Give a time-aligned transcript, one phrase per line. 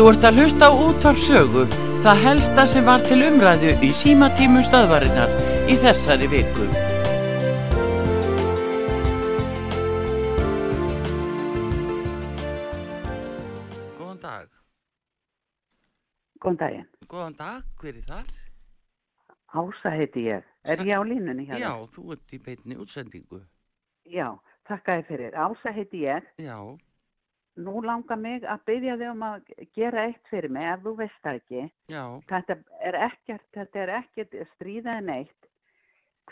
[0.00, 1.62] Þú ert að hlusta á útvarpsögu,
[2.00, 5.34] það helsta sem var til umræðu í símatímu stöðvarinnar
[5.68, 6.64] í þessari viku.
[14.00, 14.48] Góðan dag.
[16.40, 16.90] Góðan daginn.
[17.04, 18.34] Góðan dag, hver er þar?
[19.52, 20.52] Ása heiti ég.
[20.64, 23.44] Er ég á línunni hjá Já, þú ert í beinni útsendingu.
[24.08, 24.30] Já,
[24.64, 25.42] þakka þér fyrir.
[25.44, 26.32] Ása heiti ég.
[26.40, 26.56] Já,
[27.60, 31.18] Nú langar mig að byggja þig um að gera eitt fyrir mig ef þú veist
[31.24, 31.64] það ekki.
[31.92, 32.56] já, Þetta
[32.90, 35.48] er ekkert, þetta er ekkert stríðað neitt.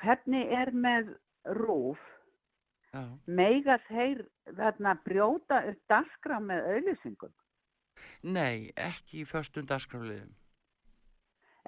[0.01, 1.13] Hvernig er með
[1.59, 2.01] rúf?
[2.95, 3.03] já.
[3.27, 4.25] Meiga þeir
[4.57, 7.35] þarna brjóta upp dagskrá með auðlýsingum?
[8.23, 10.31] Nei, ekki í föstum dagskráliðum.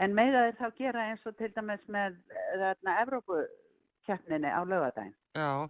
[0.01, 5.17] En meiga þeir þá gera eins og til dæmis með eh, þarna Evrópukeppninni á lögadaginn?
[5.37, 5.69] Já,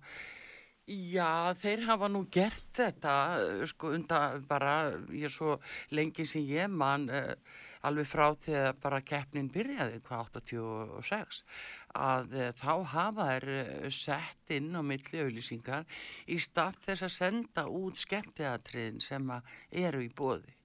[0.90, 5.58] já, þeir hafa nú gert þetta, eh, sko, undan bara, ég er svo
[5.90, 7.34] lengi sem ég man, uh,
[7.86, 11.42] alveg frá þegar bara keppnin byrjaði, hvað, 86,
[11.94, 15.86] að uh, þá hafa þeir sett inn á milli auðlýsingar
[16.28, 19.36] í stað þess að senda út skemmtiðatriðin sem
[19.70, 20.59] eru í bóði.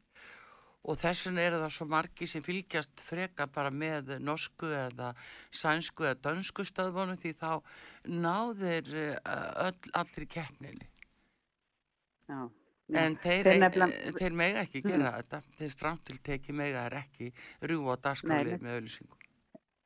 [0.86, 5.14] Og þess vegna eru það svo margi sem fylgjast freka bara með norsku eða
[5.50, 7.50] sænsku eða dönsku stöðvonu því þá
[8.25, 8.91] náðir
[9.25, 10.91] öll, allri keppninni.
[12.30, 12.50] Já.
[12.94, 15.39] En þeir, þeir, nefnilega- þeir mega ekki gera þetta.
[15.58, 18.66] Þeir stramtilteki mega er ekki dagskrálið nei.
[18.67, 19.22] með auðlýsingum.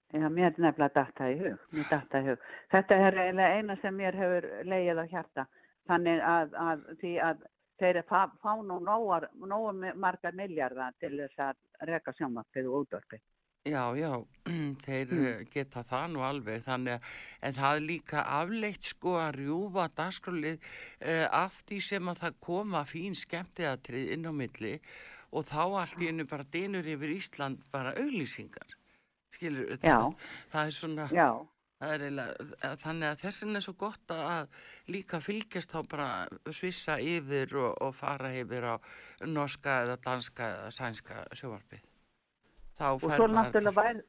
[0.10, 1.60] Já, mér er nefnilega datta í hug.
[1.72, 2.40] Mér datta í hug.
[2.72, 5.48] Þetta er eina sem mér hefur leið á hjarta.
[5.88, 7.48] Þannig að, að því að
[7.80, 9.30] þeir fá, fá nú nógar
[9.96, 13.22] margar miljardar til þess að reka sjónvarpið og útvarpið.
[13.68, 14.14] Já, já,
[14.86, 15.48] þeir Mm.
[15.52, 17.08] geta það nú alveg, þannig að,
[17.44, 22.38] en það er líka afleitt sko að rjúfa dagskrálið uh, af því sem að það
[22.48, 24.74] koma fín skemmtiðatrið inn á milli
[25.36, 28.76] og þá allt í einu bara dynur yfir Ísland bara auglýsingar.
[29.36, 30.16] Skilur, það,
[30.50, 31.28] það er svona, Já,
[31.80, 34.50] þannig að þessin er svo gott að
[34.92, 36.10] líka fylgjast þá bara
[36.52, 38.76] svissa yfir og, og fara yfir á
[39.28, 41.86] norska eða danska eða sænska sjóvarpið.
[42.80, 44.04] Þá og svo náttúrulega væri,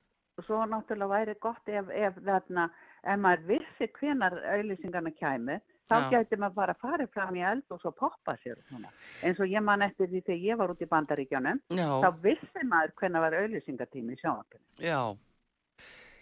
[0.46, 2.68] svo náttúrulega væri gott ef, ef þarna,
[3.06, 5.60] ef maður vissi hvenar auðlýsingarna kæmi,
[5.90, 8.60] þá gæti maður bara farið fram í eld og svo poppa sér
[9.22, 12.94] eins og ég man eftir því þegar ég var út í bandaríkjónum, þá vissi maður
[12.98, 14.64] hvenar var auðlýsingartími í sjónvarpinu.
[14.78, 15.02] já.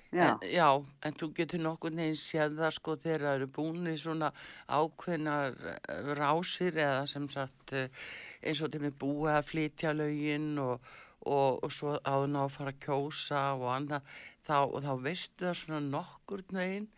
[0.08, 0.38] Já.
[0.40, 0.68] En, já,
[1.04, 4.30] en þú getur nokkur neginn séð það sko þegar það eru búin í svona
[4.72, 7.90] ákveðnar eh, rásir eða sem sagt eh,
[8.40, 10.88] eins og þeim er búið að flytja lögin og,
[11.28, 14.16] og, og svo áðun á að fara að kjósa og annað
[14.48, 16.88] þá, og þá veistu það svona nokkur neginn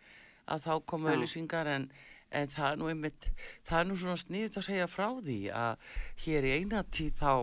[0.47, 1.17] að þá koma Já.
[1.17, 1.91] auðlýsingar en,
[2.31, 3.29] en það er nú einmitt,
[3.67, 5.91] það er nú svona sniðið að segja frá því að
[6.23, 7.33] hér í eina tíð þá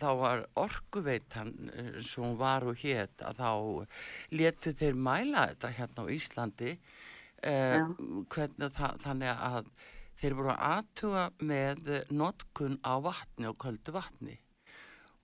[0.00, 3.52] þá var orkuveitan eh, sem var og hétt að þá
[4.40, 6.72] letu þeir mæla þetta hérna á Íslandi
[7.42, 7.86] eh,
[8.32, 9.72] hvernig það, þannig að
[10.18, 14.38] þeir voru að aðtuga með notkun á vatni og köldu vatni.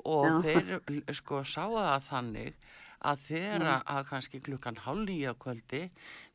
[0.05, 0.41] Og Já.
[0.45, 2.67] þeir sko sáu það þannig
[3.05, 5.83] að þegar að kannski klukkan hálf nýja kvöldi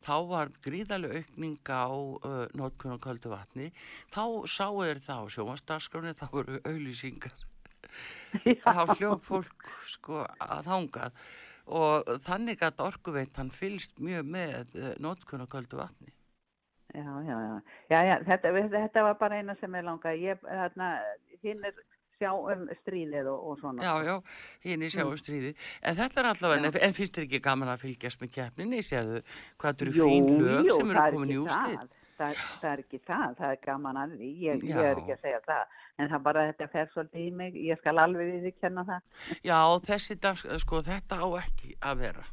[0.06, 3.72] þá var gríðaleg aukning á uh, notkun á köldu vatni.
[4.14, 7.34] Þá sáu þeir það á sjómanstarskroni þá voru auðlýsingar
[8.66, 11.22] þá hljóð fólk sko að þangað
[11.70, 16.14] og þannig að orkuveitan fylgst mjög með uh, notkun á köldu vatni
[16.94, 17.62] Já, já, já.
[17.90, 20.24] já, já þetta, þetta var bara eina sem ég langaði.
[20.26, 20.88] Ég, þarna,
[21.46, 21.76] hinn er
[22.20, 23.86] sjá um stríðið og, og svona.
[23.86, 24.16] Já, já,
[24.66, 25.54] hinn í sjáum stríði.
[25.86, 29.70] En þetta er allavega, en, finnst þér ekki gaman að fylgjast með keppninni, sérðu hvað
[29.70, 32.00] þetta eru fín lög sem eru er komin í úrslit?
[32.20, 32.34] Það.
[32.40, 34.82] Það, það er ekki það, það er gaman að því, ég, ég Já.
[34.90, 37.96] er ekki að segja það, en það bara þetta fer svolítið í mig, ég skal
[38.04, 39.02] alveg við því kenna það.
[39.50, 39.60] Já,
[39.90, 42.26] þessi dag, sko, þetta á ekki að vera.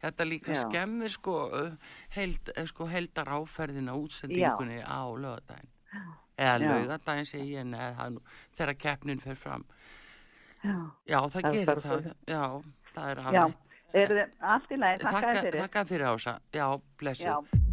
[0.00, 0.60] Þetta líka Já.
[0.64, 1.34] skemmir, sko,
[2.16, 5.72] held, eh, sko, heldar áferðina útsendingunni á lögadaginn.
[6.36, 6.68] Eða Já.
[6.72, 8.20] lögadaginn segi ég, neða, það nú,
[8.56, 9.64] þegar keppnin fer fram.
[10.64, 10.74] Já,
[11.06, 12.42] Já, það, Það er gerir það, svo- já,
[12.96, 13.54] það er já, alveg.
[13.94, 15.60] er allt í lagi, þakka þér fyrir.
[15.62, 16.66] Þakka fyrir ása, já,
[16.98, 17.65] blessið.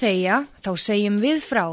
[0.00, 1.64] Þegja, þá segjum við frá.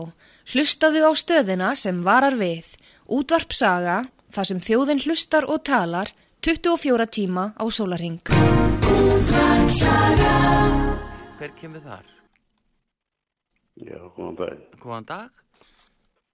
[0.48, 2.76] Hlustaðu á stöðina sem varar við.
[3.08, 4.02] Útvarp saga,
[4.36, 6.12] þar sem þjóðin hlustar og talar,
[6.44, 8.20] 24 tíma á sólarhing.
[11.38, 12.06] Hver kemur þar?
[13.78, 14.64] Já, góðan dag.
[14.82, 15.44] Góðan dag.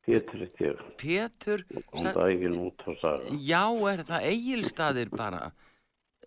[0.03, 0.79] Pétur eitt ég.
[0.99, 1.65] Pétur.
[1.91, 3.37] Góðan daginn út á saga.
[3.37, 5.51] Já, er það eigilstaðir bara?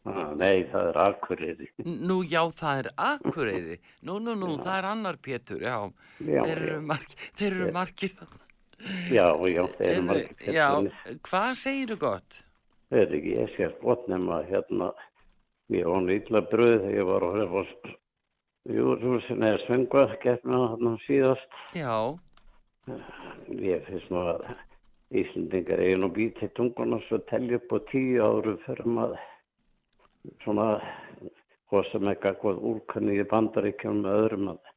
[0.07, 1.67] Nei, það er Akureyri.
[1.87, 3.77] Nú, já, það er Akureyri.
[4.07, 5.77] Nú, nú, nú, það er annar Pétur, já.
[6.21, 6.83] Já, þeir eru, já.
[6.93, 8.43] marg, þeir eru margir þarna.
[9.11, 11.21] Já, já, þeir eru margir Já, Péturinn.
[11.31, 12.39] hvað segirðu gott?
[12.91, 14.91] Það er ekki, ég sé gott nema hérna,
[15.75, 17.65] ég var illa bröð þegar ég var að höfa
[18.77, 21.59] júrhúsin eða svengvað gefna hann síðast.
[21.75, 21.97] Já,
[23.51, 24.45] Ég finnst nú að
[25.19, 29.25] Íslandingar eigin og býti tunguna svo telja upp á tíu áru fyrir maður
[30.45, 30.67] svona
[31.71, 34.73] hvað sem eitthvað úrkanni í bandaríkjum með öðrum að,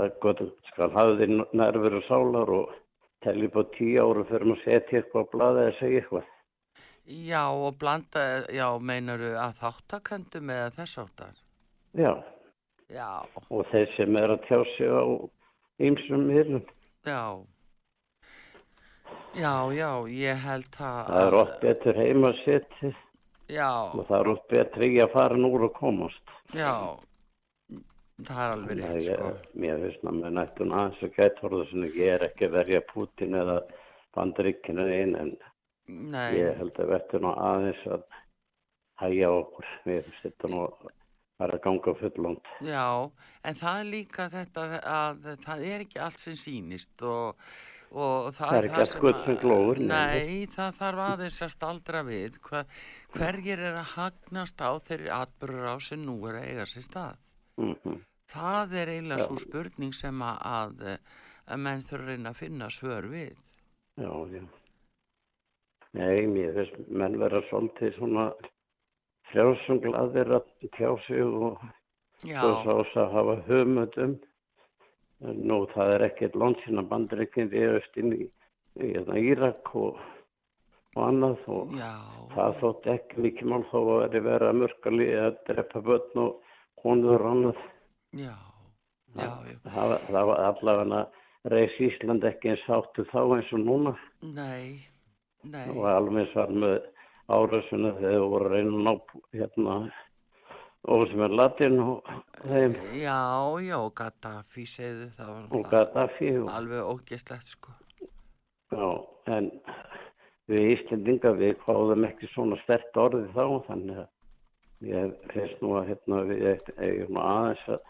[0.00, 1.28] að gott skal hafa því
[1.60, 2.74] nervur og sálar og
[3.28, 6.26] upp á tíu áru fyrir maður setja eitthvað á blaði eða segja eitthvað.
[7.08, 11.38] já, og blanda, já, meinaru að þáttakendum eða þess áttar?
[11.96, 12.12] Já,
[12.88, 13.20] Já,
[13.52, 15.04] og þeir sem er að tjá sig á
[15.84, 16.64] ýmsum miðlum.
[17.04, 17.44] já.
[19.36, 21.10] Já, já, ég held að...
[21.10, 22.92] Það er oft betur heima að setja
[23.48, 26.32] Já, og það er oft betur í að fara núr og komast.
[26.52, 26.72] já,
[28.26, 29.30] það er alveg rétt, sko.
[29.54, 33.60] mér finnst að með nættun aðeins orða sem ég er ekki að verja Putin eða
[34.16, 35.32] bandaríkinu einn en
[35.88, 38.02] Nei, ég held að verður nú aðeins að
[39.00, 39.68] hæja okkur.
[39.88, 40.90] Mér finnst þetta nú að
[41.38, 42.52] fara að ganga fullónd.
[42.60, 42.84] já,
[43.44, 47.38] en það er líka þetta að það er ekki allt sem sýnist og,
[47.92, 50.46] og það, Það er ekki sem gull sem glóir, nei.
[50.52, 52.62] Það þarf aðeins að staldra við hva,
[53.16, 57.34] hverjir er að hagnast á þeirri atbyrður á sem nú er að eiga sér stað.
[57.58, 60.82] Mm Það er eiginlega svo spurning sem að, að,
[61.48, 63.38] að menn þurfa að reyna að finna svör við.
[63.96, 64.42] Já, já.
[65.96, 68.26] Nei, mér finnst menn vera svolítið svona
[69.30, 71.64] frjálsum gladir að tjá sig og
[72.26, 74.18] Já, svo að hafa hugmyndum.
[75.18, 78.26] Nú, það er ekkert landsina bandaríkinn viðast inn í,
[78.78, 79.96] í hérna, Írak og,
[80.94, 81.90] og annað og já,
[82.36, 87.32] það þótt ekki mikið mál þó að veri vera mörgali að drepa börn og og
[87.32, 87.64] annað.
[88.14, 88.34] já,
[89.18, 89.30] já,
[89.66, 91.00] Það, það var allavega
[91.50, 93.96] reys Ísland ekki eins áttu þá eins og núna.
[94.22, 94.84] nei,
[95.42, 96.78] nei, og alveg eins var með
[97.28, 98.94] árásuna þegar voru að að ná
[99.34, 99.78] hérna
[100.86, 102.10] og sem er latin og
[102.44, 102.76] þeim.
[103.00, 103.18] Já,
[103.64, 107.74] já, Gaddafi segðu það var og Gaddafi og, alveg ógeslegt sko,
[108.72, 108.86] já,
[109.34, 109.50] en
[110.48, 115.92] við Íslendinga við fáðum ekki svona stert orði þá þannig að ég finnst nú að
[115.92, 117.82] hérna við eigum aðeins að,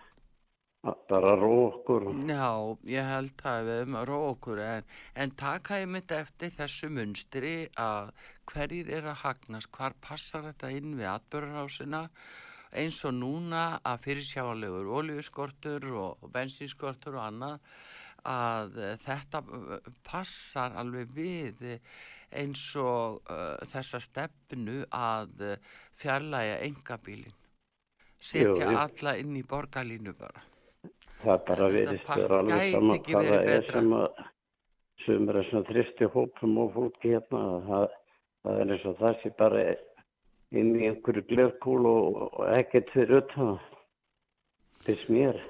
[0.88, 2.08] að bara ró okkur.
[2.08, 2.48] Og, já,
[2.94, 6.90] ég held að við erum að róa okkur en, en taka ég mitt eftir þessu
[6.96, 8.12] munstri að
[8.48, 12.06] hverjir er að hagnast, hvar passar þetta inn við atbörðarásina
[12.72, 17.58] eins og núna að fyrirsjáanlegur olíuskortur og, bensinskortur og annað
[18.28, 21.98] að eh, þetta eh, passar alveg við eh,
[22.28, 25.54] eins og uh, þessa stefnu að
[25.96, 27.32] fjarlæga engabílin
[28.20, 30.42] setja Jú, alla inn í borgarlínu bara.
[31.22, 34.20] Það bara verist alveg saman hvað það er sem að
[35.06, 37.96] sem er svona þristi hópum og fólki hérna að það,
[38.44, 39.64] það er eins og það sé bara
[40.56, 43.56] inn í einhverju glerkúl og, ekkert fyrir utan.
[44.86, 45.40] Fyrst mér.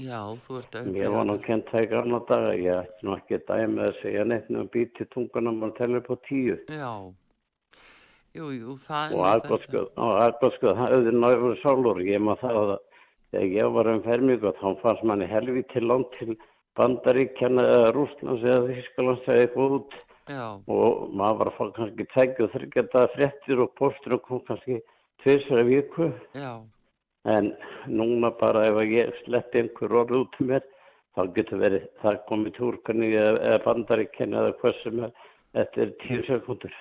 [0.00, 2.54] Já, þú ert að mér var nú kent það í gamla daga.
[2.58, 6.10] Ég ætti nú ekki að dæmi að segja neitt nefnum býti tungunum og telja upp
[6.10, 6.56] á tíu.
[6.66, 6.90] Já,
[8.34, 12.02] jú, jú, það og og aðgóðskuð það auðvitað náður sálur.
[12.08, 12.74] Ég maður það að
[13.34, 16.36] þegar ég var um fermík og þá fannst manni helviti langt til
[16.74, 19.96] Bandaríkjana eða Rústlands eða Þískalands eða eitthvað út
[20.30, 24.40] Já, og maður var að fá kannski tækju og þryggjata fréttir og postur og kom
[24.48, 24.78] kannski
[25.20, 26.08] tvisra viku.
[26.32, 26.62] Já,
[27.24, 27.52] en
[27.88, 30.64] núna bara ef ég sletti einhver orð út um mér
[31.16, 35.14] þá getur verið það komið túrkanni eða, bandaríkjana eða hvað sem er
[35.54, 36.74] þetta er tíu sekundur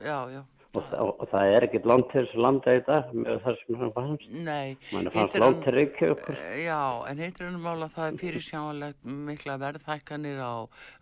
[0.00, 0.42] já, já
[0.74, 3.56] og, það- og það er ekkert land til þess að landa í dag með það
[3.60, 6.78] sem hann fannst Nei, mann fannst hann- til Reykjavíkur Já,
[7.10, 10.54] en heitir hann mála að það er fyrirsjáanlegt mikla verðhækkanir á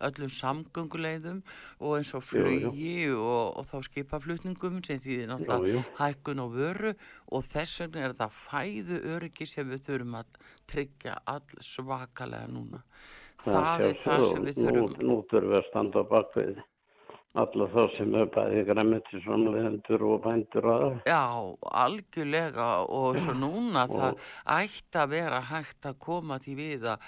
[0.09, 1.39] öllum samgönguleiðum
[1.79, 6.93] og eins og flugi og, og þá skipaflutningum sem þýðir Jú, náttúrulega hækkun og vöru
[7.31, 10.37] og þess vegna er það fæðu öryggi sem við þurfum að
[10.71, 12.83] tryggja all svakalega núna.
[13.41, 15.07] Það er það sem við nú, þurfum.
[15.07, 16.59] nú þurfum við að standa á bakvið
[17.39, 20.99] alla þá sem er bæði græmmetis framleiðendur og bændur og aðra.
[21.07, 21.21] Já,
[21.85, 22.67] algjörlega.
[22.91, 24.19] Og svo núna Og- það
[24.57, 26.99] ætti að vera hægt að koma því við að,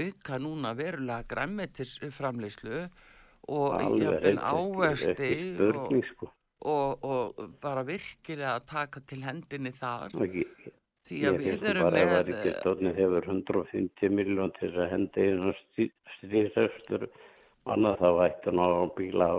[0.00, 2.88] auka núna verulega græmmetisframleyslu
[3.48, 6.32] og ekki- ávesti og, sko.
[6.62, 10.08] og, og bara virkilega að taka til hendinni þar.
[10.14, 10.46] Ekki,
[11.04, 14.90] því ég að við erum bara að með ríkistóðni hefur 150 miljón til þess að
[14.90, 15.54] hendi einu
[16.16, 17.08] stríðsöfstur
[17.66, 19.36] annað þá ætti ná að bíla á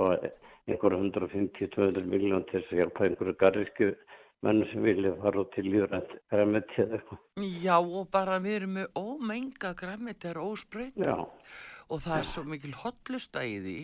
[0.69, 3.91] einhver 150-200 miljón til þess að hjálpa einhverju garrísku
[4.45, 7.19] menn sem vilja fara út til líðrænt græmiti eða eitthvað.
[7.61, 11.17] Já, og bara við erum með ómenga græmmetir óspröyt já,
[11.91, 13.77] og það er svo mikil hotlusta í því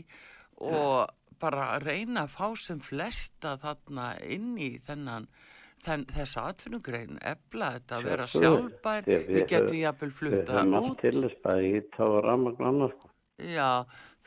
[0.65, 5.27] og bara að reyna að fá sem flesta þarna inn í þennan
[5.85, 8.57] þenn, þessa atvinnugrein, efla þetta, vera Sjálfsögðu.
[8.57, 10.99] sjálfbær, að við, við getum höfum- jafnvel við flutta höfum allt út.
[11.03, 13.11] til þess bæði í tá og ramagn annars sko.
[13.37, 13.69] Já,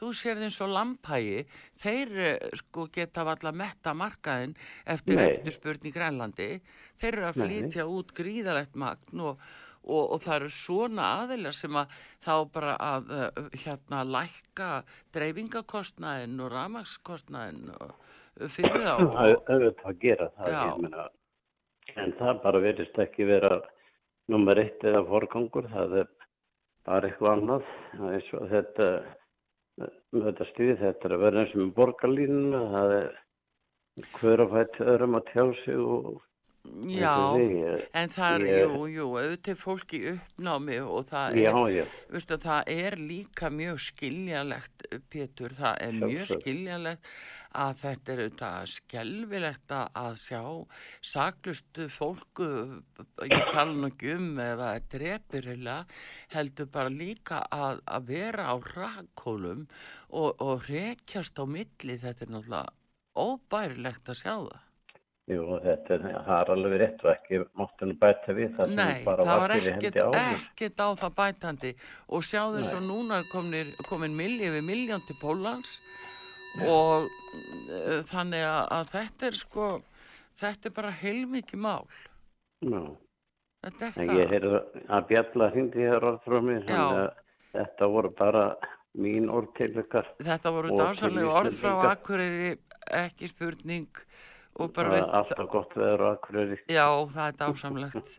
[0.01, 1.43] þú sér eins og lampægi,
[1.81, 4.55] þeir eh, sko geta valla metta markaðin
[4.89, 5.27] eftir Nei.
[5.29, 6.53] eftirspurn í Grænlandi,
[7.01, 7.43] þeir eru að Nei.
[7.45, 9.43] flytja út gríðalegt magn og,
[9.85, 14.71] og, og það eru svona aðilar sem að þá bara að uh, hérna lækka
[15.17, 17.93] dreifingakostnaðin og ramagskostnaðin og,
[18.41, 18.95] uh, fyrir þá.
[19.05, 20.63] Það er auðvitað að gera það Já.
[20.65, 21.09] ég meina,
[22.01, 23.61] en það bara verist ekki vera
[24.31, 26.13] nummer eitt eða forgangur það er
[26.87, 29.17] bara eitthvað annað Það er
[29.79, 33.13] þetta með þetta er að vera eins og borgarlínuna það er
[34.17, 36.19] hver að fætt öðrum að tjá sig og
[36.93, 37.15] Já,
[37.97, 41.85] en það er, ég- jú, jú, auðvitað fólk í uppnámi og það já, er já,
[42.13, 47.09] Veistu, það er líka mjög skiljanlegt, Pétur, það er mjög skiljanlegt
[47.55, 50.43] að þetta er auðvitað skelvilegt að- að sjá
[51.03, 52.49] saklustu fólku,
[53.27, 55.85] ég tala nú ekki um ef það er drepirilega,
[56.35, 59.67] heldur bara líka að, að vera á rakkólum
[60.11, 62.75] og, og rekjast á milli, þetta er náttúrulega
[63.17, 64.61] óbærilegt að sjá það.
[65.31, 68.79] jú, þetta er, það er alveg rétt og ekki mátti nú bæta við það sem
[68.81, 71.71] Nei, bara það var fyrir hendi áður ekkert á það bætandi
[72.09, 72.67] og sjáðu Nei.
[72.67, 73.71] svo núna er komin,
[74.57, 75.77] við miljón til Pólans
[76.67, 79.69] og uh, þannig að, að þetta er sko,
[80.41, 81.87] þetta er bara heilmikið mál.
[82.65, 82.83] Já.
[83.61, 84.13] Þetta er það.
[84.17, 87.01] ég heyrði að Bjalla hindi hér þannig að
[87.53, 88.45] þetta voru bara
[89.01, 90.09] mín orð til ykkar.
[90.21, 91.75] Þetta voru og dásalega orð frá.
[91.91, 92.55] Akureyri,
[93.01, 94.01] ekki spurning
[94.61, 96.59] og er alltaf gott veður á Akureyri.
[96.67, 98.17] já, það er dásamlegt,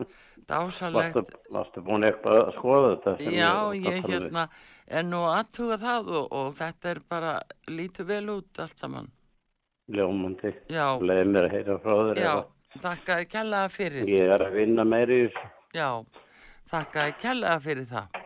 [0.48, 1.16] dásamlegt.
[1.16, 3.32] Varstu, varstu búin eitthvað að skoða þetta?
[3.36, 4.46] Já, ég hérna,
[4.86, 7.34] er nú aðtuga það og, og þetta er bara,
[7.70, 9.10] lítur vel út allt saman.
[9.92, 10.54] Ljómandi.
[10.72, 12.22] Já, Leði mér að heyra frá þér.
[12.22, 12.34] já,
[12.74, 14.02] ef þakka þið kellaða fyrir.
[14.02, 15.52] að Ég er að vinna meiri í þessu.
[15.76, 15.90] Já,
[16.72, 18.22] þakka þið kellaða fyrir það.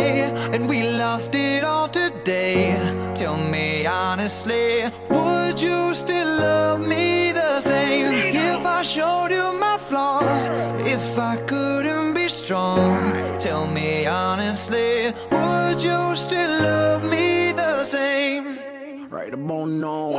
[0.00, 2.76] And we lost it all today,
[3.14, 8.06] tell me honestly, would you still love me the same?
[8.34, 10.46] If I showed you my flaws,
[10.86, 18.58] if I couldn't be strong, tell me honestly, would you still love me the same?
[19.10, 20.10] Right about now.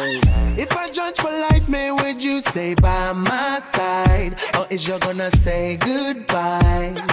[0.58, 4.36] If I judge for life, man, would you stay by my side?
[4.58, 7.06] Or is you gonna say goodbye?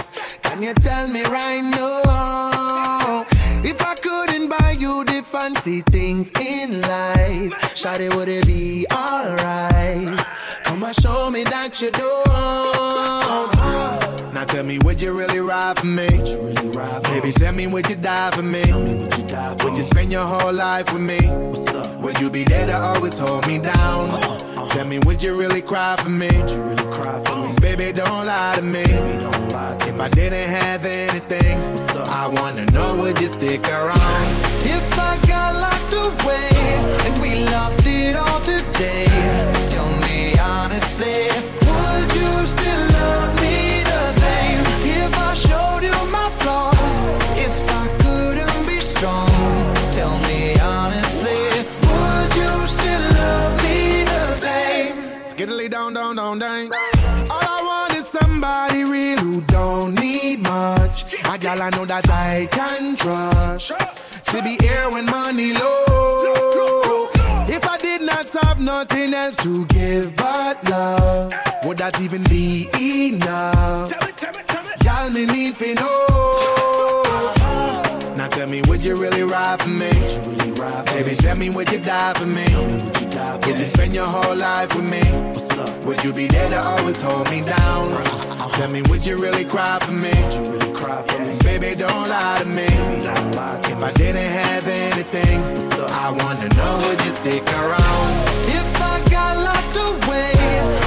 [0.43, 2.56] Can you tell me right now?
[5.47, 10.17] Fancy things in life, Shawty, would it be alright?
[10.63, 13.56] Come and show me that you don't.
[14.37, 16.09] Now tell me, would you really ride for me?
[17.09, 18.61] Baby, tell me, would you die for me?
[19.63, 21.17] Would you spend your whole life with me?
[22.03, 24.11] Would you be there to always hold me down?
[24.11, 24.69] Uh-huh, uh-huh.
[24.69, 26.29] Tell me, would you really cry for me?
[27.61, 28.83] Baby, don't lie to me.
[28.83, 31.57] If I didn't have anything,
[31.97, 34.27] I wanna know, would you stick around?
[34.61, 36.49] If I got locked away
[37.07, 39.07] and we lost it all today,
[39.67, 41.25] tell me honestly,
[61.37, 63.71] A gal I know that I can trust.
[64.31, 67.09] To be here when money low.
[67.47, 72.67] If I did not have nothing else to give but love, would that even be
[72.79, 73.91] enough?
[74.83, 77.03] Y'all me need to know.
[78.15, 79.91] Now tell me, would you really ride for me?
[80.85, 82.47] Baby, tell me, would you die for me?
[83.45, 85.03] Would you spend your whole life with me?
[85.85, 88.26] Would you be there to always hold me down?
[88.57, 90.11] Tell me, would you really cry for me?
[91.43, 92.65] Baby, don't lie to me.
[92.65, 95.43] If I didn't have anything,
[96.05, 98.09] I wanna know, would you stick around?
[98.59, 100.33] If I got locked away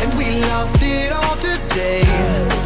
[0.02, 2.02] and we lost it all today,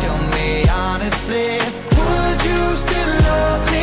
[0.00, 1.58] tell me honestly,
[1.98, 3.73] would you still love me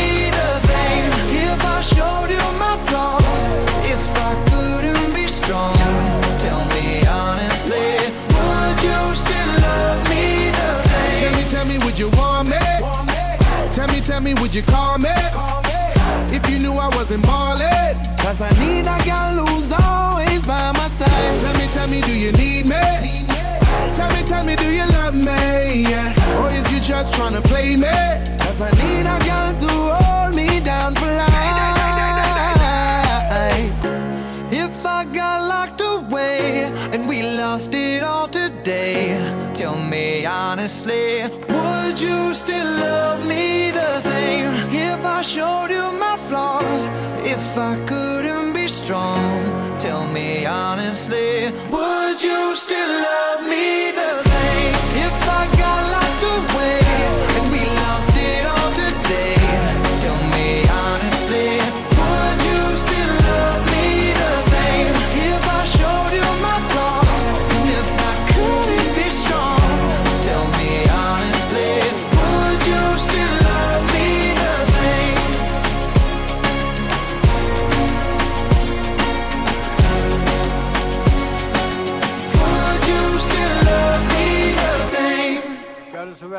[11.91, 12.56] would you want me?
[13.71, 15.10] Tell me, tell me, would you call me?
[16.32, 17.97] If you knew I wasn't ballin'.
[18.17, 21.41] Cause I need a girl who's always by my side.
[21.41, 23.27] Tell me, tell me, do you need me?
[23.93, 25.84] Tell me, tell me, do you love me?
[25.91, 26.39] Yeah.
[26.39, 27.97] Or is you just tryna play me?
[28.39, 31.31] Cause I need a girl to hold me down for life.
[36.93, 39.17] And we lost it all today,
[39.54, 44.47] tell me honestly, would you still love me the same?
[44.71, 46.86] If I showed you my flaws,
[47.25, 53.20] if I couldn't be strong, tell me honestly, would you still love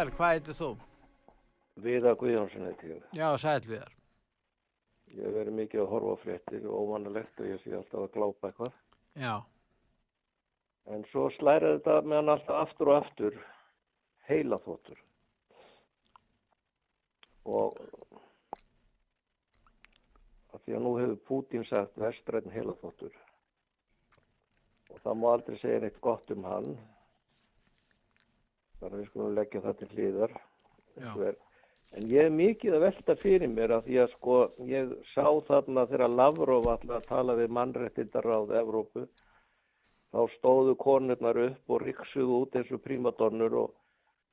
[0.03, 0.71] vel, hvað heitir þú?
[1.83, 3.07] Viða Guðjónsson heiti ég.
[3.17, 3.95] Já, sæl við þar.
[5.13, 8.51] Ég hef verið mikið að horfa fréttir og óvanalegt og ég sé alltaf að glápa
[8.51, 8.77] eitthvað.
[9.21, 9.35] Já,
[10.91, 13.37] En svo slæraði þetta með hann alltaf aftur og aftur
[14.27, 15.03] heilaþóttur.
[17.47, 17.77] Og
[20.53, 23.15] að því að nú hefur Pútín sagt vestræn heilaþóttur.
[24.91, 26.75] Og það má aldrei segja neitt gott um hann.
[28.83, 30.39] Að við skulum leggja það til hlýðar.
[30.99, 31.35] já,
[31.93, 35.85] En ég er mikið að velta fyrir mér að því að sko ég sá þarna
[35.91, 39.03] þegar Lavrov alltaf að tala við mannrettindaráð Evrópu
[40.13, 43.75] þá stóðu konurnar upp og riksuðu út eins og prímadonnur og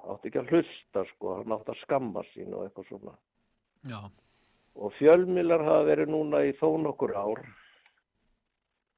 [0.08, 3.16] átti ekki að hlusta sko, hann átti að skamma sín og eitthvað svona.
[3.92, 4.00] já,
[4.80, 7.42] Og fjölmilar hafa verið núna í þó nokkur ár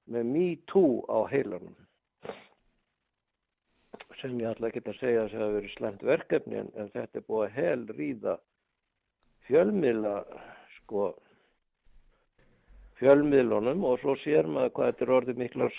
[0.05, 1.73] með Me Too á heilanum
[4.21, 7.19] sem ég ætla ekki að segja að það hafi verið slemt verkefni en, en þetta
[7.19, 8.37] er búið að hel ríða
[9.47, 10.15] fjölmiðla
[10.77, 11.09] sko
[13.01, 15.77] fjölmiðlunum og svo sér maður hvað þetta er orðið miklar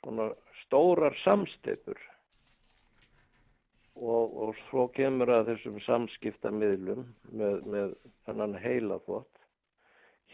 [0.00, 0.30] svona
[0.64, 2.00] stórar samsteipur
[4.00, 9.40] og, og svo kemur að þessum samskiptamiðlum með, með þannan heila þvott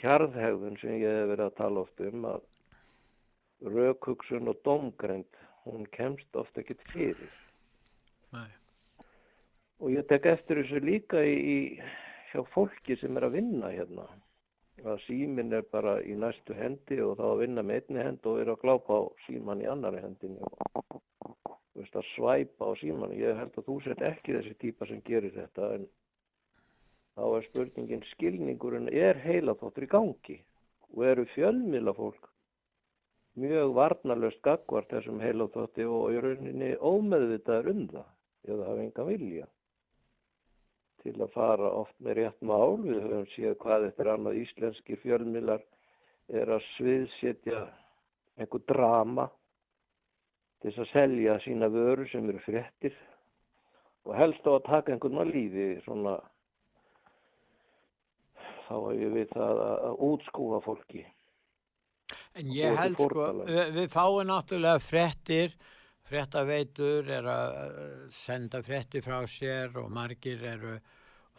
[0.03, 2.45] hjarðhegðun sem ég hef verið að tala oft um að
[3.77, 7.33] raukhugsun og domgrænt hún kemst ofta ekkert fyrir.
[8.35, 8.51] Nei.
[9.81, 11.57] og ég tek eftir þessu líka í, í
[12.33, 14.07] hjá fólki sem er að vinna hérna.
[14.85, 18.41] Að símin er bara í næstu hendi og þá að vinna með einni hend og
[18.41, 21.01] er að glápa á síman í annari hendinu og
[21.77, 25.01] þú veist að svæpa á síman ég held að þú sett ekki þessi típa sem
[25.07, 25.87] gerir þetta en
[27.17, 30.39] þá er spurningin skilningurinn er heila þóttur í gangi.
[30.93, 32.29] Og eru fjölmila fólk
[33.41, 39.07] mjög varnalöst gagvart þessum heila þótti og í rauninni ómeðvitaður um það eða hafa enga
[39.11, 39.49] vilja
[41.07, 42.79] til að fara oft með rétt mál.
[42.83, 45.63] Við höfum séð hvað er annað íslenski fjölmilar
[46.27, 47.67] er að sviðsetja
[48.37, 49.29] einhver drama
[50.61, 52.97] til þess að selja sína vöru sem eru fréttir
[54.07, 56.17] og helst á að taka einhvern maður lífi svona
[58.67, 61.05] þá hef ég við það að, að útskúfa fólki.
[62.37, 65.55] En ég held sko, við, við fáum náttúrulega fréttir,
[66.07, 70.75] fréttaveitur er að eh, senda fréttir frá sér og margir eru,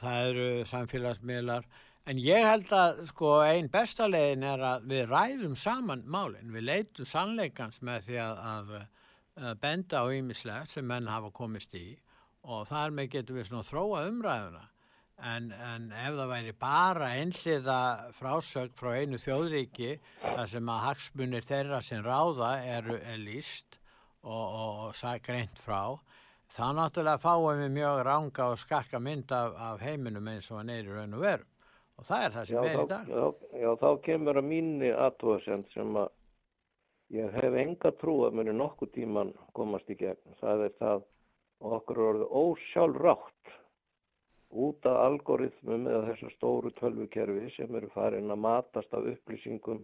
[0.02, 1.68] það eru samfélagsmiðlar.
[2.08, 6.68] En ég held að sko einn besta leiðin er að við ræðum saman málinn, við
[6.70, 8.76] leitum sannleikans með því að, að,
[9.44, 11.90] að benda á ýmislegt sem menn hafa komist í
[12.48, 14.64] og þar með getum við svona þróa umræðuna.
[15.18, 17.78] En, en ef það væri bara einhliða
[18.14, 23.80] frásögn frá einu þjóðríki þar sem að hagsmunir þeirra sem ráða eru er líst
[24.22, 25.98] og, og, og greint frá,
[26.54, 30.70] þá náttúrulega fáum við mjög ranga og skakka mynd af, af heiminum eins og hann
[30.76, 31.50] er í raun og veru.
[31.98, 33.10] Og það er það sem er í þá, dag.
[33.10, 33.26] já,
[33.64, 36.12] já, þá kemur að mínni aðtóðsend sem að
[37.18, 40.38] ég hef enga trú að muni nokkuð tíman komast í gegn.
[40.44, 41.06] Það er það
[41.58, 43.37] og okkur er orðið ósjálfrátt
[44.52, 49.84] út af algoritmum eða þessu stóru tölvukerfi sem eru farin að matast af upplýsingum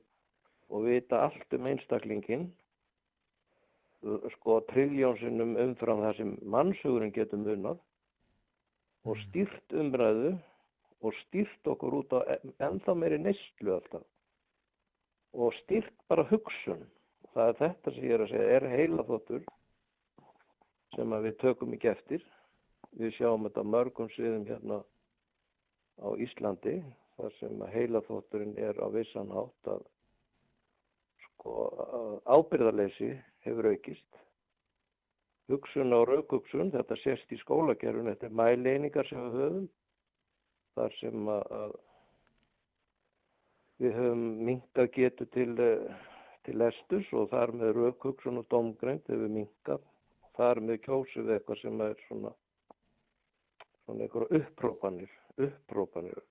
[0.70, 2.48] og vita allt um einstaklingin
[4.38, 7.80] sko triljónsinnum umfram það sem mannshugurinn getur munað
[9.08, 10.34] og stýrt umræðu
[11.04, 14.04] og stýrt okkur út á en- ennþá meiri neyslu alltaf
[15.34, 16.84] og stýrt bara hugsun.
[17.34, 19.46] Það er þetta sem ég er að segja er heila þóttur
[20.96, 22.26] sem við tökum ekki eftir
[23.00, 24.82] við sjáum þetta mörgum sviðum hérna
[26.02, 26.78] á Íslandi
[27.18, 29.86] þar sem að heila þótturinn er á vissan hátt að
[31.26, 31.56] sko
[32.26, 33.14] ábyrðarleysi
[33.46, 34.20] hefur aukist.
[35.52, 39.66] Hugsun og raukugsun þetta sést í skólakerfun þetta er mæleiningar sem við höfum
[40.78, 41.74] þar sem að,
[43.84, 45.50] við höfum minkað getu til,
[46.48, 49.84] til lesturs og þar með raukugsun og domgrænt hefur minkað
[50.38, 52.34] þar með kjósum við eitthvað sem er svona
[53.84, 56.22] svona eitthvað upprópanir upprópanir.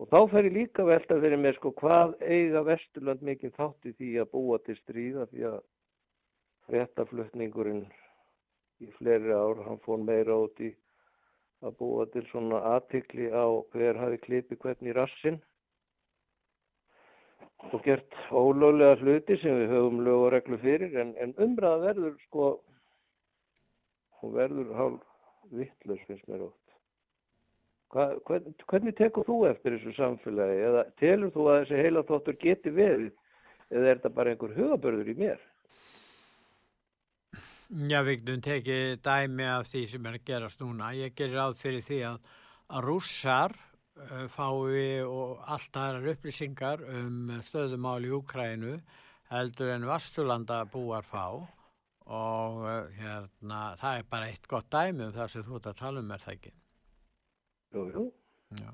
[0.00, 3.94] Og þá fer ég líka velta fyrir mér sko hvað eiga Vesturland mikið þátt í
[3.98, 5.58] því að búa til stríða því að
[6.68, 7.84] fréttaflutningurinn
[8.82, 10.72] í fleiri ár, hann fór meira út í
[11.62, 15.38] að búa til svona aðtikli á hver hafi klipi hvern í rassin
[17.70, 22.16] og gert ólöglega hluti sem við höfum lög og reglu fyrir en, en umræða verður
[22.26, 22.48] sko
[24.18, 25.11] hún verður hálf
[25.50, 26.50] vittlaus finnst mér
[27.92, 30.60] Hva, hvern, hvernig tekur þú eftir þessu samfélagi?
[30.64, 33.10] Eða telur þú að þessi heila þóttur geti verið
[33.72, 35.42] eða er þetta bara einhver hugabörður í mér?
[37.72, 40.90] Já, við getum tekið dæmi af því sem er að gerast núna.
[40.96, 42.32] Ég gerir ráð fyrir því að,
[42.72, 48.78] að rússar uh, fái og allt aðrar upplýsingar um stöðumál í Úkrænu
[49.32, 51.44] heldur en Vasturlanda búar fá
[52.06, 55.78] og uh, hérna, það er bara eitt gott dæmi um það sem þú ert að
[55.82, 56.52] tala um er það ekki.
[57.72, 58.72] Jú, jú.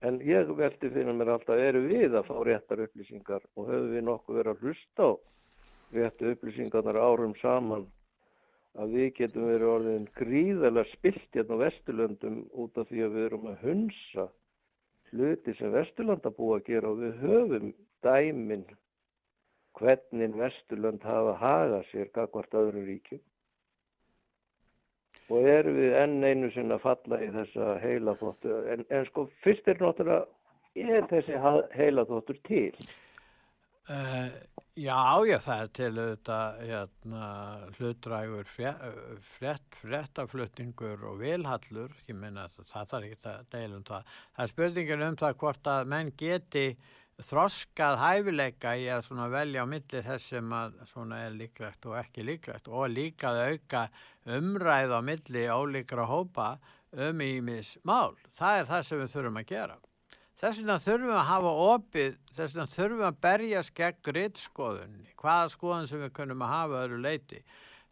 [0.00, 4.06] En ég velti fyrir mér alltaf, eru við að fá réttar upplýsingar og höfum við
[4.06, 5.10] nokkuð verið að hlusta á
[5.92, 7.84] réttu upplýsingarnar árum saman
[8.78, 13.26] að við getum verið orðin gríðarlega spilt hérna á Vesturlöndum út af því að við
[13.28, 14.26] erum að hunsa
[15.10, 17.72] hluti sem Vesturlanda búa að gera og við höfum
[18.06, 18.64] dæmin
[19.78, 23.22] hvernig Vesturlönd hafa hagað sér gagvart öðru ríkjum.
[25.30, 29.68] Og erum við enn einu sinna að falla í þessa heilaþóttu en, en sko fyrst
[29.70, 30.26] er náttúrulega
[30.74, 31.38] er þessi
[31.76, 32.74] heilaþóttur til?
[33.90, 34.28] Uh,
[34.78, 37.28] já, já, það er til auðvitað hérna,
[37.78, 44.12] hlutrægur frett, frettaflutningur og vilhallur, ég meina það þarf ekki að deila um það.
[44.36, 46.66] Það er spurningin um það hvort að menn geti
[47.26, 50.52] þroskað hæfileika í að velja á milli þess sem
[51.16, 53.84] er líklegt og ekki líklegt og líka að auka
[54.38, 56.50] umræð á milli ólíkra hópa
[56.92, 58.16] um ímis mál.
[58.36, 59.78] Það er það sem við þurfum að gera.
[60.40, 65.10] Þess vegna þurfum við að hafa opið, þess vegna þurfum við að berja skegg grittskoðunni,
[65.20, 67.42] hvaða skoðun sem við kunum að hafa öðru leiti.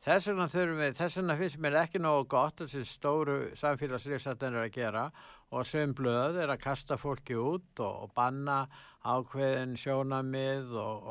[0.07, 4.65] Þess vegna þurfum við, þess vegna finnst mér ekki nógu gott þessi stóru samfélagsriðsættin er
[4.65, 5.05] að gera
[5.53, 8.63] og sem blöð er að kasta fólki út og, og banna
[9.09, 11.09] ákveðin sjónamið og,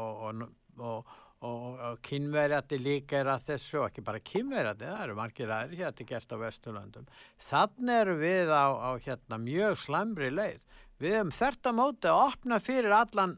[0.77, 1.15] og,
[1.47, 6.07] og kynverjandi líka er að þessu og ekki bara kynverjandi, það eru margir aðri hérna
[6.11, 7.11] gert á Vesturlandum.
[7.49, 10.63] Þannig eru við á, á hérna mjög slamri leið
[11.01, 13.37] við hefum þert að móti að opna fyrir allan,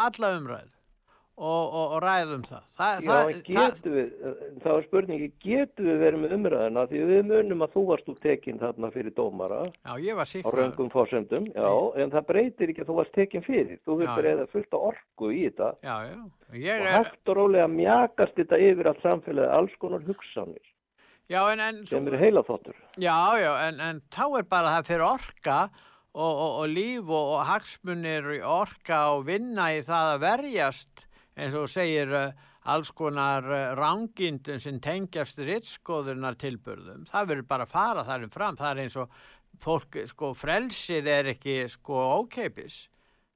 [0.00, 0.70] alla umræð
[1.34, 2.66] og, og, og ræðum það.
[2.76, 4.10] það Já, það, getur við,
[4.62, 8.20] þá er spurningi, getur við verið með umræðina því við munum að þú varst úr
[8.22, 12.98] tekinn þarna fyrir dómara já, á raungum fórsendum, já, en það breytir ekki að þú
[13.00, 16.20] varst tekinn fyrir, þú verður eða fullt af orku í þetta já, já.
[16.22, 16.86] og er...
[17.00, 20.62] hægt og rólega mjagast þetta yfir allt samfélagi, alls konar hugsanir.
[21.32, 22.76] Já, en, en, sem eru heila þóttur.
[23.00, 25.58] Já, já, en, en þá er bara það fyrir orka
[26.14, 32.10] og, og, líf og, hagsmunir orka og vinna í það að verjast eins og segir
[32.14, 32.32] uh,
[32.70, 37.04] alls konar uh, rángindum sem tengjast rittskoðurnar tilbörðum.
[37.10, 38.58] Það verður bara að fara þarum fram.
[38.60, 39.20] Það er eins og
[39.64, 42.78] fólk, sko, frelsið er ekki, sko, ókeipis.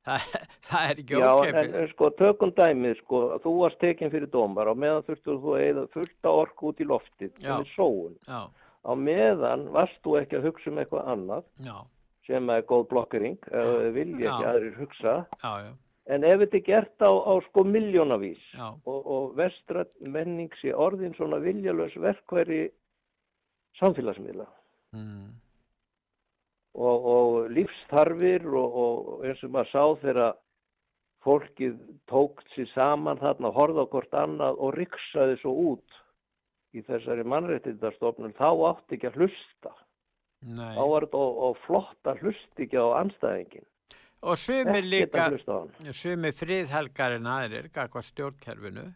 [0.08, 0.30] Það,
[0.68, 1.58] það er ekki ókeipis.
[1.58, 5.58] Já, en sko, tökum dæmið, sko, þú varst tekinn fyrir dómar og meðan þurftur þú
[5.58, 8.18] að fullta orku út í loftið, það er sóun.
[8.30, 8.42] Já.
[8.88, 11.48] Á meðan varst þú ekki að hugsa um eitthvað annað.
[11.66, 11.78] Já
[12.28, 13.38] sem er góð blokkering
[13.94, 15.70] vilja ekki aðrir hugsa já, já.
[16.08, 21.16] En ef þetta er gert á, á sko miljónavís og, og vestrætt menning sé orðin
[21.18, 22.68] svona viljalös verkværi
[23.80, 24.46] samfélagsmiðla
[24.96, 25.28] mm.
[26.80, 30.38] og, og lífstarfir og, og eins og maður sá þegar
[31.26, 35.98] fólkið tókt sér saman þarna, horða okkur annað og riksaði svo út
[36.76, 39.74] í þessari mannrættindastofnun þá átti ekki að hlusta
[40.46, 40.72] Nei.
[40.76, 43.66] þá var þetta og, og flott að hlusta ekki á anstæðingin
[44.22, 45.28] og sumir líka
[45.94, 48.88] sumir fríðhelgarinn aðrir kakvað stjórnkerfinu.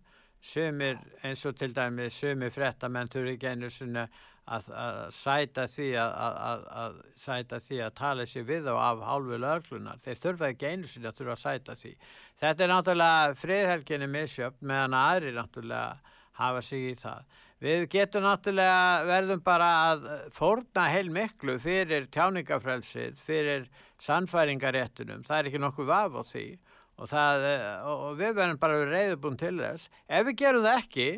[0.42, 4.08] Sumir eins og til dæmi sumir frettamenn þurfi ekki einu svona
[4.50, 6.16] að, að sæta því að,
[6.48, 10.72] að, að sæta því að tala sér við á af hálfu löglunar þeir þurfa ekki
[10.72, 11.92] einu svona að þurfa að sæta því.
[12.42, 17.24] Þetta er náttúrulega fríðhelginni misjöfn meðan aðri náttúrulega hafa sig í það.
[17.62, 23.68] Við getum náttúrulega verðum bara að fórna heil miklu fyrir tjáningafrelsið, fyrir
[24.02, 26.46] sannfæringaréttunum, það er ekki nokkuð vaf á því
[26.98, 27.46] og, það,
[27.92, 29.90] og við verðum bara reyðubún til þess.
[30.08, 31.08] Ef við gerum það ekki,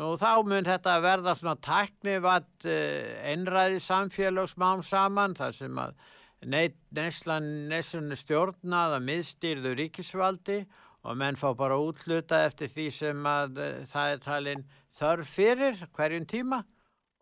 [0.00, 5.96] nú þá mun þetta verða svona taknivatt eh, einræði samfélagsmám saman, þar sem að
[6.42, 10.62] neyslan stjórnað að miðstýrðu ríkisvaldi
[11.02, 14.64] og menn fá bara útluta eftir því sem að uh, það er talin
[14.94, 16.62] þarf fyrir hverjum tíma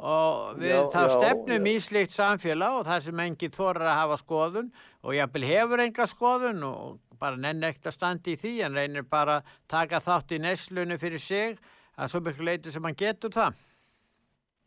[0.01, 1.73] og við já, þá já, stefnum já.
[1.73, 4.71] í slikt samfélag og það sem engi þorar að hafa skoðun
[5.05, 9.05] og jápil hefur enga skoðun og bara nenn ekkert að standa í því en reynir
[9.05, 11.61] bara að taka þátt í neslunu fyrir sig
[12.01, 13.61] að svo miklu leiti sem hann getur það.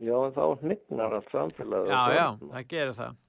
[0.03, 1.89] Já, en þá hnignar allt samfélag.
[1.89, 3.19] Já, já, það gerir það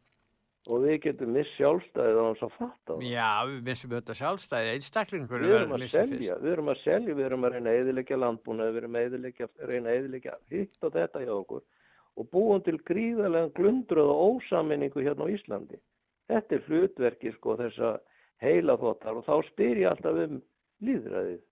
[0.65, 5.45] og við getum miss sjálfstæðið á hans að fatta Já, við missum auðvitað sjálfstæðið einstaklingur
[5.45, 8.69] við erum að selja, við erum að selja við erum að reyna að eðilegja landbúna
[8.71, 9.17] við erum að
[9.69, 11.65] reyna að eðilegja hitt og þetta hjá okkur
[12.21, 15.81] og búum til gríðarlega glundruð og ósaminningu hérna á Íslandi
[16.31, 17.97] þetta er hlutverki sko þessa
[18.43, 20.39] heila þóttar og þá spyr ég alltaf um
[20.85, 21.43] líðræðið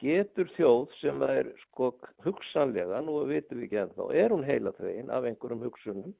[0.00, 1.90] getur þjóð sem er sko
[2.24, 6.14] hugsanlega, nú veitum við ekki ennþá er hún heila þvegin af einhverjum hugsunum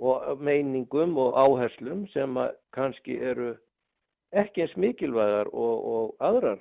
[0.00, 2.38] og meiningum og áherslum sem
[2.74, 3.52] kannski eru
[4.32, 6.60] ekki eins mikilvægar og, og aðrar.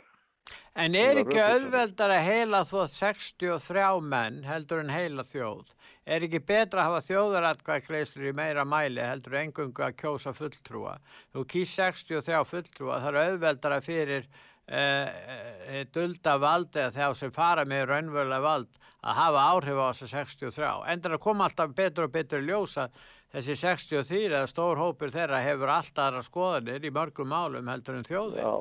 [0.79, 5.73] En er ekki auðveldar að heila þótt 63 menn heldur en heila þjóð?
[6.09, 10.95] Er ekki betra að hafa þjóðaratkvæðkleislur í meira mæli heldur engungu að kjósa fulltrúa?
[11.35, 17.33] Þú kýr 63 fulltrúa, það er auðveldar að fyrir uh, dulda valdi að þá sem
[17.35, 20.69] fara með raunverulega vald að hafa áhrif á þessu 63.
[20.93, 22.89] Endur að koma alltaf betur og betur ljósa
[23.33, 28.07] þessi 63 eða stór hópur þeirra hefur alltaf aðra skoðanir í mörgum málum heldur en
[28.07, 28.41] þjóðir.
[28.43, 28.55] Já,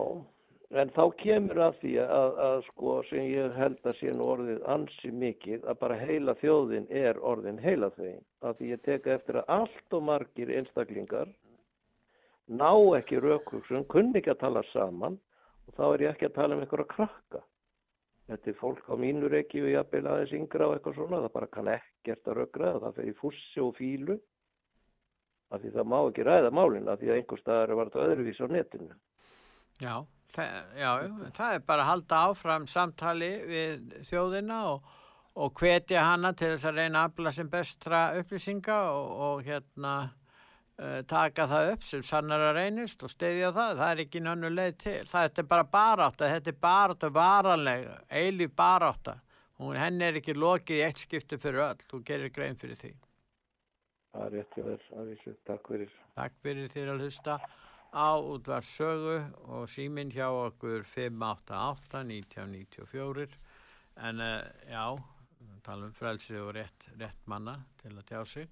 [0.71, 4.27] en þá kemur að því að, að, að sko sem ég held að sé nú
[4.35, 8.25] orðið ansi mikið að bara heila þjóðin er orðin heila þjóðin.
[8.45, 11.31] Að því ég teka eftir að allt og margir einstaklingar
[12.49, 15.17] ná ekki raukvöksun, kunni ekki að tala saman
[15.69, 17.43] og þá er ég ekki að tala um einhverja krakka.
[18.29, 21.53] Þetta er fólk á mínu reiki við jafnvel aðeins yngra og eitthvað svona, það bara
[21.53, 24.19] kann ekkert að röggra, það fer í fussi og fílu
[25.49, 28.41] af því það má ekki ræða málin af því að einhver staðar var þetta öðruvís
[28.45, 28.97] á netinu.
[29.81, 29.95] Já,
[30.35, 30.91] það, já,
[31.37, 34.95] það er bara að halda áfram samtali við þjóðina og,
[35.39, 39.95] og hvetja hana til þess að reyna að afla sem bestra upplýsinga og, og hérna
[40.09, 44.53] uh, taka það upp sem sannar að reynist og steyðja það, það er ekki nönnu
[44.55, 45.01] leið til.
[45.11, 49.19] Það er bara barátta, þetta er barátta varanlega, eilíf barátta.
[49.59, 52.93] Hún, henni er ekki lokið í eitt skipti fyrir öll, þú gerir grein fyrir því.
[54.15, 55.33] Það er rétt hjá þér, að vísu.
[55.47, 55.97] Takk fyrir.
[56.19, 57.35] Takk fyrir þér að hlusta
[57.93, 63.29] á útvarsögu og síminn hjá okkur 588-1994
[64.09, 64.99] en uh, já,
[65.65, 68.49] tala um frelsi og rétt, rétt manna til að tjá sig.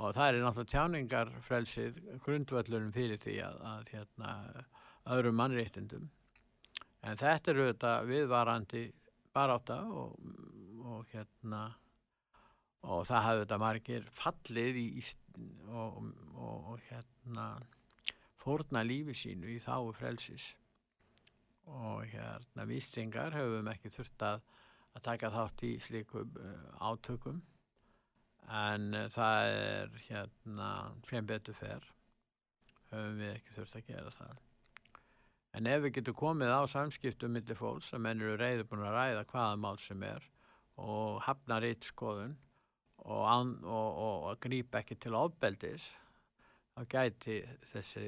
[0.00, 4.28] Og það er náttúrulega tjáningar frelsið grundvöllurinn fyrir því að, að hérna,
[5.12, 6.06] öðrum mannréttindum.
[7.04, 8.84] En þetta eru þetta viðvarandi
[9.34, 10.10] baráta og,
[10.84, 11.62] og hérna
[12.80, 14.84] og það hafði þetta margir fallið í,
[15.68, 15.90] og,
[16.32, 17.46] og, og hérna
[18.40, 20.50] fórna lífi sínu í þáu frelsis.
[21.70, 24.42] Og hérna vístingar höfum ekki þurft að,
[24.96, 27.40] að taka þátt í slíkum uh, átökum.
[28.50, 30.70] En uh, það er hérna
[31.06, 31.84] frem betur fer
[32.90, 34.38] höfum við ekki þurft að gera það.
[35.58, 38.96] En ef við getum komið á samskiptum millir fólks sem menn eru reyður búin að
[38.96, 40.26] ræða hvaða mál sem er
[40.80, 42.36] og hafna reitt skoðun
[43.02, 45.90] og, og, og, og grípa ekki til ofbeldis
[46.80, 47.38] þá gæti
[47.74, 48.06] þessi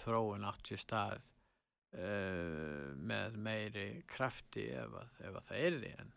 [0.00, 5.90] þróun átt sér stað uh, með meiri krafti ef, að, ef að það er því
[5.98, 6.14] enn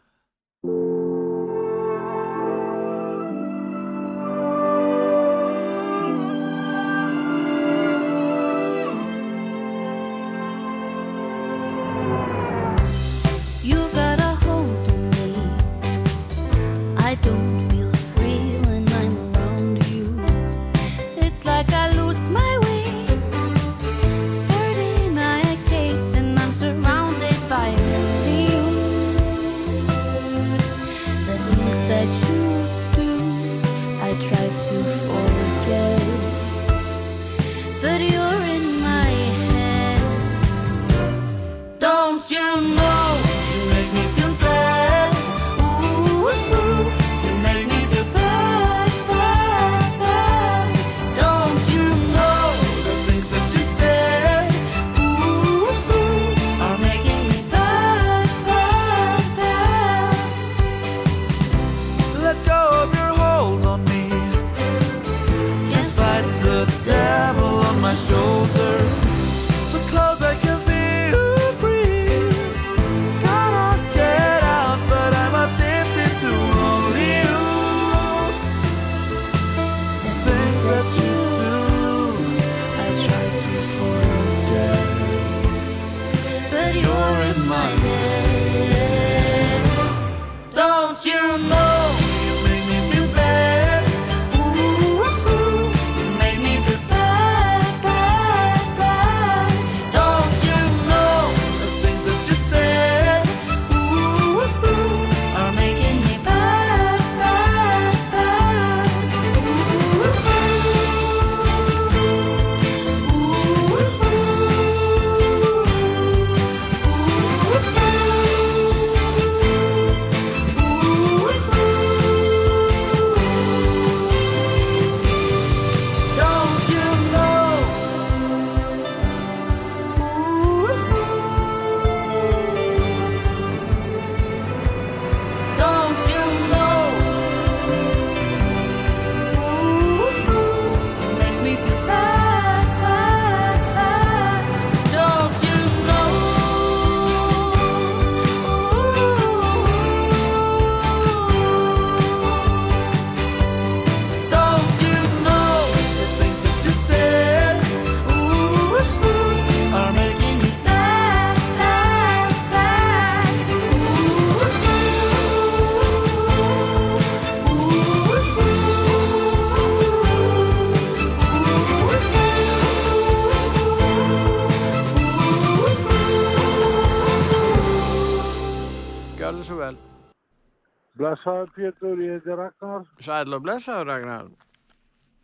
[181.48, 182.86] Blessaður Pétur, ég heiti Ragnar.
[183.00, 184.28] Sæl og blessaður Ragnar.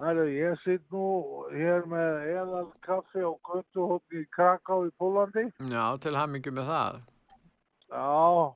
[0.03, 1.03] Herru, ég sitt nú
[1.53, 5.45] hér með eðal kaffi á göttuhótt í Kraká í Pólandi.
[5.71, 6.99] Já, til hammingu með það.
[7.93, 8.53] Já,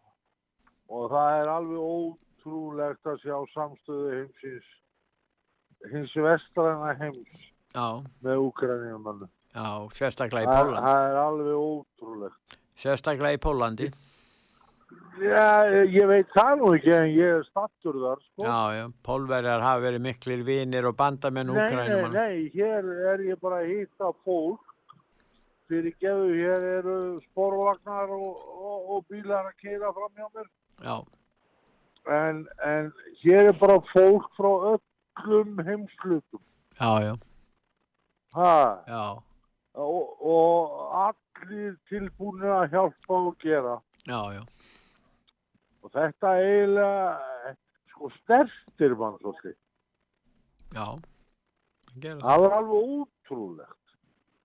[0.90, 4.70] og það er alveg ótrúlegt að sjá samstöðu heimsins,
[5.92, 9.28] hins vestræna heims Já, með Úkraníumannu.
[9.54, 10.84] já, sérstaklega í Pólandi.
[10.88, 12.58] það er alveg ótrúlegt.
[12.78, 13.92] Sérstaklega í Pólandi.
[15.18, 18.44] Já, ég veit það nú ekki en ég er stattur þar, sko.
[18.46, 22.14] Já, já, pólverjar hafa verið miklir vinir og bandamenn Nei, nei, úkrænumann.
[22.14, 24.64] nei, hér er ég bara að hýtta fólk.
[25.68, 30.52] Fyrir gefu, hér eru sporvagnar og, og, og bílar að keira fram hjá mér.
[30.86, 30.98] Já,
[32.08, 32.86] En, en
[33.20, 36.40] hér er bara fólk frá öllum heimslutum.
[36.80, 37.16] já, já,
[38.38, 39.18] Ha, já,
[39.76, 43.76] og, og allir tilbúinir að hjálpa og gera.
[44.08, 44.44] já, já,
[45.88, 47.54] Og þetta eiginlega,
[47.94, 49.56] sko, stertir mann svolítið.
[50.76, 50.88] já.
[51.98, 53.74] Það var alveg ótrúlegt.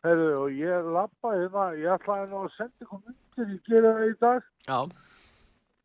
[0.07, 4.07] Herðu, og ég lappa hérna, ég ætlaði nú að senda ykkur myndir, ég gera það
[4.09, 4.47] í dag.
[4.71, 4.79] Já,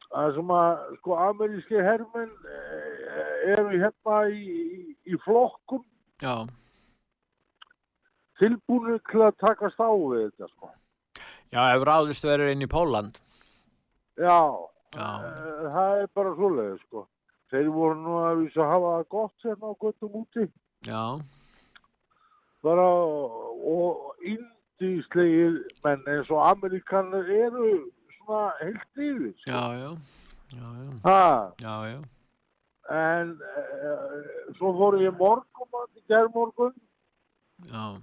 [0.07, 5.81] Það sem að, sko, ameríski hermenn eh, eru hérna í, í, í flokkum
[6.23, 6.45] já,
[8.39, 10.69] tilbúinu til að takast á við þetta, sko.
[11.51, 13.19] já, ef ráðist verður inn í Póland.
[14.15, 14.37] Já,
[14.95, 15.07] Já.
[15.27, 17.07] eh, það er bara svoleiði, sko.
[17.51, 20.47] Þeir voru nú að vísa að hafa það gott hérna á göttum úti.
[20.87, 21.03] Já,
[22.63, 27.67] Bara, og indíslegir menn eins og amerikanir eru
[28.17, 29.51] svona heilt yfir, sko.
[29.51, 29.91] já, já,
[30.57, 32.01] já, já, Ha, já, já,
[32.89, 36.73] en uh, svo fór ég morgun, í gerðmorgun,
[37.67, 38.01] já, og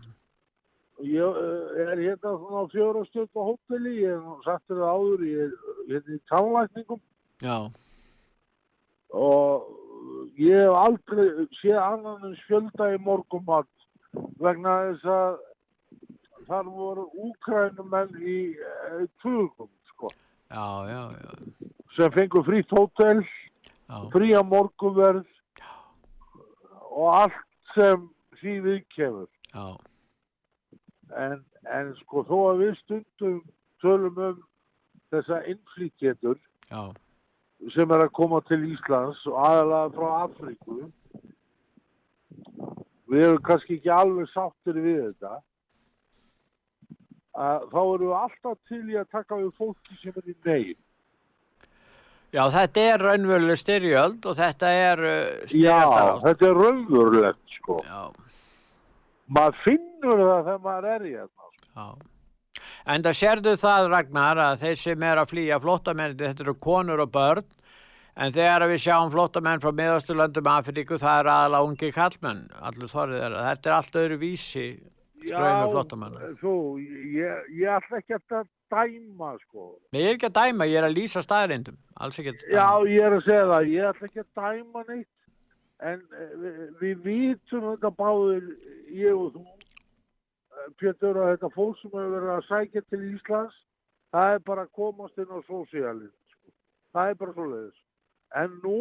[1.02, 5.24] ég uh, er hérna svona á fjóra stjórn á hóteli, ég hef þér það áður,
[5.26, 5.54] ég er
[5.90, 7.00] hérna í tannlækningum.
[7.42, 7.56] Já,
[9.14, 9.66] og
[10.38, 13.70] ég hef aldrei séð annan en fjölda í morgumat
[14.42, 15.38] vegna þess að
[16.48, 20.10] þar voru úkrænumenn í uh, tugum, sko,
[20.52, 23.24] já, já, já, sem fengur frýtt hótel,
[23.88, 25.24] já, fría morgunverð
[26.94, 27.42] og allt
[27.74, 28.06] sem
[28.38, 29.28] því við kemur.
[29.50, 29.66] já,
[31.14, 31.38] En,
[31.70, 33.36] en sko þó að við stundum
[33.84, 34.38] tölum um
[35.14, 36.38] þessa innflýtjendur
[36.72, 36.82] já,
[37.74, 40.78] sem er að koma til Íslands og aðalega frá Afríku
[43.12, 45.36] við erum kannski ekki alveg sáttir við þetta
[47.44, 50.74] að þá erum við alltaf til í að taka við fólki sem er í neyð.
[52.34, 56.24] já, þetta er raunveruleg styrjöld og þetta er uh, Já, styrjaldarást.
[56.28, 57.78] þetta er raunverulegt sko.
[57.86, 58.02] Já,
[59.34, 61.50] Maður finnur það þegar maður er í þetta.
[61.64, 61.88] Sko.
[62.94, 67.02] En það sérðu það, Ragnar, að þeir sem er að flýja flottamenn, þetta eru konur
[67.02, 67.46] og börn,
[68.14, 73.22] en þegar við sjáum flottamenn frá miðasturlöndum Afríku, það er aðalega ungi kallmenn, allur þorrið
[73.24, 73.46] þeirra.
[73.48, 74.66] Þetta er allt öðru vísi
[75.24, 76.20] ströymi flottamenn.
[76.42, 76.54] þú,
[77.16, 79.66] ég, ég ætla ekki að dæma sko.
[79.96, 81.30] Ég er ekki að dæma, ég er að lýsa að
[82.52, 85.10] Já, ég er að segja það, ég ætla ekki að dæma neitt,
[85.82, 86.34] en eh,
[86.80, 88.50] við, vitum þetta báðir,
[88.94, 93.56] ég og þú, eh, Pétur, að þetta fólk sem hefur verið að sækja til Íslands,
[94.14, 96.54] það er bara að komast inn á sósíalinn, sko.
[96.94, 97.82] það er bara svo leiðis.
[98.34, 98.78] En nú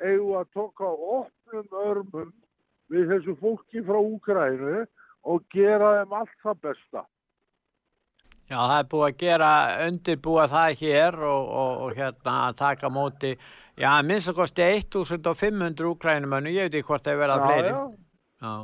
[0.00, 2.32] eigum við að tóka opnum örmum
[2.92, 4.84] við þessu fólki frá Úkrænu
[5.24, 7.04] og gera þeim allt það besta.
[8.50, 9.50] Já, það er búið að gera,
[9.88, 13.30] undirbúa það hér og, og, og hérna að taka móti,
[13.80, 17.72] já, minnst að kosti 1500 úkrænumönnu, ég veit ekki hvort það er verið að fleiri.
[17.72, 17.80] já,
[18.44, 18.54] Já,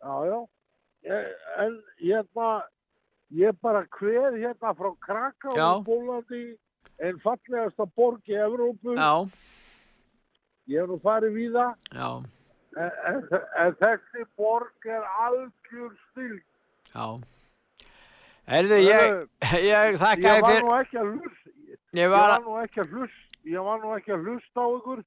[0.00, 0.40] Já, já.
[1.60, 2.48] En hérna,
[3.36, 6.42] ég bara hver hérna frá Kraká og Bólandi,
[7.00, 8.96] en fallegasta borg í Evrópu.
[8.96, 9.12] já,
[10.70, 12.24] Ég hef nú farið við það,
[12.78, 13.22] en, en,
[13.64, 16.40] en þessi borg er algjör stil.
[16.94, 17.06] já.
[18.48, 19.16] Erðu, ég,
[19.62, 22.56] ég þakka Ég þér var fyrir, nú ekki að hlusta, ég, ég var var nú
[22.64, 25.02] ekki að hlusta, ég var nú ekki að hlusta á ykkur,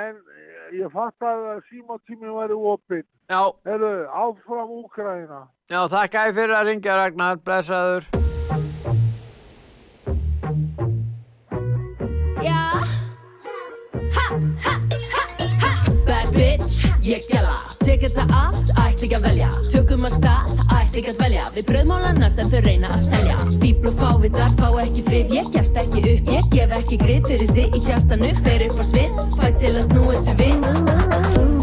[0.00, 3.06] en eh, ég fattaði að símatíminn væri opinn.
[3.30, 3.92] já, Herru,
[4.24, 5.40] áfram Úkraina.
[5.70, 8.08] já, þakka þér fyrir að ringja Ragnar, blessaður.
[12.42, 12.62] Já
[14.16, 14.26] Ha,
[14.64, 15.14] ha, ha,
[15.62, 19.48] ha Bad bitch, ég gæla Tek þetta allt, ætla ekki að velja.
[19.70, 23.36] Tökum að stað, ætla ekki að velja Við bröðmálana sem þau reyna að selja.
[23.62, 25.34] Fíbl og fávitar fá ekki frið.
[25.38, 28.84] Ég gefst ekki upp, ég gef ekki grið Fyrir þig í hjastanu, fer upp á
[28.90, 31.55] svið Fæ til að snúa þessu við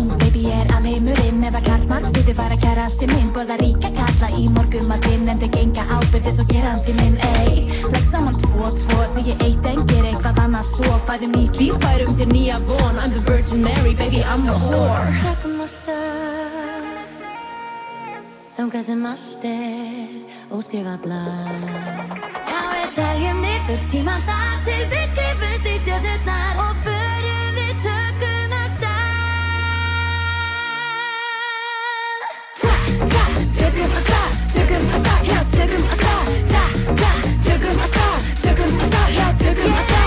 [0.64, 5.50] er alheimurinn eða karlmann Stýði bara kærasti minn, borða ríka kalla í morgumatinn En þau
[5.58, 10.40] genga ábyrði svo gerandi minn, ey Legg saman tvo, tvo, segi eitt en ger eitthvað
[10.46, 10.92] annað svo.
[11.08, 13.00] Fæðum nýtt líf, færum þér nýja von.
[13.02, 15.10] I'm the Virgin Mary, baby I'm the whore.
[15.24, 16.64] Tökum á stað
[18.54, 22.16] Þangað sem allt er óskrifa blað.
[22.46, 26.43] Já, við teljum niður tíman þar til við skrifumst í stjórnurnar
[33.74, 36.06] 조금 아싸 야 조금 아싸
[36.52, 36.56] 자
[36.94, 37.04] 자
[37.42, 37.98] 조금 아싸
[38.44, 40.03] 조금 아싸 야 조금 아싸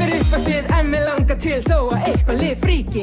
[0.00, 3.02] Fer upp að svið en mig langar til þó að eitthvað lið fríki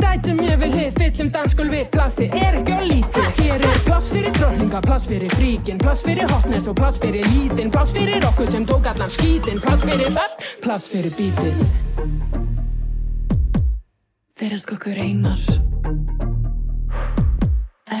[0.00, 4.32] Dætum ég vil hið fyllum dansgólfi Plassi er ekki á lítið Hér er pláss fyrir
[4.38, 7.68] dróninga, pláss fyrir fríkin Pláss fyrir hotness og pláss fyrir lítinn.
[7.74, 11.60] Pláss fyrir okkur sem tók allan skítinn Pláss fyrir það, pláss fyrir bítið.
[14.40, 15.44] Þeir elska okkur einar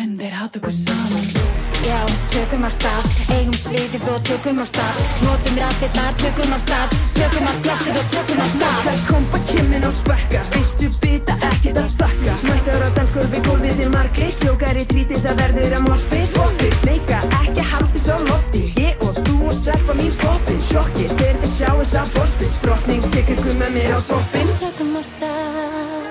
[0.00, 2.00] En þeir hata okkur saman Já,
[2.30, 4.98] tökum af stað, eigum sviðið og tökum af stað.
[5.24, 8.82] Notum rættirnar, tökum af stað Tökum af flassið og tökum af stað.
[8.84, 12.36] Það kompa kimmin á spekka Viltu bita, ekkert að þakka.
[12.48, 17.22] Mættar á dansgólfi, gólfið er margir Tjókar í tríti, það verður að morspið Fokkur, sneika,
[17.40, 18.62] ekki haldi svo lofti.
[18.80, 23.38] Ég og þú og stelpa mín poppin Sjokki, þegar þið sjáu sá borspil Strotning, tekur
[23.38, 26.10] ykkur með mér á toppin Tökum af stað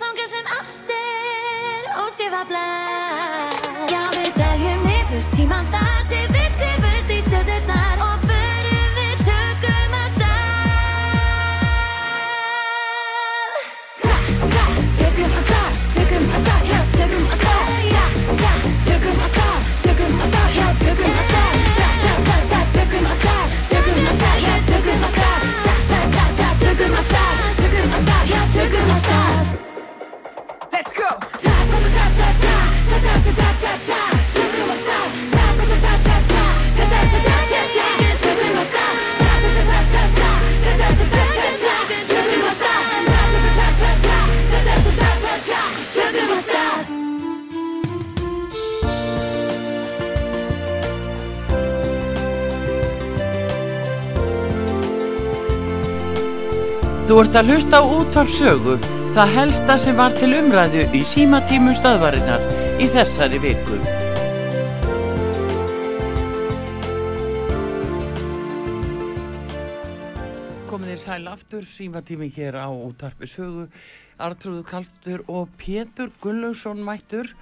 [0.00, 2.46] Þangað sem allt er óskrifa
[5.44, 5.83] しまった
[57.24, 58.74] ert að hlusta á útvarpsögu,
[59.16, 62.42] það helsta sem var til umræðu í símatímum stöðvarinnar
[62.82, 63.78] í þessari viku.
[70.68, 73.70] Komið þér sæl aftur, símatími hér á útvarpsögu,
[74.20, 77.32] Artrúður Kallstur og Pétur Gullausson mættur.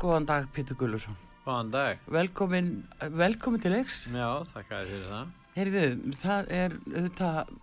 [0.00, 1.18] Góðan dag, Pétur Gullausson.
[1.44, 2.00] Góðan dag.
[2.08, 2.72] Velkomin,
[3.20, 4.06] velkomin til leiks.
[4.10, 5.36] Já, þakka þér fyrir það.
[5.56, 5.86] Heyrðu,
[6.20, 7.54] það er auðvitað,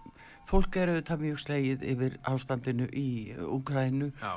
[0.49, 3.07] fólk er auðvitað mjög slegið yfir ástandinu í
[3.45, 4.33] Úkrænu Já.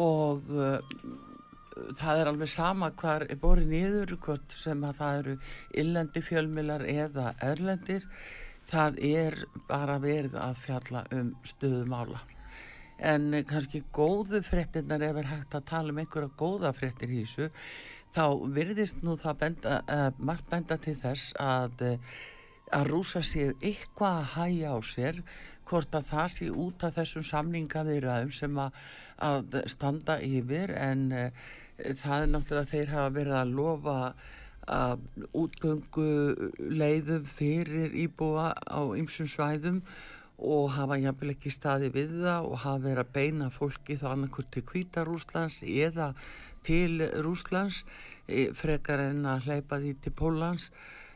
[0.00, 0.78] og uh,
[1.98, 7.32] það er alveg sama hvar er borið niður, hvort sem að það eruillendi fjölmilar eða
[7.42, 8.06] erlendir,
[8.70, 9.38] það er
[9.68, 12.20] bara verið að fjalla um stöðumála.
[13.04, 17.50] En kannski góðu fréttinnar ef er hægt að tala um einhverja góða fréttir í þessu,
[18.14, 22.14] þá virðist nú það benda, uh, margt benda til þess að uh,
[22.74, 25.20] að rúsa séu eitthvað að hæja á sér
[25.68, 28.80] hvort að það sé út af þessum samningavirðaðum sem að,
[29.24, 31.44] að standa yfir en uh,
[31.78, 33.98] það er náttúrulega þeir hafa verið að lofa
[34.64, 35.00] að
[35.36, 36.10] útgöngu
[36.72, 39.82] leiðum fyrir íbúa á ymsum svæðum
[40.38, 44.48] og hafa jafnvel ekki staði við það og hafa verið að beina fólki þá annarkur
[44.50, 46.12] til Kvítarúslands eða
[46.64, 47.84] til Rúslands
[48.26, 50.70] eh, frekar en að hleypa því til Pólans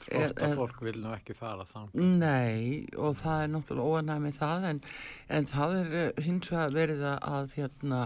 [0.09, 1.91] Eh, eh, fólk vil nú ekki fara þann.
[2.21, 4.79] Nei, og það er náttúrulega óanæg með það en,
[5.37, 7.99] en það er eh, hins vegar verið að, að hérna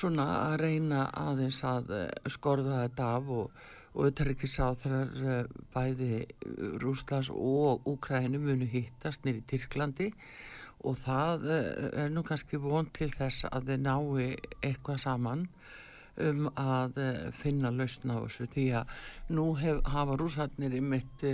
[0.00, 3.60] svona að reyna aðeins að eh, skorða þetta af og,
[3.90, 10.08] og utarrikiðsáþrar bæði eh, Rúslands og Úkrænu munu hittast nýri Tyrklandi
[10.88, 14.28] og það er nú kannski von til þess að þeir nái
[14.64, 15.42] eitthvað saman
[16.28, 18.46] um að eh, finna lausna á þessu.
[18.54, 18.94] Því að
[19.36, 21.24] nú hef, hafa rúsarnir í mitt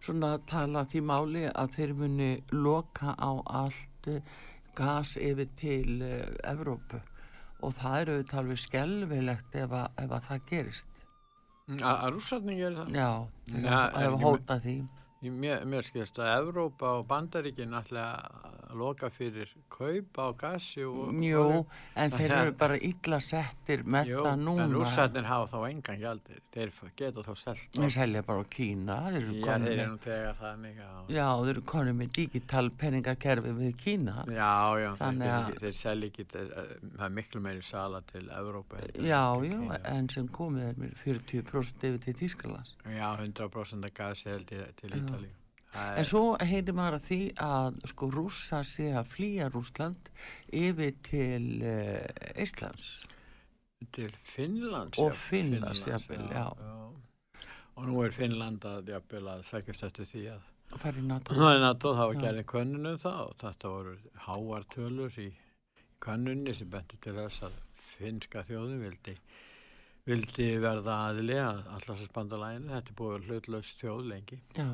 [0.00, 3.30] svona tala því máli að þeir muni loka á
[3.62, 4.22] allt eh,
[4.78, 6.00] gas yfir til
[6.46, 7.00] Evrópu.
[7.60, 11.02] Og það eru auðvitað alveg skelvilegt ef, að- ef að það gerist.
[11.70, 12.94] Að að rússarnir gerir það?
[12.96, 13.10] já,
[13.66, 14.76] Ja, ef að hóta því.
[15.20, 20.84] Í mér, mér skilst að Evrópa og Bandaríkin ætla að loka fyrir kaup á gasi
[20.84, 21.10] og...
[21.14, 21.64] Jú, olíu.
[21.96, 24.64] en þeir eru bara illa settir með Jú, það núna.
[24.66, 27.68] En rússarnir hafa þá engan gjaldir, þeir geta þá selt.
[27.70, 28.96] á- Þeir selja bara á Kína.
[29.10, 31.10] Þeir eru Já, komnir þeir með- eru nú þegar þannig að...
[31.16, 34.16] Já, þeir eru konið með digital peningakerfi við Kína.
[34.28, 34.52] Já,
[34.84, 36.54] já, Þannig þeir, að- þeir, þeir selja ekki, þeir,
[36.96, 38.84] það er miklu meiri sala til Evrópa.
[39.00, 39.58] Já, já,
[39.96, 42.74] en sem komið er með 40% yfir til Þýskalands.
[42.90, 45.36] Já, 100% af gasi held ég til Ítalíu.
[45.70, 50.10] Það En svo heyrir maður að því að sko rússa sé að flýja Rússland
[50.50, 52.88] yfir til uh, Íslands.
[53.94, 54.98] Til Finnlands.
[54.98, 56.48] Og Finnlands, jafnvel, já.
[57.78, 61.34] Og nú er Finnland að, jafnvel, að sækjast eftir því að Að fara í NATO.
[61.34, 62.20] Það er NATO, það var Já.
[62.24, 63.94] gerðin könnun um það og þetta voru
[64.26, 65.24] háar tölur í
[66.04, 67.56] könnunni sem benti til þess að
[67.96, 69.14] finnska þjóðin vildi,
[70.06, 72.70] vildi verða aðili að allarsasbandalæginu.
[72.76, 74.38] Þetta búið hlutlaust þjóð lengi.
[74.54, 74.68] Já,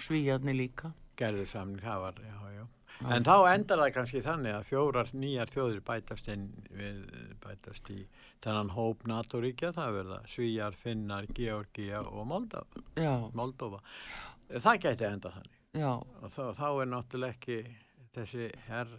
[0.00, 0.92] svíjarni líka.
[1.16, 2.64] Gerði samning, það var, já, já.
[3.04, 7.02] En þá endar það kannski þannig að fjórar nýjar þjóðir bætast inn við,
[7.44, 7.98] bætast í
[8.44, 12.84] þennan hóp NATO-ríkja, það verða Svíjar, Finnar, Georgia og Moldova.
[12.96, 13.12] Já.
[13.36, 13.82] Moldova.
[14.48, 15.58] Það gæti enda þannig.
[15.76, 15.90] Já.
[15.92, 17.58] Og þá, þá er náttúrulega ekki
[18.16, 18.92] þessi herr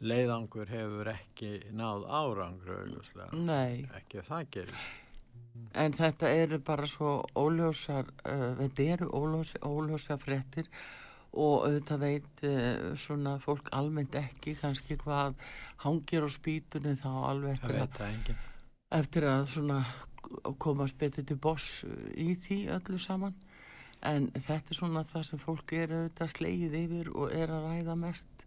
[0.00, 2.92] leiðangur hefur ekki náð árangur.
[4.00, 4.90] Ekki það gerist.
[5.80, 10.70] En þetta eru bara svo óljósar, uh, þetta eru óljós, óljósar fréttir
[11.30, 15.36] og auðvitað veit uh, svona fólk almennt ekki kannski hvað
[15.84, 18.40] hangir á spýtunni þá alveg eftir enginn.
[18.90, 19.78] eftir að svona
[20.58, 21.84] komast betur til boss
[22.14, 23.34] í því öllu saman.
[24.06, 27.96] En þetta er svona það sem fólk er auðvitað slegið yfir og er að ræða
[28.00, 28.46] mest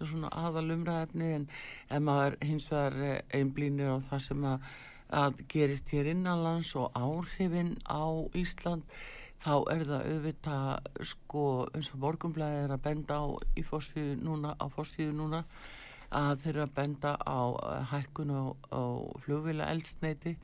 [0.00, 1.46] svona aðal umræðefni en
[1.90, 4.70] ef maður hins vegar einblínir á það sem að,
[5.10, 8.06] að gerist hér innanlands og áhrifin á
[8.38, 8.86] Ísland
[9.40, 11.44] þá er það auðvitað sko
[11.74, 15.44] eins og morgunblæði er að benda á í fórsíðu núna, á fórsíðu núna
[16.10, 18.42] að þeir eru að benda á eh, hækkun á,
[18.74, 18.82] á
[19.24, 20.34] flugvila eldsneiti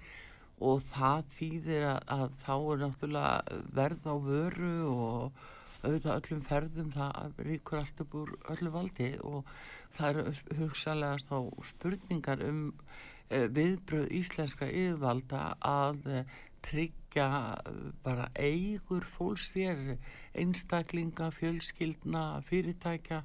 [0.64, 5.42] og það þýðir að, að þá er náttúrulega verð á vöru og
[5.82, 9.50] auðvitað öllum ferðum það ríkur allt upp úr öllu valdi og
[9.98, 12.96] það eru hugsalegast þá spurningar um uh,
[13.30, 19.96] viðbröð íslenska yfirvalda að uh, tryggja uh, bara eigur fólks þér
[20.36, 23.24] einstaklinga, fjölskyldna, fyrirtækja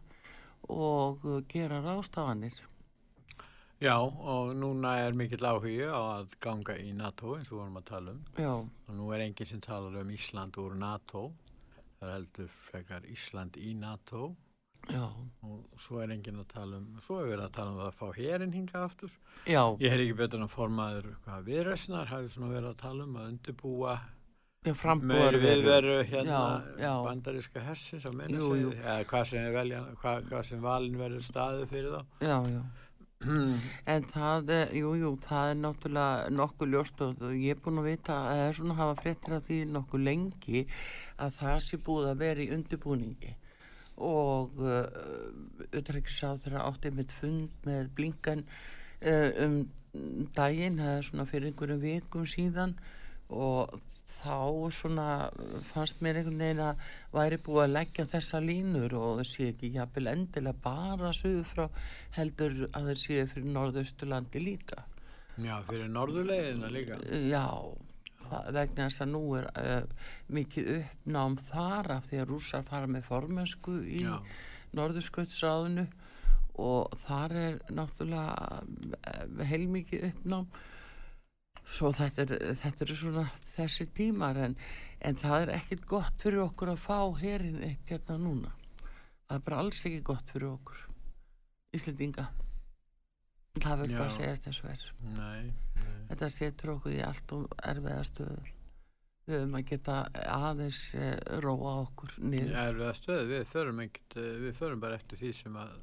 [0.72, 2.60] og gera ráðstafanir.
[3.82, 7.88] Já, og núna er mikill áhugi á að ganga í NATO eins og vorum að
[7.88, 8.20] tala um.
[8.38, 8.52] Já.
[8.62, 11.24] Og nú er enginn sem talar um Ísland úr NATO.
[11.98, 14.36] Það heldur frekar Ísland í NATO.
[14.92, 15.06] Já.
[15.42, 18.08] Og svo er enginn að tala um, svo er verið að tala um að fá
[18.18, 19.14] hérinn hinga aftur.
[19.50, 19.64] Já.
[19.82, 21.12] Ég er ekki betur en að formaður
[21.48, 23.96] viðræsnar hafi svona verið að tala um að undirbúa
[24.62, 26.42] meiri viðveru hérna
[26.78, 31.72] Já, bandaríska hersins á segið, eða hvað sem, velja, hvað, hvað sem valin verður staðið
[31.72, 32.02] fyrir þá.
[32.22, 32.62] Já, já.
[33.86, 37.90] en það, er- jú, jú, það er náttúrulega nokkuð ljóst og ég er búin að
[37.90, 40.64] vita að það er svona að hafa fréttir af því nokkuð lengi
[41.22, 43.34] að það sé búið að vera í undirbúningi
[43.98, 44.58] og
[45.72, 49.62] utryggisáð þeirra átti mitt fund með blinkan uh, um
[50.36, 52.76] daginn, það er svona fyrir einhverjum vikum síðan
[53.32, 53.80] og
[54.12, 55.08] þá svona
[55.72, 56.86] fannst mér einhvern veginn að
[57.16, 61.64] væri búið að leggja þessa línur og það sé ekki jafnvel endilega bara suðu frá
[62.18, 64.84] heldur að það sé fyrir norðausturlandi líka.
[65.42, 67.00] Já, fyrir norðulegina líka.
[67.32, 67.46] Já,
[68.28, 70.06] það, vegna þess að nú er uh,
[70.38, 74.14] mikið uppnám þar af því að rússar fara með formensku í Já.
[74.78, 75.88] norðurskautsráðinu
[76.62, 80.48] og þar er náttúrulega uh, heilmikið uppnám.
[81.72, 84.56] Svo þetta er, þetta er svona þessi tímar en,
[85.00, 88.54] en það er ekkert gott fyrir okkur að fá herin eitt hérna núna.
[89.28, 90.88] Það er bara alls ekki gott fyrir okkur
[91.72, 92.26] Íslendinga.
[93.56, 94.16] Það verður bara að Já.
[94.18, 94.82] segjast þessu er
[95.16, 95.52] Nei,
[96.12, 98.52] þetta setur okkur í allt og erfiða stöður.
[99.30, 99.96] Við höfum að geta
[100.34, 101.14] aðeins uh,
[101.46, 102.56] róa okkur niður.
[102.66, 105.76] Erfiða stöð, við förum, ekkert, eh, við förum bara eftir því sem að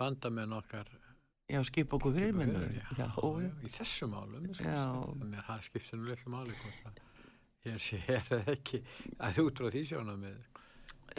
[0.00, 0.88] bandamenn okkar
[1.50, 2.36] já, skipa okkur fyrir
[2.96, 3.08] já,
[3.66, 6.54] í þessu málum þannig að það skiptir nú litlu máli
[7.66, 8.80] ég sé er ekki
[9.18, 10.38] að þú út frá því sjónum með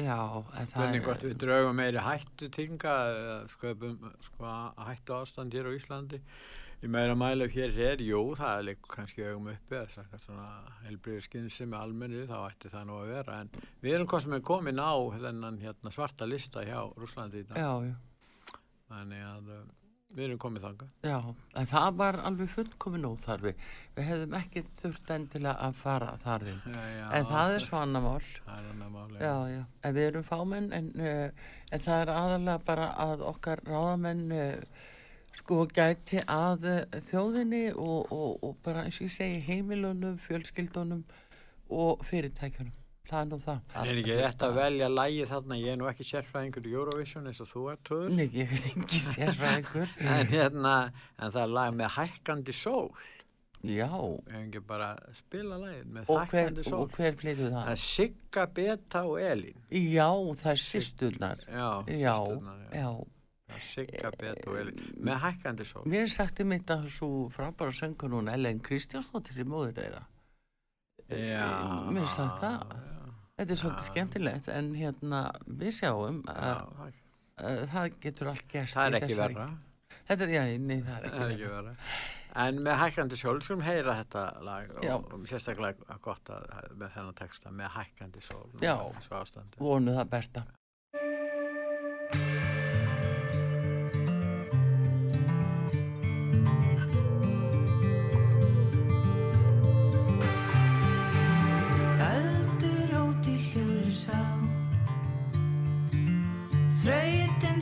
[0.02, 2.96] já það Hvernig er- hvort við draugum meiri hættu tinga
[3.52, 4.56] sköpum sko,
[4.88, 6.22] hættu ástand hér á Íslandi
[6.82, 10.48] í meira mælu hér er, jú, það er líka kannski augum uppi að sagt svona
[10.86, 13.52] helbriður skynsemi almennir þá ætti það nú að vera en
[13.84, 17.62] við erum hvað sem er komin á þennan hérna, svarta lista hjá Rúslandi í dag
[17.62, 18.00] já, já
[18.92, 19.62] þannig að uh,
[20.12, 20.88] við erum komið þanga.
[21.08, 21.18] Já,
[21.62, 23.54] en það var alveg fullkomin óþarfi.
[23.96, 26.62] Við hefðum ekki þurft endilega að fara þar inn.
[26.68, 27.06] Já, já.
[27.18, 28.30] En það er svo annar mál.
[28.40, 29.36] Það er annar mál, já.
[29.56, 29.62] Já.
[29.88, 34.90] En við erum fámenn, en, uh, en það er aðalega bara að okkar ráðamenn uh,
[35.38, 41.04] sko gæti að uh, þjóðinni og, og, og bara eins og ég segi heimilunum, fjölskyldunum
[41.72, 42.78] og fyrirtækjunum.
[43.12, 43.62] Það er nú það.
[43.76, 47.32] En er ekki rétt að velja lægi þarna, ég er nú ekki sérfræðingur í Eurovision
[47.32, 48.12] eins og þú ert, Töður.
[48.14, 49.96] Nei, ég er ekki sérfræðingur.
[50.18, 50.76] en hérna,
[51.18, 52.92] en það er lag með hækkandi sól.
[53.68, 53.90] Já.
[54.40, 56.78] Ekki bara spila lagið með Og hver, hækkandi sól.
[56.80, 57.58] og hver flyttu það?
[57.58, 59.66] Það er Sigga, Beta og Elín.
[59.82, 60.08] Já,
[60.44, 61.44] það er sýsturnar.
[61.48, 61.68] Já,
[61.98, 62.78] já, systurnar, já.
[62.86, 63.21] já.
[63.52, 64.12] Það Sigga,
[64.62, 64.80] Elín.
[65.04, 65.84] Með hækkandi sól.
[65.90, 70.06] Mér er sagt um þetta svo frábæra söngur núna Ellen Kristjánsdóttir sem móður þeirra.
[71.12, 71.50] Já.
[71.92, 72.78] Mér er sagt það.
[73.42, 76.96] Þetta er svolítið skemmtilegt en hérna við sjáum að,
[77.42, 78.78] að það getur allt gerst.
[78.78, 79.52] Það er ekki verra.
[80.08, 81.76] Þetta er, já, nei, það er Það ekki er ekki verra.
[82.42, 84.94] En með hækkandi sól, skulum heyra þetta lag Já.
[84.96, 86.46] og, sérstaklega gott að,
[86.80, 88.46] með þennan texta með hækkandi sól.
[88.64, 88.76] Já,
[89.60, 90.46] vonu það besta.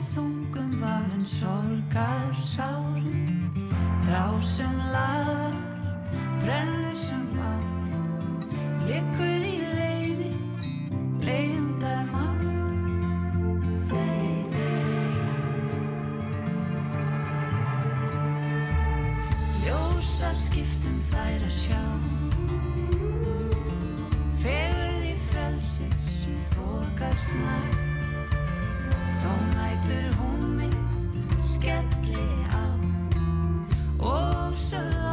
[0.00, 3.52] Þrautin þungum valin sorgar sárum
[4.06, 5.52] Þrá sem lagar,
[6.40, 7.52] brennur sem bá
[8.86, 10.32] Liggur í leiði,
[11.20, 12.40] leiðindar mann
[13.90, 15.20] Þey, þey
[19.66, 21.84] Ljósar skiptum þær að sjá.
[24.40, 27.89] Fegurð í frelsir sem þokast nær
[29.20, 30.74] Þó nætur hún mig
[31.44, 32.64] skelli á.
[34.00, 35.09] Og sögð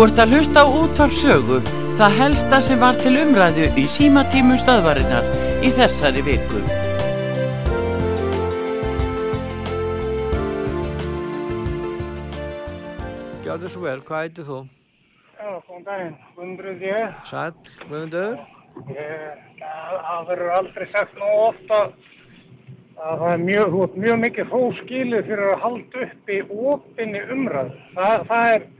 [0.00, 1.56] Þú ert að hlusta á útvarpsögu,
[1.98, 5.26] það helsta sem var til umræðu í símatímum stöðvarinnar
[5.60, 6.62] í þessari viku.
[13.44, 14.62] Gjörðu svo vel, hvað heitir þú?
[15.36, 17.20] Já, góðan daginn, Guðmundur ég.
[17.28, 17.52] Sæll,
[17.84, 18.40] Guðmundur?
[19.60, 21.84] Það verður aldrei sagt nú ofta
[23.04, 26.42] að það er mjög, mjög mikið fóskilið fyrir að halda upp í
[26.72, 27.74] opinni umræð.
[28.00, 28.70] Það, það er,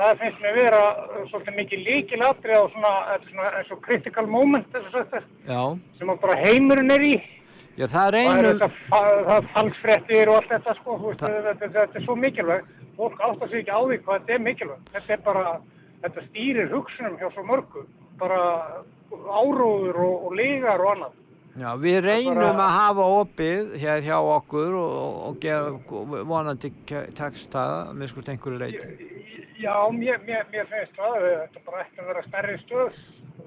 [0.00, 2.92] það finnst mér vera uh, svolítið mikið líkilatrið á svona,
[3.28, 5.62] svona eins og critical moment, þess að þetta, Já.
[6.00, 7.14] sem að bara heimurinn er í.
[7.78, 11.42] Já, það er Það þetta, fa- það er falsfrettir og allt þetta sko, veist, þetta,
[11.54, 12.72] þetta, þetta er svo mikilvægt.
[13.00, 14.90] Fólk áttar sig ekki á því hvað þetta er mikilvægt.
[14.96, 15.44] Þetta er bara,
[16.02, 17.84] þetta stýrir hugsunum hjá svo mörgu.
[18.20, 18.40] Bara
[19.10, 21.14] áróður og, og lígar og annað.
[21.60, 27.54] Já, við reynum bara- að hafa opið hér hjá okkur og, og gera vonandi það,
[27.54, 28.92] að minnskust einhverju leiti.
[29.60, 33.00] Já, mér, mér, mér finnst það, þetta bara ætti að vera stærri stöð.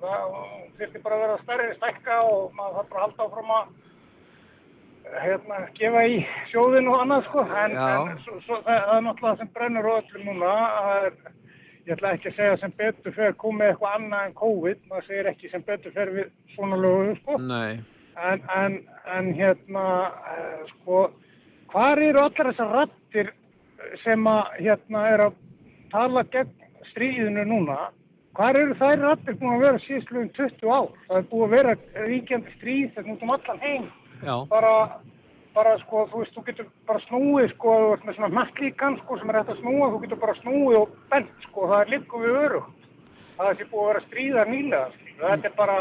[0.03, 0.35] Það
[0.77, 3.71] þurfti bara að vera stærri stækka og maður þarf bara að halda áfram að
[5.23, 6.17] hérna, gefa í
[6.51, 7.43] sjóðin og annað sko.
[7.45, 10.51] En, en svo, svo, það, það er náttúrulega sem brennur á öllum núna.
[10.77, 11.17] Það er,
[11.83, 14.83] ég ætla ekki að segja sem betur fer komið eitthvað annað en COVID.
[14.91, 17.37] Maður segir ekki sem betur fer við svona lögum sko.
[17.43, 17.73] Nei,
[18.15, 18.75] En, en,
[19.17, 19.85] en hérna,
[20.33, 21.07] uh, sko,
[21.73, 23.31] hvar eru allar þessar rattir
[24.03, 25.39] sem að, hérna, er að
[25.91, 26.51] tala gegn
[26.91, 27.77] stríðinu núna?
[28.33, 30.87] Hvar eru þær rattir búin að vera síðsluðum 20 ár?
[31.07, 31.73] Það er búin að vera
[32.07, 33.89] ríkjandi stríð þetta út um allan heim.
[34.23, 34.73] já, Bara,
[35.53, 39.17] bara, sko, þú veist, þú getur bara snúið, sko, þú veist, með svona mattlíkan, sko,
[39.19, 42.21] sem er hægt að snúa, þú getur bara snúið og bent, sko, það er líka
[42.23, 42.87] við örugt.
[43.37, 45.13] Það er sér búið að vera stríðar nýlega, sko.
[45.23, 45.77] Þetta er bara,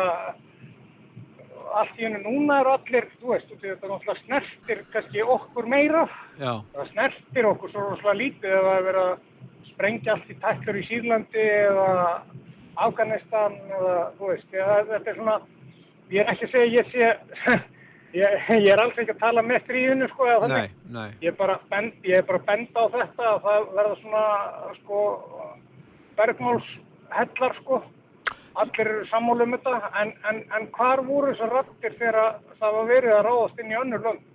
[1.80, 6.06] allt í hennu núna eru allir, þú veist, þetta náttúrulega snertir kannski okkur meira.
[6.38, 9.18] já, Það snertir okkur svo rosalega lítið ef það er verið að
[9.72, 11.98] sprengja allt í tæklur í Sýrlandi eða
[12.86, 15.36] Afganistan eða, þú veist, eða, þetta er svona,
[16.12, 17.58] ég er ekki að segja, ég sé,
[18.20, 20.76] ég, ég er alls ekki að tala með stríðinu, sko, eða nei, þannig.
[20.96, 21.10] nei.
[21.24, 24.24] Ég er bara bend, ég er bara bend á þetta að það verða svona,
[24.80, 25.02] sko,
[26.20, 27.82] bergmálshellar, sko.
[28.54, 32.88] Allir eru sammálu um þetta, en, en, en hvar voru þessar rattir þegar það var
[32.90, 34.28] verið að ráðast inn í önnur lönd?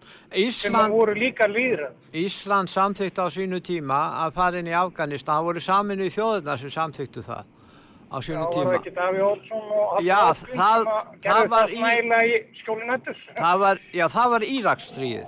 [0.51, 1.93] sem voru líka líðræð.
[2.13, 6.57] Ísland samþykti á sínu tíma að fara inn í Afganistan, það voru saminu í þjóðurna
[6.57, 7.43] sem samþyktu það
[8.07, 8.75] á Já, sínu var það tíma.
[8.79, 12.23] ekki Daví Olsson og Hafn Já, Ásgríms það- sem að það var það í- nægilega
[12.23, 13.21] í skjóli nættus?
[13.37, 15.27] Það var, já, það var Íraksstríðið.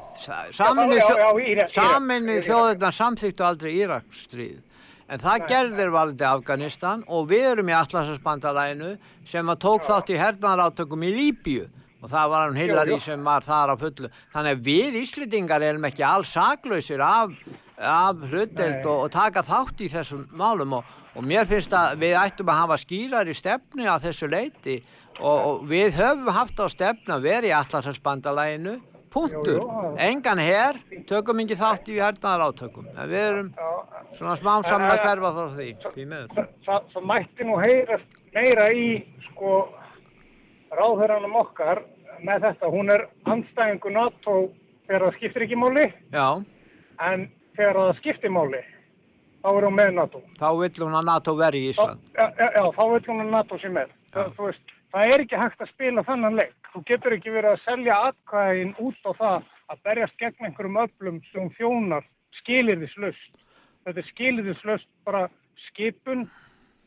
[0.51, 4.61] Saminu, já, já, Írak- þjóðurna samþyktu aldrei Íraksstríðið.
[5.09, 8.91] En það gerðir valdi Afganistan og við erum í Atlasasbandalæinu
[9.25, 11.65] sem að tók þátt í hernaðarátökum í Líbíu.
[11.99, 14.11] Og það var hann Hillary sem var þar á fullu.
[14.31, 17.33] Þannig að við Íslendingar erum ekki alls saklausir af,
[17.75, 20.77] af hlutdelt og, og taka þátt í þessum málum.
[20.77, 24.77] Og, og mér finnst að við ættum að hafa skýrar í stefni að þessu leiti
[25.19, 28.77] og, og við höfum haft á stefni að vera í Atlasasbandalæinu,
[29.13, 29.59] punktur.
[30.01, 30.79] Engan her,
[31.09, 32.87] tökum ekki þátt í hernaðarátökum.
[32.95, 33.51] En við erum
[34.17, 35.69] svona smám saman að hverfa frá því.
[35.83, 38.87] Það, það, það mætti nú heyrast meira í
[39.29, 39.53] sko
[40.77, 41.83] ráðherranum okkar
[42.25, 42.71] með þetta.
[42.73, 44.35] Hún er anstæðingu NATO
[44.87, 46.27] þegar það skiptir ekki máli Já,
[47.05, 48.61] en þegar það skiptir máli
[49.39, 50.21] þá er hún með NATO.
[50.39, 52.01] þá vill hún að NATO veri í Ísland.
[52.17, 53.93] já, já, já, þá veit hún að NATO sé með.
[54.11, 56.55] Það, þú veist, það er ekki hægt að spila þannan leik.
[56.73, 61.21] Þú getur ekki verið að selja atkvæðin út á það að berjast gegn einhverjum öflum
[61.31, 62.05] sem þjónar
[62.39, 63.39] skilirðislaust.
[63.85, 65.23] Þetta er skilirðislaust bara
[65.69, 66.27] skipun,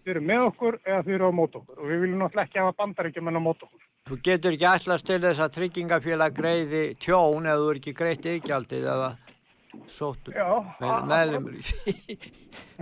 [0.03, 2.63] þið eru með okkur eða þið eru á mót okkur og við viljum náttúrulega ekki
[2.63, 3.89] hafa bandaríkjumenn á mót okkur.
[4.11, 8.27] Þú getur ekki ætlast til þess að tryggingafélag greiði tjón eða þú er ekki greitt
[8.27, 9.11] yfirgjaldið eða
[9.91, 10.33] sóttu
[10.81, 12.17] meðlumur í því.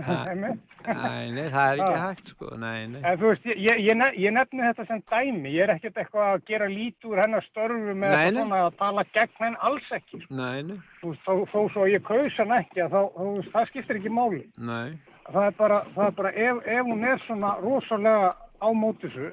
[0.81, 3.01] Nei, það er ekki hægt sko, nei, nei.
[3.05, 6.29] En veist, ég, ég, ég ne- ég nefni þetta sem dæmi, ég er ekkert eitthvað
[6.31, 10.21] að gera lít úr hennar störfum eða að tala gegn henn alls ekki.
[10.23, 10.35] sko.
[10.39, 14.01] Nei, nei, þú veist, þó, þó svo ég kaus hann ekki, þá, þú það skiptir
[14.01, 14.43] ekki máli.
[14.57, 14.97] nei.
[15.31, 18.31] Það er bara, það er bara ef, ef hún er svona rosalega
[18.61, 19.29] á mótisu,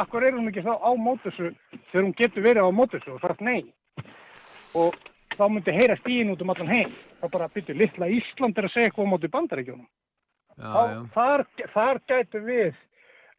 [0.00, 1.50] akkur er hún ekki þá á mótisu
[1.90, 3.64] þegar hún getur verið á mótisu og sagt nei.
[4.78, 4.94] Og
[5.38, 6.90] þá myndi heyra stíðin út um allan heim.
[7.20, 9.86] Það bara byrju, litla Ísland er að segja á móti bandaríkjónum.
[10.54, 10.82] Þá,
[11.14, 12.74] þar, þar gætu við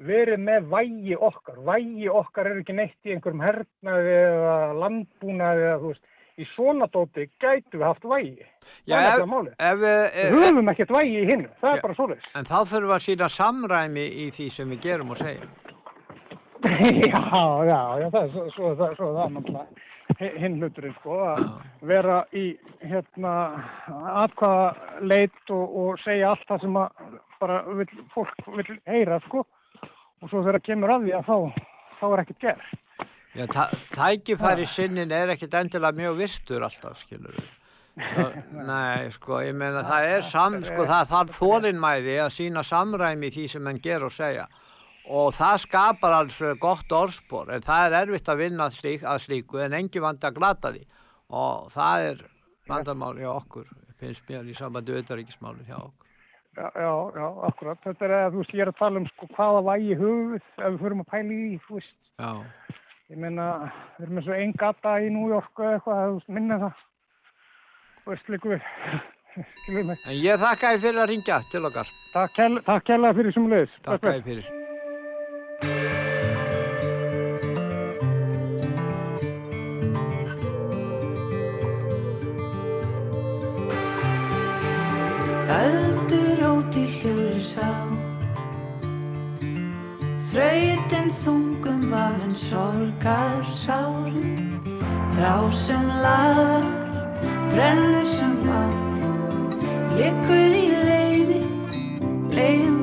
[0.03, 1.61] verið með vægi okkar.
[1.63, 6.03] Vægi okkar er ekki neitt í einhverjum hernaði eða landbúnaði eða þú veist.
[6.35, 8.43] Í svona dóti gætu við haft vægi.
[8.83, 9.53] Já, það er ef, þetta máli.
[9.69, 10.01] ef við,
[10.33, 11.75] Við höfum ekkert vægi í hinn, það Já.
[11.77, 12.25] er bara svoleiðis.
[12.35, 15.53] en þá þurfum við að sína samræmi í því sem við gerum og segjum.
[16.65, 17.21] já,
[17.69, 19.83] já, já, það er svo, svo, svo er það náttúrulega hi-
[20.19, 21.45] hinn hluturinn, sko, að
[21.89, 22.45] vera í,
[22.85, 23.33] hérna,
[24.21, 27.03] atkvaða leit og, og segja allt það sem að
[27.41, 29.43] bara vill, fólk vil heyra, sko,
[30.21, 31.61] og svo þegar kemur að því að þá,
[31.99, 32.73] þá er ekkert gerð.
[33.35, 33.63] Já, tæ,
[33.97, 37.49] tækifæri sinnin er ekkit endilega mjög virtur alltaf, skilur við.
[37.95, 38.27] Svo,
[38.69, 43.49] nei, sko, ég meina það er sam, sko, það þarf þólinnmæði að sína samræmi því
[43.51, 44.47] sem menn ger og segja
[45.09, 49.21] og það skapar alls gott orðspor en það er erfitt að vinna að, slík, að
[49.27, 50.85] slíku en engi vand að glata því
[51.35, 52.23] og það er
[52.69, 56.01] vandamál hjá okkur, finnst mér í sambandi auðvaríkismáli hjá okkur.
[56.55, 57.79] Já, já, já, akkurat.
[57.83, 60.69] Þetta er að, þú veist, ég er að tala um, sko, hvaða vægi höfuð, ef
[60.69, 62.29] við förum að pæla í, þú veist, Já,
[63.11, 63.47] ég meina,
[63.97, 66.85] við erum eins og einn gata í New York eða eitthvað, þú veist, minna það.
[68.05, 68.55] Þú veist, líku.
[69.35, 71.89] En ég þakka þér fyrir að ringja til okkar.
[72.13, 72.37] Takk,
[72.87, 73.81] kærlega fyrir sem leiðis.
[73.83, 74.64] Takk fyrir.
[85.55, 86.45] Öldur
[86.75, 87.69] í hljóður sá.
[90.31, 94.33] Þrautin þungum vagn sorgar sárum.
[95.15, 96.65] Þrá sem lagar,
[97.53, 98.63] brennur sem bá
[99.95, 101.37] Liggur í leiði,
[102.35, 102.74] leiðindar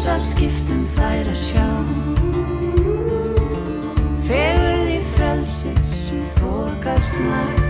[0.00, 1.64] Ljósar skiptum þær að sjá.
[4.24, 7.60] Fegurð í frelsi sem þokast nær.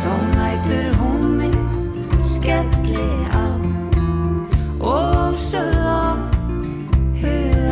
[0.00, 1.58] Þó nætur hún mig
[2.24, 3.44] skelli á.
[4.80, 6.16] Og sögð á
[7.20, 7.65] hugan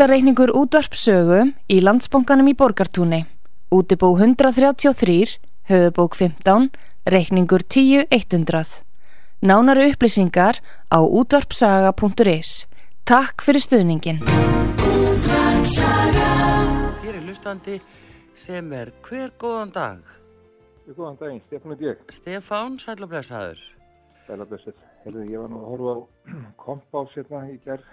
[0.00, 1.38] Styrtareikningur útvarpsögu
[1.68, 3.18] í landsbónganum í Borgartúni.
[3.68, 5.36] Útibó 133,
[5.68, 6.70] höfubók 15,
[7.04, 8.80] reikningur 10100.
[9.44, 12.64] Nánari upplýsingar á útvarpsaga.is.
[13.04, 14.24] Takk fyrir stuðningin.
[17.04, 17.76] Hér er hlustandi
[18.32, 20.00] sem er hver góðan dag.
[20.96, 22.00] Góðan daginn, Stefán og ég.
[22.08, 23.60] Stefán, sæl og blessaður.
[24.24, 24.80] Sæla blessið.
[25.04, 26.00] Herðu, ég var nú að horfa á
[26.64, 27.84] kompás hérna í gerð.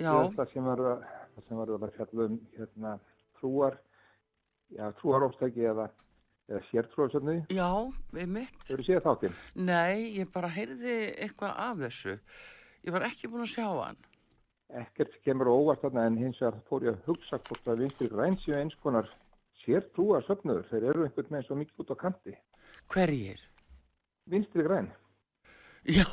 [0.00, 0.14] Já.
[0.32, 1.08] Það sem var að,
[1.40, 2.92] það sem var að fjalla um hérna
[3.40, 3.78] trúar,
[4.76, 5.88] já, trúarófstæki eða,
[6.50, 7.36] eða sértrúarsöfni.
[7.54, 7.70] Já,
[8.14, 8.62] við mitt.
[8.68, 9.40] Hefur séð þáttinn?
[9.54, 12.16] Nei, ég bara heyrði eitthvað af þessu.
[12.86, 14.00] Ég var ekki búin að sjá hann.
[14.80, 18.38] Ekkert kemur óvart þarna en hins vegar fór ég að hugsa hvort að vinstri græn
[18.38, 19.08] séu eins konar
[19.64, 20.68] sértrúarsöfnuður.
[20.70, 22.36] Þeir eru einhvern veginn svo mikið út á kanti.
[22.92, 23.42] Hverjir?
[24.30, 24.92] Vinstri græn.
[25.88, 26.06] Já,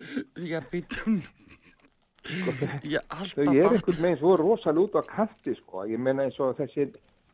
[0.52, 1.18] já, býtum.
[2.24, 3.72] Já, alltaf, Þau alltaf.
[3.74, 5.84] einhvern veginn svo rosalega út á kanti sko.
[5.90, 6.86] Ég meina eins og þessi,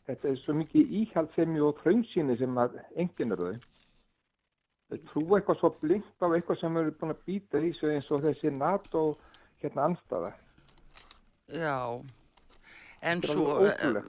[0.09, 3.69] þetta er svo mikið íhaldsemi og þraungsýni sem að enginn eru þau.
[4.91, 8.11] Þau trúa eitthvað svo blinkt á eitthvað sem eru búin að býta í sig eins
[8.11, 9.05] og þessi NATO
[9.63, 10.33] hérna anstaða.
[11.55, 11.79] Já,
[13.03, 13.47] en er svo,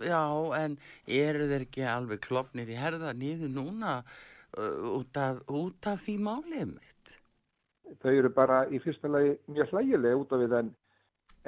[0.01, 0.23] já,
[0.57, 6.01] en eru þeir ekki alveg klopnir í herða nýðu núna uh, út, af, út af
[6.05, 6.90] því málið mitt?
[8.01, 10.71] Þau eru bara í fyrsta lagi mjög hlægilega út af við en,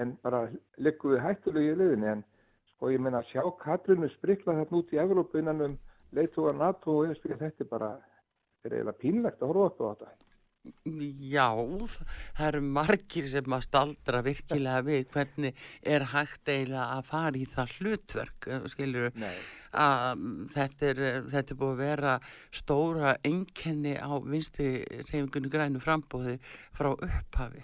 [0.01, 0.43] en bara
[0.77, 2.25] liggum við hættulegu í liðinni en
[2.73, 5.79] sko ég meina sjá Katrinu sprikla þarna út í Evrópu innan um
[6.13, 7.95] leittóa NATO og ESB þetta er bara,
[8.65, 10.13] er eiginlega pínlegt að horfa upp á þetta.
[11.33, 11.49] Já,
[12.37, 15.65] það eru margir sem að staldra virkilega við hvernig
[15.95, 19.35] er hægt eiginlega að fara í það hlutverk, skilur Nei.
[19.73, 22.15] Að mm, þetta er, eh, þetta er búið að vera
[22.53, 24.67] stóra einkenni á vinsti
[25.09, 26.37] reyfingunni grænu frambóði
[26.75, 27.63] frá upphafi.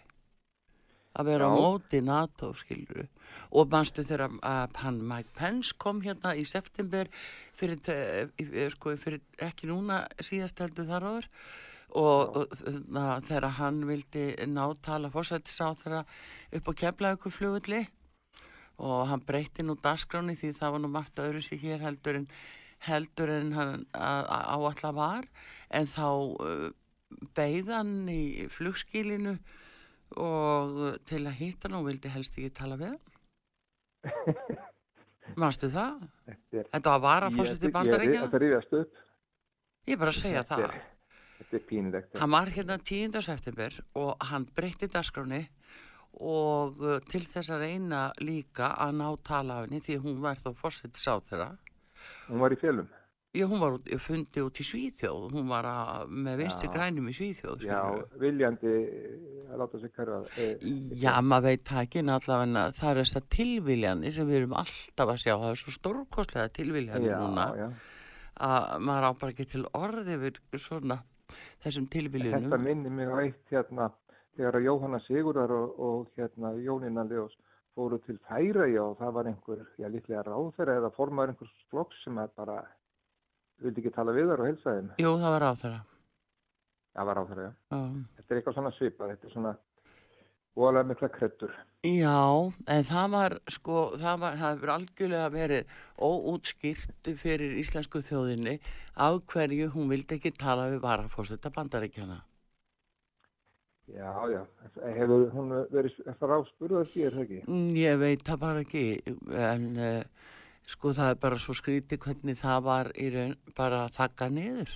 [1.20, 3.08] Að vera á móti NATO skilur
[3.52, 7.10] og manstu þegar að hann Mike Pence kom hérna í september
[7.58, 7.82] fyrir,
[8.40, 11.30] í- sko, fyrir ekki núna síðast heldur þar áður.
[11.98, 12.52] Og, og
[13.26, 16.04] þegar hann vildi ná tala fórsættisáþara
[16.54, 17.88] upp á keflaugum flugulli
[18.80, 22.28] og hann breytti nú dagskráni því það var nú margt öðru sér hér heldur en
[22.88, 25.26] heldur en hann áallar var
[25.76, 26.06] en þá
[26.40, 26.70] uh,
[27.36, 29.36] beigð hann í flugskilinu
[30.18, 33.06] og til að hitta hann og vildi helst ekki tala við hann
[35.40, 36.00] Manstu það?
[36.26, 39.02] Þetta, er, Þetta var varafórseti Ég- ég- bandaríkja Þetta rifjast upp.
[39.92, 40.88] Ég bara að segja Þetta það er-
[41.40, 42.16] Þetta er pínlegt.
[42.20, 43.22] Hann var hérna 10.
[43.24, 45.44] september og hann breytti dagskráni
[46.20, 50.40] og uh, til þess að reyna líka að ná tala af henni því hún var
[50.42, 51.52] þá fórsettis á þeirra.
[52.30, 52.88] Hún var í félum.
[53.30, 56.72] Já, hún var út, fundi út í Svíþjóð, hún var að, með vinstri Já.
[56.74, 57.62] grænum í Svíþjóð.
[57.62, 58.22] Já, skilurðu.
[58.24, 58.72] viljandi
[59.46, 60.22] að láta sig hverfa.
[60.42, 60.64] Eh,
[60.98, 65.34] Já, maður veit ekki, allavega það er þessar tilviljani sem við erum alltaf að sjá,
[65.36, 67.68] það er svo stórkostlega tilviljani Já, núna já.
[68.50, 70.98] að maður á bara ekki til orði yfir svona
[71.62, 72.50] þessum tilviljunum.
[72.50, 73.92] Þetta minnir mig á eitt hérna
[74.40, 77.36] þegar Jóhanna Sigurðar og, og hérna Jónína Leós
[77.76, 82.20] fóru til Færæja og það var einhver, já líklega ráðherra eða formaður einhvers flokks sem
[82.36, 82.60] bara
[83.60, 84.92] vildi ekki tala við þar og helsa þeim.
[85.04, 85.80] Jú, það var þeirra.
[86.96, 87.52] Það var ráðherra, já.
[87.76, 87.82] Já.
[88.20, 89.54] Þetta er eitthvað svona svipað, þetta er svona
[90.60, 91.58] óalega mikla kreddur.
[91.88, 92.24] Já,
[92.76, 95.76] en það var sko, það var, það hefur algjörlega verið
[96.10, 98.58] óútskýrt fyrir íslensku þjóðinni
[98.96, 102.24] af hverju hún vildi ekki tala við varafósetta bandaríkjana.
[103.90, 104.42] Já, já,
[104.98, 107.40] hefur hún verið það ráspurðað því, er það ekki?
[107.48, 108.84] Mm, Ég veit það bara ekki,
[109.46, 110.28] en uh,
[110.70, 114.76] sko það er bara svo skrítið hvernig það var í raun bara að þakka niður.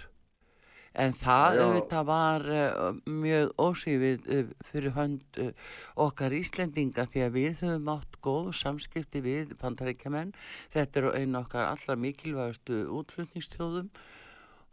[1.03, 1.61] En það Já, já.
[1.67, 5.39] auðvitað var uh, mjög ósýfið uh, fyrir hönd
[6.07, 10.33] okkar Íslendinga því að við höfum átt góð samskipti við bandaríkjamenn.
[10.73, 13.89] Þetta eru einu okkar allra mikilvægastu útflutningstjóðum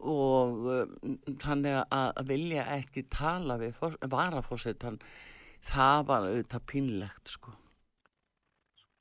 [0.01, 3.77] og uh, þannig að vilja ekki tala við
[4.11, 4.99] varafórsetan,
[5.67, 7.55] það var auðvitað pínlegt sko.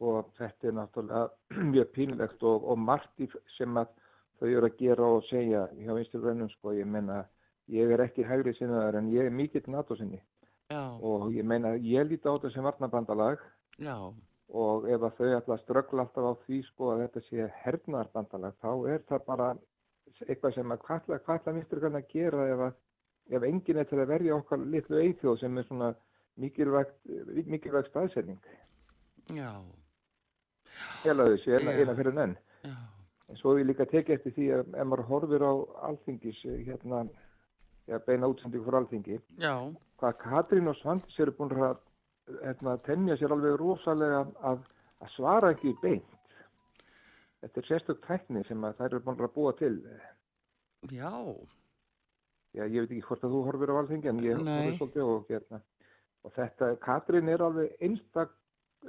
[0.00, 3.26] og þetta er náttúrulega mjög pínlegt og, og margt
[3.56, 3.92] sem að
[4.40, 7.24] þau eru að gera og segja hjá Ísturgrænum sko, ég meina
[7.70, 10.20] ég er ekki hægri sinnaðar en ég er mikill NATO sinni.
[10.70, 13.40] Já, og ég meina ég líti á þetta sem varnabandalag
[13.82, 13.96] já,
[14.50, 18.70] og ef að þau að ströggla alltaf á því sko að þetta sé hernaðarbandalag þá
[18.94, 19.48] er það bara
[20.26, 22.74] eitthvað sem að hvað ætla- ætla Ísturgræn að gera ef að
[23.36, 25.94] ef enginn er til að verja okkar litlu eithjóð sem er svona
[26.40, 26.94] mikilvægt,
[27.46, 28.38] mikilvægt staðsetning?
[29.30, 29.52] Já,
[31.04, 32.74] hela þessi eina, fyrir enn já.
[33.30, 35.52] En svo hef ég líka tekið eftir því að ef maður horfir á
[35.88, 37.04] alþingis, eh, hérna,
[37.86, 39.54] eða beina útsendingu fyrir alþingi, Já,
[40.00, 41.76] hvað Katrín og Svandis eru búin að
[42.42, 44.58] hérna, temja sér alveg rosalega að,
[45.00, 46.04] að svara ekki beint.
[47.40, 49.74] Þetta er sérstök tækni sem þær eru búin að búa til.
[50.92, 51.12] já,
[52.50, 55.28] Já, ég veit ekki hvort að þú horfir á alþingi, en ég horfir svolítið og
[55.30, 55.60] hérna.
[56.26, 58.32] Og þetta, Katrín er alveg einstak,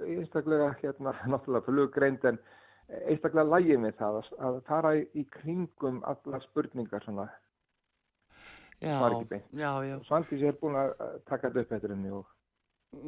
[0.02, 2.40] einstaklega, hérna, náttúrulega flugreind, en
[3.06, 4.18] einstaklega lægið með það
[4.48, 7.30] að, fara í, kringum allar spurningar svona.
[8.82, 8.98] já,
[9.61, 10.95] já, já, Svandís er búin að
[11.30, 12.26] taka þetta upp eftir henni og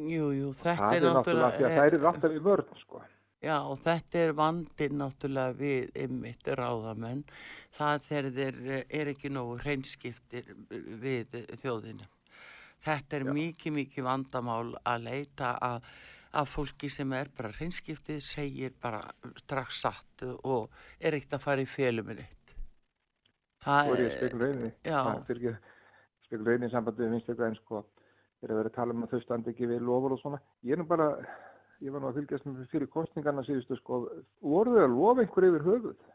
[0.06, 3.02] jú, jú, þetta það er er náttúrulega því að þær eru alltaf í vörn sko.
[3.42, 7.24] Já, og þetta er vandinn náttúrulega við ymmit ráðamenn.
[7.74, 10.52] Það þegar þeir eh, er ekki nógu hreinskiptir
[11.02, 12.06] við þjóðinu.
[12.84, 15.90] Þetta er mikið, mikið vandamál að leita að,
[16.36, 19.00] að fólki sem er bara hreinskiptið segir bara
[19.40, 22.56] strax satt og er ekkert að fara í félum með neitt.
[23.64, 24.70] Það Svo er ég spekul reyni.
[24.84, 25.00] Já.
[26.26, 27.84] Spekul reyni í sambandi við vinstakræðin sko.
[28.40, 30.40] Þeir eru verið að tala um að þau standi ekki við lofur og svona.
[30.68, 31.06] Ég er nú bara,
[31.84, 34.00] ég var nú að fylgjast með fyrir kostningarna síðustu sko.
[34.44, 36.10] Voru þau að lofa einhver yfir höfuð?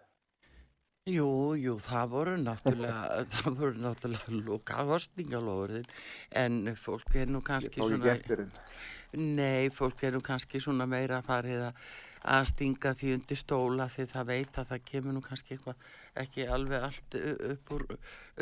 [1.10, 5.88] Jú, jú, það voru náttúrulega, það voru náttúrulega loka kostningalofurðin,
[6.44, 8.18] en fólk er nú kannski svona,
[9.18, 11.82] nei, fólk er nú kannski svona meira farið að,
[12.28, 15.86] að stinga því undir stóla því það veit að það kemur nú kannski eitthvað
[16.20, 17.86] ekki alveg allt upp úr,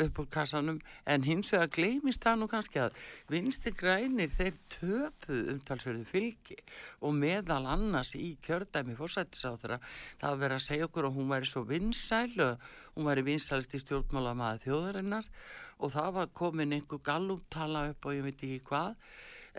[0.02, 0.80] upp úr kassanum.
[1.06, 2.98] En hins vegar gleymist það nú kannski að
[3.30, 6.58] vinsti grænir þeir töpu umtalsverðu fylgi
[7.06, 9.78] og meðal annars í kjördæmi fórsættisáþra
[10.18, 13.82] það verið að segja okkur að hún væri svo vinsæl og hún væri vinsælist í
[13.84, 15.30] stjórnmála maður þjóðarinnar
[15.78, 18.96] og það var komin einhver gallum tala upp og ég veit ekki hvað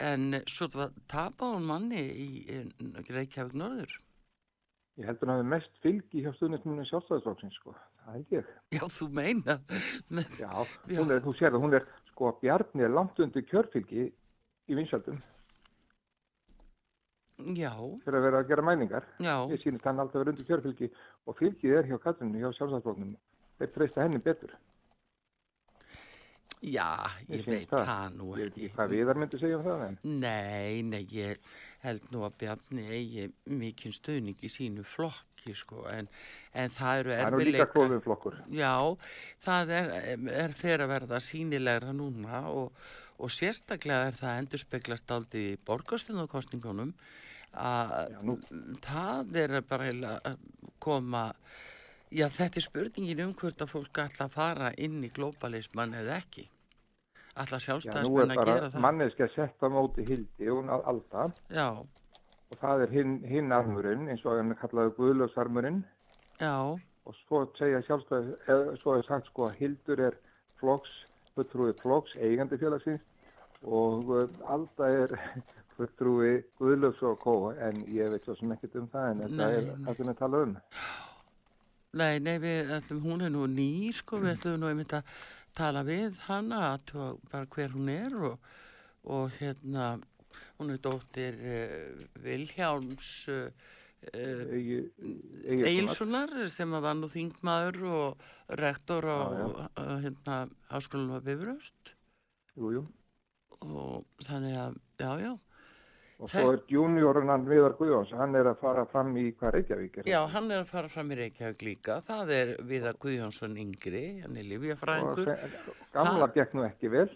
[0.10, 2.30] en svo var tapað hún manni í
[3.10, 3.96] Reykjavík Norður
[5.00, 7.74] Ég heldur að það er mest fylgi hjá stuðnismunum sjálfstæðisflokksins, sko.
[8.04, 8.48] Það held ég.
[8.76, 9.62] Já, þú meinar.
[10.36, 10.52] Já,
[11.00, 14.10] hún er, þú sér það, hún er, sko, Bjarni er langt undir kjörfylgi
[14.70, 15.22] í vinsaldum
[17.56, 17.72] Já,
[18.04, 19.06] fyrir að vera að gera mæningar.
[19.24, 19.36] Já.
[19.48, 20.90] Ég sýnist hann alltaf vera undir kjörfylgi
[21.24, 23.14] og fylgið er hjá Katrinu, hjá sjálfstæðisflokknum.
[23.62, 24.52] Þeir treysta henni betur.
[26.60, 27.90] já, ég Mér veit það.
[28.18, 31.40] nú Ég veit ekki hvað viðar myndi segja um það, en Nei, nei, ég
[31.84, 36.10] held nú að Bjarni eigi mikinn stuðning í sínu flokki, sko, en,
[36.54, 38.38] en það eru það er nú líka klófið flokkur.
[38.52, 38.74] Já,
[39.46, 39.94] það er,
[40.44, 42.76] er fyrir að verða sínilegra núna og,
[43.20, 46.94] og sérstaklega er það endurspeglast aldrei í borgarstunarkostningunum
[47.58, 48.38] að
[48.86, 49.90] það er bara
[50.20, 50.38] að
[50.84, 51.30] koma,
[52.14, 56.20] já þetta er spurningin um hvort að fólk ætla að fara inn í globalisman eða
[56.20, 56.46] ekki.
[57.38, 58.82] Nú sjálfstæðismenn að gera það.
[58.84, 61.26] manneski að setja á móti hildi og hún að alda.
[61.54, 61.68] Já,
[62.50, 65.84] og það er hinn, hinn armurinn eins og hann er kallaði guðlöfsarmurinn
[66.42, 66.56] já,
[67.06, 70.18] og svo segja sjálfstæði, eða svo er sagt sko að hildur er
[70.60, 70.92] flokks,
[71.36, 73.06] fulltrúi flokks, eigandi félagsins.
[73.60, 75.14] Og uh, alda er
[75.76, 79.70] fulltrúi guðlöfs og kó en ég veit svo sem ekkert um það en þetta er
[79.86, 80.56] það sem við tala um.
[82.00, 85.14] nei, nei, við ætlum, hún er nú ný, sko, við ætlum nú einmitt að
[85.58, 86.78] tala við hana,
[87.32, 88.48] bara hver hún er og,
[89.10, 89.92] og hérna,
[90.60, 93.68] hún er dóttir uh, Vilhjálms uh,
[94.00, 95.68] Egilssonar.
[95.68, 98.28] Egilssonar sem að var nú þingmaður og
[98.62, 100.38] rektor á uh, hérna,
[100.72, 101.94] háskólanum að Bifröst.
[103.60, 105.34] Og þannig að, já, já,
[106.20, 110.00] Og svo er juniorinn hann Viðar Guðjóns, hann er að fara fram í hvað Reykjavík
[110.02, 110.08] er.
[110.12, 114.36] já, hann er að fara fram í Reykjavík líka, það er Viðar Guðjónsson yngri, hann
[114.36, 115.32] er livjafræðingur.
[115.96, 117.08] Gamla gekk nú ekki vel.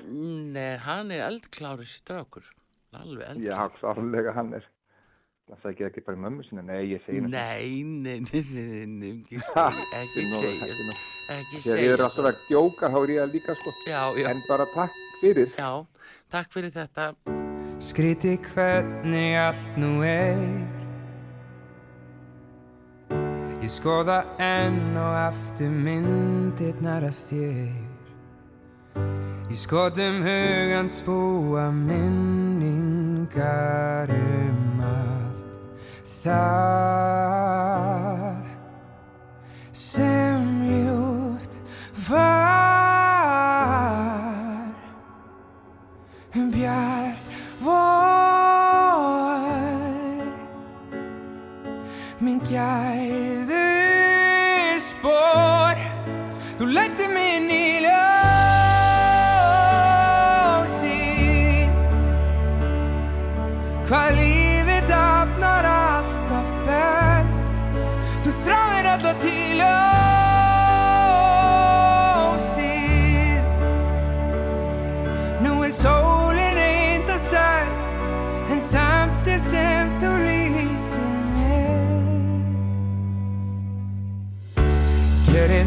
[0.56, 2.48] Nei, hann er eldklári strákur,
[2.96, 3.50] alveg eldklári.
[3.50, 4.70] Já, klárlega hann er.
[5.52, 9.44] Það sækir ekki bara mömmu sinna, nei, ég segi nú- Nei, nei, nei, nei, ekki
[9.44, 10.96] segja, ekki segja,
[11.60, 13.76] Þegar ég er alltaf að djóka, þá er ég að líka, sko.
[14.32, 15.52] En bara takk fyrir.
[15.60, 15.86] Já,
[16.32, 17.12] takk fyrir þetta.
[17.80, 20.68] Skríti hvernig allt nú er.
[23.64, 27.72] Ég skoða enn og aftur myndirnar af þér.
[29.48, 33.32] Í skotum hugans búa minningar
[34.10, 35.14] um allt
[36.24, 36.44] Það
[39.72, 41.54] sem ljúft
[42.10, 42.34] var.
[46.36, 47.03] Um bjart
[52.54, 53.13] minn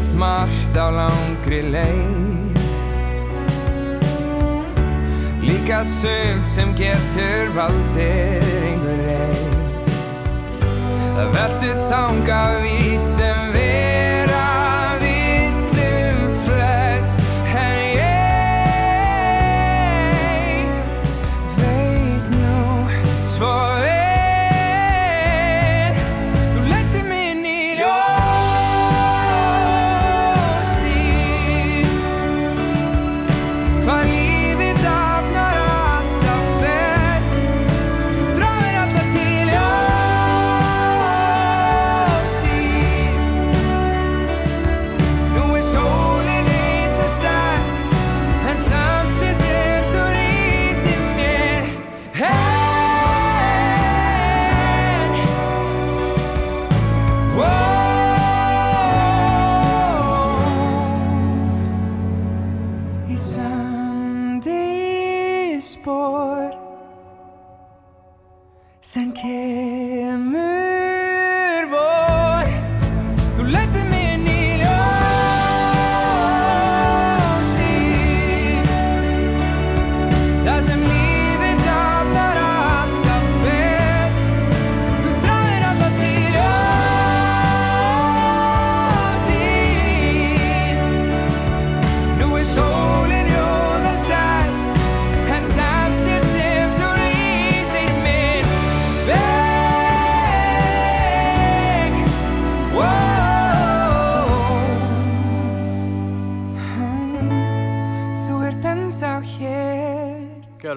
[0.07, 2.55] Gerist margt á langri leið.
[5.43, 8.39] Líka sumt sem getur valdir
[8.69, 9.51] einhver reið
[11.17, 13.56] Það veldur þanga við sem vera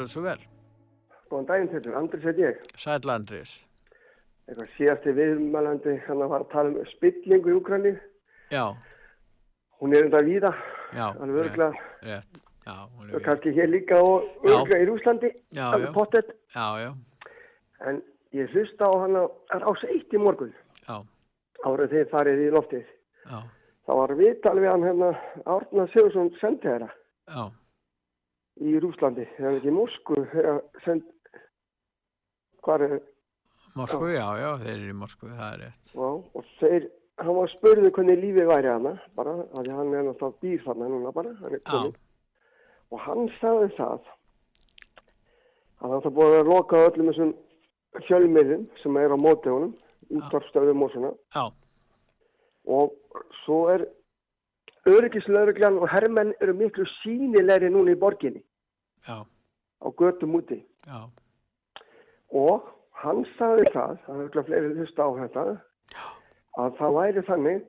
[0.00, 0.38] gjörðu svo vel.
[1.30, 2.62] Góðan daginn til þér, Andris heit ég.
[2.80, 3.52] Sæl Andrés.
[4.50, 7.92] Eitthvað síðasti viðmælandi hann var að tala um spillingu í Úkrænni.
[8.50, 8.64] Já,
[9.80, 10.50] Hún er undar víða,
[10.92, 11.06] já.
[11.22, 11.72] alveg örgulega.
[12.02, 12.74] Rétt, já,
[13.08, 15.92] er Og kannski hér líka og örgulega í Rúslandi, Já, alveg já.
[15.94, 16.26] pottet.
[16.54, 16.94] Já, já,
[17.86, 18.02] En
[18.34, 19.30] ég hlusta á hann að
[19.70, 20.52] ás eitt í morgun,
[20.88, 21.00] já,
[21.64, 22.84] árið þegar farið í loftið.
[23.30, 23.40] já,
[23.86, 25.08] Það var viðtal við hann hérna
[25.46, 26.90] Árna Sigursson sendiherra
[27.26, 27.50] já,
[28.60, 29.26] í Rúslandi.
[29.38, 30.24] Það er ekki Moskvu,
[30.84, 31.08] send...
[32.64, 32.96] Hvar er...
[33.78, 35.92] Moskvu, já, já, þeir eru í Moskvu, það er rétt.
[35.94, 36.86] Já, og þeir,
[37.22, 40.88] hann var spurðu hvernig lífið væri hana, bara, af því hann er náttúrulega býr þarna
[40.90, 41.94] núna bara, hann er komin.
[42.90, 44.10] Og hann sagði það,
[45.80, 47.32] að hann það búið að loka öllum þessum
[48.08, 49.72] fjölmiðlum sem er á móti honum,
[50.10, 51.14] útvarpstöðum og svona.
[51.36, 51.44] Já.
[52.70, 53.86] Og svo er
[54.90, 58.42] öryggislauruglan og herrmenn eru miklu sínilegri núna í borginni,
[59.08, 59.16] Já,
[59.80, 60.60] á götum úti.
[60.86, 61.08] já,
[62.30, 62.62] Og
[63.02, 65.44] hann sagði það, það er fleiri hlusta á þetta,
[66.60, 67.64] að það væri þannig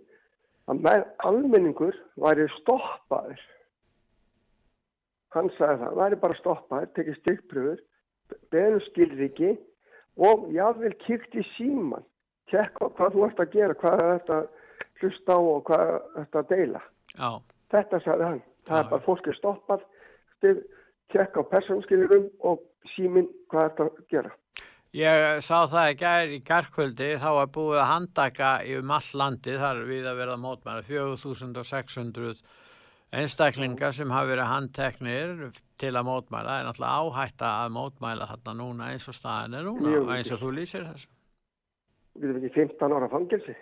[0.70, 3.42] að með almenningur væri stoppaður.
[5.32, 7.84] Hann sagði það, væri bara stoppaður, tekið stikkpröfur,
[8.52, 9.54] beðum skilriki
[10.20, 12.04] og jáfnvel kíkt í síman,
[12.52, 14.40] tjekka hvað þú ert að gera, hvað er þetta
[15.02, 16.84] hlusta á og hvað er þetta að deila.
[17.16, 17.32] já,
[17.72, 18.42] Þetta sagði hann.
[18.68, 19.84] Það er bara fólk er stoppað,
[20.38, 20.58] stið,
[21.12, 22.64] tjekka á persónskilirum og
[22.96, 24.32] símin hvað er þetta að gera.
[24.92, 29.54] Ég sá það í gær í gærkvöldi, þá var búið að handaka um all landi,
[29.62, 32.42] þar við að verða mótmæla, 4600
[33.16, 35.32] einstaklingar sem hafa verið handteknir
[35.80, 36.60] til að mótmæla.
[36.60, 40.54] Er náttúrulega áhætta að mótmæla þarna núna eins og staðin er núna eins og þú
[40.60, 41.10] lýsir þessu.
[42.20, 43.56] Við erum ekki 15 ára fangelsi.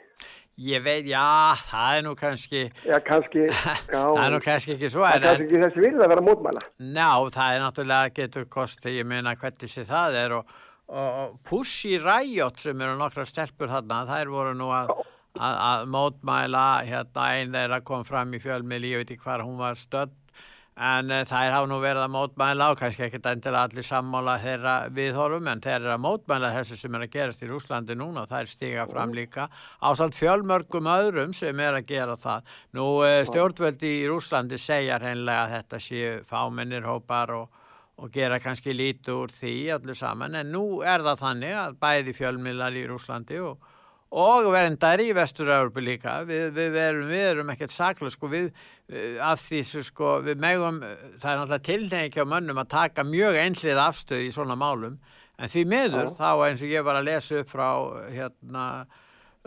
[0.60, 4.02] Ég veit, já, það er nú kannski, Já, kannski, já.
[4.02, 5.06] það er nú kannski ekki svo.
[5.06, 6.64] Það er kannski ekki þessi virð að vera mótmæla.
[6.98, 7.06] Ná,
[7.36, 10.52] það er náttúrulega getur kosti, ég meina hvernig sé það er og,
[10.92, 14.92] og, Pussy Riot sem eru nokkra stelpur þarna, þær voru nú að,
[15.40, 19.56] að, að mótmæla, hérna einn þeirra kom fram í fjölmiðli, ég veit ekki hvar hún
[19.62, 20.12] var stödd,
[20.80, 24.76] en uh, þær hafa nú verið að mótmæla og kannski ekkert endilega allir sammála þeirra
[24.96, 28.32] viðhorfum, en þeir eru að mótmæla þessu sem er að gerast í Rúslandi núna og
[28.32, 32.54] þær stiga fram líka á samt fjölmörgum öðrum sem er að gera það.
[32.80, 37.66] Nú uh, stjórnvöldi í Rúslandi segja hreinlega að þetta séu fámennir hópar og,
[38.00, 42.16] og gera kannski lítið úr því allir saman, en nú er það þannig að bæði
[42.22, 43.69] fjölmiðlar í Rúslandi og
[44.10, 46.20] og verndar í Vestur-Európu líka.
[46.26, 48.30] Við, við, erum, við erum ekkert saklu sko.
[48.32, 52.72] Við eh, af því sko við megum, eh, það er náttúrulega tilnefngi á mönnum að
[52.74, 54.98] taka mjög einhlið afstöð í svona málum.
[55.40, 56.16] En því miður Já.
[56.18, 57.70] þá eins og ég var að lesa upp frá
[58.10, 58.66] hérna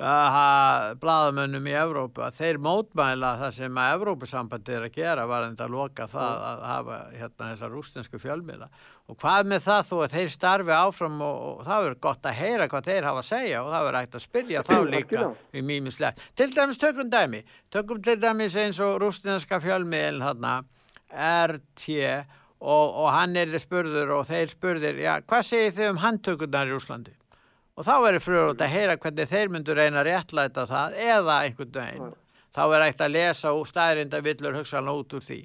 [0.03, 5.69] bladamönnum í Evrópu að þeir mótmæla það sem að Evrópusambandi er að gera var enda
[5.69, 8.69] að loka það að hafa hérna þessar rústensku fjölmiðla
[9.13, 12.37] og hvað með það þó að þeir starfi áfram og, og það verður gott að
[12.41, 15.65] heyra hvað þeir hafa að segja og það verður hægt að spyrja þá líka í
[15.71, 16.23] mýmislegt.
[16.39, 20.59] Til dæmis tökum dæmi, tökum til dæmis eins og rústenska fjölmiðl þarna,
[21.53, 21.89] RT
[22.63, 26.71] og, og hann er þið spurður og þeir spurðir, já, hvað segir þið um handtökurnar
[26.71, 27.15] í Rúslandi?
[27.77, 31.73] Og þá verður fröðut að heyra hvernig þeir myndur reyna að réttlæta það eða einhvern
[31.79, 32.11] veginn.
[32.53, 35.39] Þá er ekkert að lesa og staðrinda villur hugsanlega út úr því.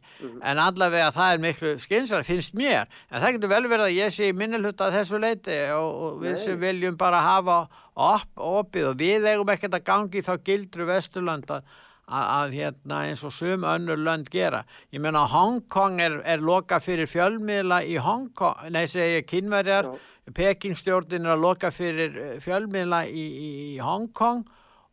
[0.44, 2.90] En allavega það er miklu skynsar, finnst mér.
[3.08, 6.60] En það getur vel verið að ég sé minnilhutta þessu leiti og, og við sem
[6.60, 7.62] viljum bara hafa
[7.95, 13.32] op, opið og við eigum ekkert að gangi þá gildru Vesturlönd að, hérna eins og
[13.36, 14.66] sum önnur lönd gera.
[14.91, 19.28] Ég meina Hong Kong er, er loka fyrir fjölmiðla í Hong Kong, nei segi ég
[19.32, 19.94] kynverjar,
[20.36, 24.44] Pekingstjórnin er að loka fyrir eh, fjölmiðla í, í, í Hong Kong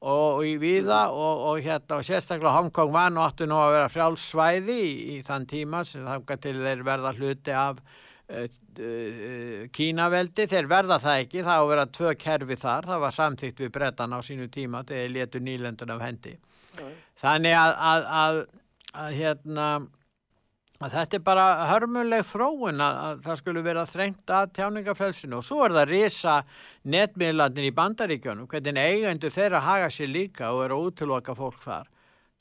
[0.05, 3.77] og í viða og, og hérna og sérstaklega Hong Kong var nú áttu nú að
[3.78, 9.65] vera frjálsvæði í, í þann tíma sem þangað til þeir verða hluti af uh, uh,
[9.74, 13.65] Kínaveldi, þeir verða það ekki, það á að vera tvö kerfi þar, það var samþýtt
[13.65, 16.36] við brettan á sínu tíma þegar þeir letu nýlendun af hendi.
[17.24, 18.40] Þannig að, að, að,
[19.06, 19.69] að hérna
[20.82, 25.46] að þetta er bara hörmuleg þróun að, að það skulle vera þrengt að tjáningafrelsinu og
[25.46, 26.38] svo er það risa
[26.90, 31.92] netmiðlandin í bandaríkjónum, hvernig eigendur þeirra haga sér líka og eru að útiloka fólk þar.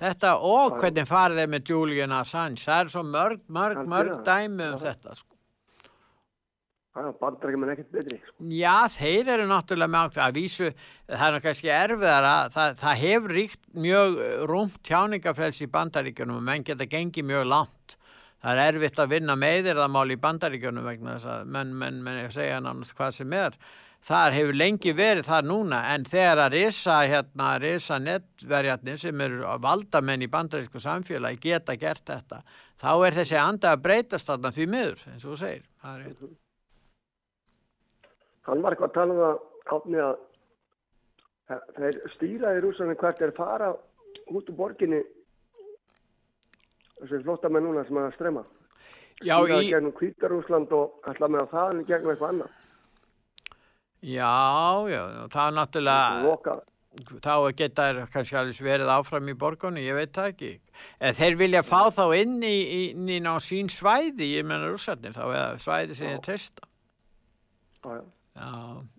[0.01, 4.65] Þetta og hvernig farið þeir með Julian Assange, það er svo mörg, mörg, mörg dæmi
[4.73, 5.13] um þetta.
[5.19, 5.29] Sko.
[6.93, 8.17] Það er bandrækjum en ekkert betri.
[8.21, 8.35] Sko.
[8.53, 10.71] Já, þeir eru náttúrulega með átt að vísu,
[11.09, 14.19] það er kannski erfiðara, það, það hefur ríkt mjög
[14.49, 17.95] rúmt tjáningafrelsi í bandaríkjunum og menn geta gengið mjög langt.
[18.43, 22.59] Það er erfitt að vinna meðirðamál í bandaríkjunum vegna þess að menn, menn, menn segja
[22.59, 23.55] nánast hvað sem er.
[24.03, 29.45] Það hefur lengi verið það núna en þegar að risa, hérna, risa netverjarnir sem eru
[29.63, 32.41] valdamenn í bandarísku samfélagi geta gert þetta,
[32.83, 35.63] þá er þessi anda að breytast þarna því miður, eins og þú segir.
[35.79, 36.37] Það er rétt.
[38.43, 40.15] Hann var eitthvað að tala um það átni að
[41.51, 43.71] að þeir stýra í rússanum hvert er fara
[44.31, 45.01] út úr borginni
[47.03, 48.43] þessi flottamenn núna sem er að streyma.
[49.23, 52.59] Já, í- gegnum Hvítarúsland og ætla með að það en gegnum eitthvað annað.
[54.03, 54.31] Já,
[54.91, 55.01] já,
[55.31, 56.55] það er náttúrulega,
[57.23, 60.49] þá geta þær kannski alveg verið áfram í borgunni, ég veit það ekki.
[60.99, 62.55] En þeir vilja fá þá inn í,
[62.91, 66.67] inn í ná sín svæði, ég menna rússarnir, þá er það svæði sem þeir treysta.
[67.83, 68.03] Já, já.
[68.33, 68.49] Já,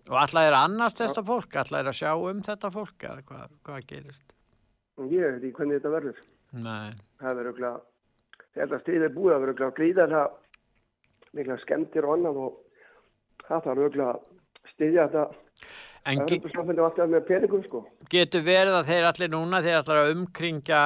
[0.09, 3.49] og alltaf er annars þetta fólk, alltaf er að sjá um þetta fólk, eða hvað,
[3.67, 4.35] hvað gerist?
[5.11, 6.21] Ég veit ekki hvernig þetta verður.
[6.55, 6.93] Nei.
[7.19, 7.81] Það verður auðvitað,
[8.55, 12.53] þetta stýðið búið að verður auðvitað gríða það mikla skemmtir og annað og
[13.47, 15.27] það þarf auðvitað að stýðja þetta
[16.05, 17.79] En ge- Evrópusamfundi og alltaf með peningum sko.
[18.13, 20.81] Getur verið að þeir allir núna, þeir allir að umkringja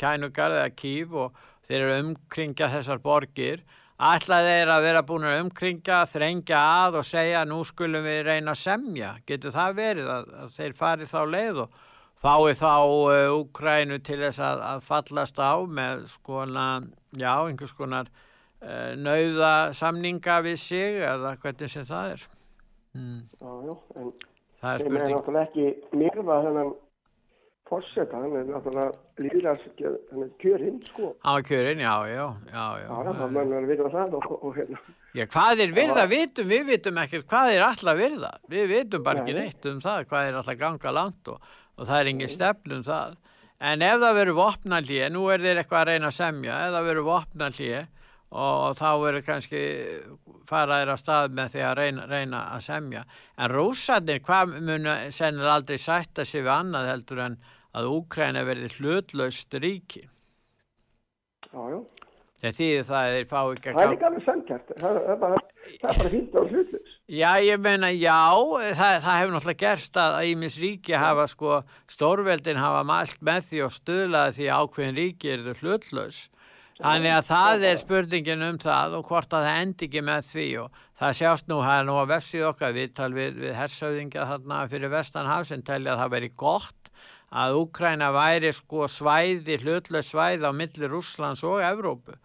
[0.00, 1.36] kænugar eða kýf og
[1.68, 3.62] þeir eru að umkringja þessar borgir,
[4.10, 8.56] ætla þeir að vera búin að umkringja, þrengja að og segja nú skulum við reyna
[8.56, 9.12] að semja.
[9.30, 11.78] Getur það verið að, að þeir fari þá leið og
[12.22, 16.68] fái þá uh, Úkrænu til þess að, að fallast á með skona,
[17.16, 22.26] já, einhvers konar uh, nauða samninga við sig eða hvernig sem það er.
[22.96, 23.20] Mm.
[23.40, 24.10] Já, já, en
[24.56, 25.16] Það er þeim er spurning.
[25.16, 26.70] náttúrulega ekki myrða þennan
[27.66, 29.82] fórseta, hann er náttúrulega líðast,
[30.12, 31.10] hann er kjörinn sko.
[31.20, 32.86] Á kjörin, já, já, já, já.
[32.86, 34.80] Já, það er að vita það og, og hérna.
[35.16, 38.32] Já, hvað er virða vitum, við vitum ekkert hvað er alltaf virða.
[38.52, 39.42] Við vitum bara ekki Nei.
[39.44, 42.86] neitt um það, hvað er alltaf ganga langt og, og það er engin stefn um
[42.86, 43.16] það.
[43.66, 46.88] En ef það verður vopnallíð, nú er þeir eitthvað að reyna að semja, ef það
[46.90, 47.92] verður vopnallíð
[48.36, 49.60] og þá verður kannski
[50.50, 53.04] faraðir að stað með því að reyna, reyna að semja.
[53.38, 57.38] En rússarnir, hvað mun sennilega aldrei sætta sig við annað heldur en
[57.76, 60.04] að Úkræna verði hlutlaust ríki.
[61.52, 61.80] Já, já.
[62.36, 65.20] Þegar þýðir það að þeir fá ekki Það er líka alveg samkjært, það það er
[65.22, 66.95] bara, það er bara fínt á hlutis.
[67.06, 68.34] Já, ég meina, já,
[68.74, 73.60] það, það hefur náttúrulega gerst að Ímis ríki hafa sko, stórveldin hafa mælt með því
[73.62, 76.18] og stuðlaði því ákveðin ríki eru þau hlutlaus.
[76.80, 80.48] Þannig að það er spurningin um það og hvort að það endi ekki með því
[80.64, 84.58] og það sjást nú, það er nú að vefsið okkar viðtal við, við hersauðingja þarna
[84.74, 86.90] fyrir Vestanhaf sem telja að það veri gott
[87.30, 92.18] að Úkræna væri sko svæði, hlutlaus svæði á milli Rússlands og Evrópu.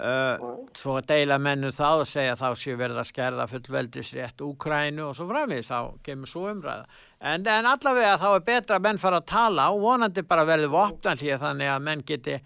[0.00, 5.16] Uh, svo deila mennum það og segja þá séu verið að skerða fullveldisrétt Úkrænu og
[5.18, 6.86] svo framvegis þá kemur svo umræða.
[7.20, 10.70] En, en allavega þá er betra að menn fara að tala og vonandi bara verði
[10.72, 12.38] vopnallíð þannig að menn geti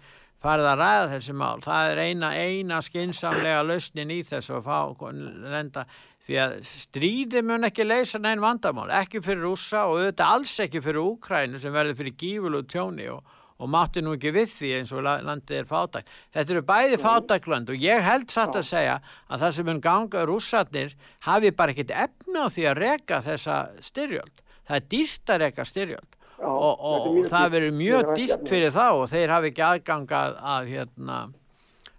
[0.43, 1.63] farið að ræða þessi mál.
[1.63, 5.07] Það er eina, eina skinsamlega lausnin í þessu að fá
[5.55, 5.85] lenda
[6.25, 10.81] því að stríði mun ekki leysa neinn vandamál, ekki fyrir rússa og auðvitað alls ekki
[10.81, 14.91] fyrir Úkrænu sem verður fyrir gífulu tjóni og og mátti nú ekki við því eins
[14.91, 16.09] og la- landið er fátækt.
[16.35, 18.97] Þetta eru bæði fátækland og ég held satt að segja
[19.29, 20.95] að það sem mun ganga rússarnir
[21.27, 24.43] hafi bara ekkit efna á því að reka þessa styrjöld.
[24.67, 28.75] Það er dýrt að reka styrjöld og, og, og mjög það verður mjög dýrt fyrir
[28.75, 31.19] þá og þeir hafi ekki aðgang að, að hérna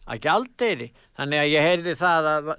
[0.06, 0.92] að gjaldeyri.
[1.16, 2.50] Þannig að ég heyrði það að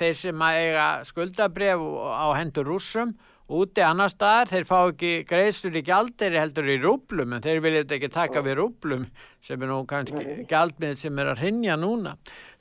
[0.00, 3.12] þeir sem að eiga skuldabref á hendur rússum
[3.46, 7.82] úti annar staðar, þeir fá ekki greiðslur í gjaldeyri heldur í rúblum en þeir vilja
[7.84, 9.04] þetta ekki taka við rúblum
[9.46, 12.16] sem er nú kannski gjaldmið sem er að hrinja núna.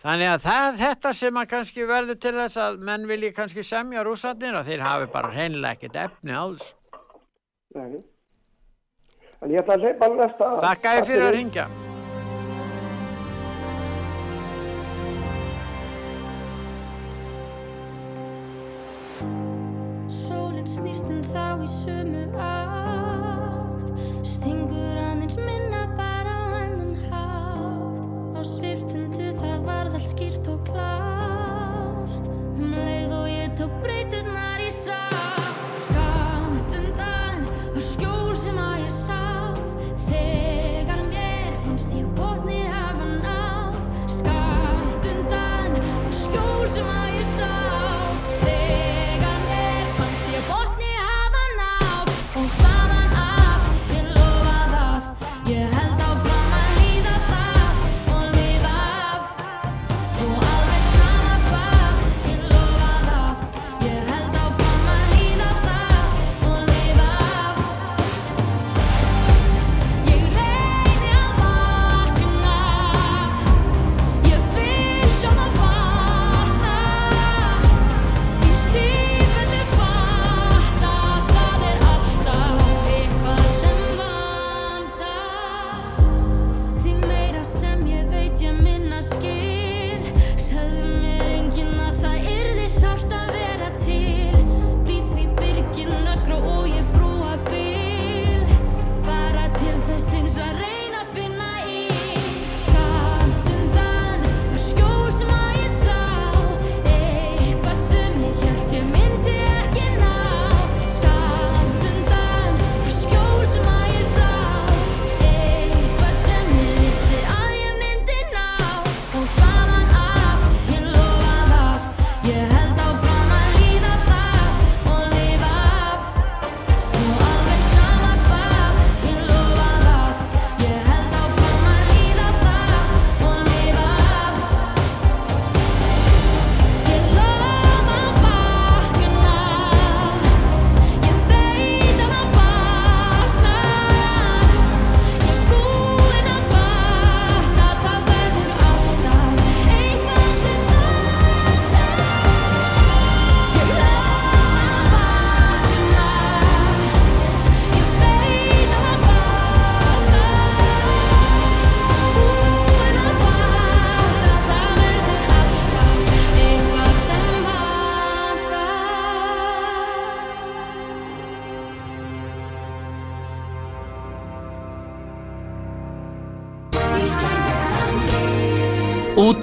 [0.05, 4.05] Þannig að það, þetta sem að kannski verður til þess að menn vilji kannski semja
[4.05, 6.71] rússarnir að þeir hafi bara hreinlega ekkert efni á þessu.
[7.75, 8.05] Nei.
[9.41, 10.53] En ég ætla að leipa næsta.
[10.69, 11.67] Takk að fyrir að ringja.
[20.35, 23.91] Sólinn snýst en þá í sömu átt.
[24.27, 28.01] Stingur aðeins minna bara á hennan hátt.
[28.35, 32.27] Á sviftundu það varð allt skýrt og klárt.
[32.59, 34.44] Um leið og ég tók breyturnar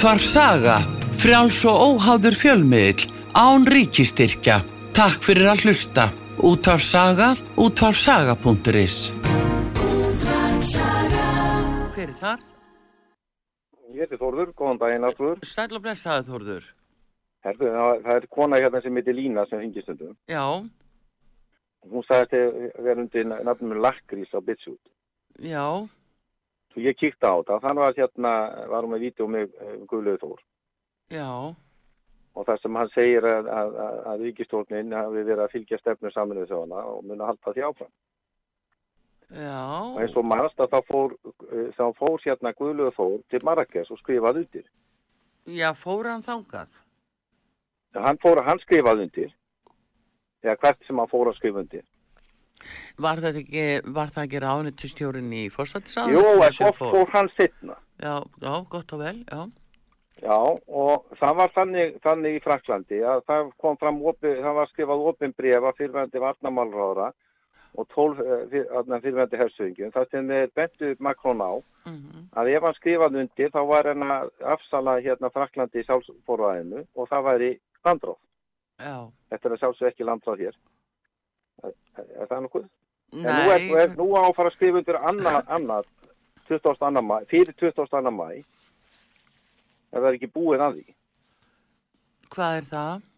[0.02, 0.80] Útvarf Saga,
[1.14, 3.04] frjáls og óháður fjölmiðil,
[3.38, 4.56] án ríkistyrkja.
[4.98, 6.08] Takk fyrir að hlusta.
[6.42, 8.96] Útvarf Saga, útvarfsaga.is
[11.94, 12.42] Hver er þar?
[13.94, 15.38] Ég heiti Þórður, góðan daginn aftur.
[15.46, 16.66] Sæl og blessaði Þórður.
[17.46, 20.18] Herðu, það, er kona hérna sem heitir Lína sem hringist stundum.
[20.26, 20.42] Já,
[21.86, 24.82] Hún sagðist að vera undir nafnum Lakrís á Bitsút.
[25.38, 25.86] já,
[26.72, 27.58] Svo ég kíkti á það.
[27.66, 28.32] Þannig var hérna,
[28.72, 30.40] var hún með vídeo með uh, Guðlaug Þór.
[31.12, 31.28] já,
[32.32, 36.10] Og það sem hann segir að, að, að, að ríkistórnin hafi verið að fylgja stefnu
[36.14, 37.90] saminuð þjóðana og muni að halda því áfram.
[39.36, 39.58] já.
[39.92, 43.92] Og eins og maðurst að þá fór, uh, þá fór hérna Guðlaug Þór til Marrakes
[43.92, 44.64] og skrifaði undir.
[45.44, 46.72] Já, fór hann þangað?
[48.00, 49.32] Hann fór, hann skrifaði undir.
[50.42, 51.84] Eða hvert sem hann fór að skrifa undir.
[53.06, 56.20] Var þetta ekki, það ekki ráðnitustjórin í fórsættisráðinu?
[56.20, 57.78] Jú, en svo fór hann sittna.
[58.02, 59.42] Já, já, gott og vel, já.
[60.22, 64.68] Já, og það var þannig, þannig í Fraklandi að það kom fram, opi, það var
[64.70, 67.08] skrifað opin brefa fyrirvændi varnamálráðra
[67.80, 69.90] og tólf eh, fyrirvændi hersöðingjum.
[69.94, 71.52] Það sem er bentu Makrón á
[72.38, 77.10] að ef hann skrifað undir þá var hann að afsala hérna Fraklandi í sjálfsforvæðinu og
[77.10, 77.50] það væri
[77.86, 78.20] landráð.
[78.78, 78.96] Já.
[79.32, 80.60] Þetta er að sjálfsög ekki landráð hér.
[81.62, 82.70] Er, er það nokkuð?
[83.12, 83.52] En nú Nei.
[83.52, 85.88] er, er nú á að fara að skrifa undir annað, annað
[86.48, 87.02] 22.
[87.04, 88.12] mæ, fyrir 22.
[88.16, 88.28] mæ
[89.92, 90.94] ef það er ekki búið að því.
[92.32, 93.08] Hvað er það?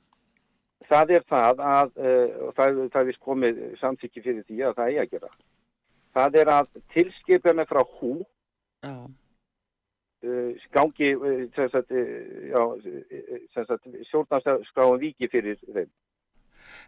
[0.85, 4.91] Það er það að, uh, það, það er vist komið samþykki fyrir því að það
[4.91, 5.31] eigi að gera.
[6.15, 8.13] Það er að tilskipjana frá hú
[8.85, 8.95] Já.
[10.27, 12.63] uh, gangi, uh, sem sagt, já,
[13.55, 15.91] sem sagt, stjórnarskráum viki fyrir þeim.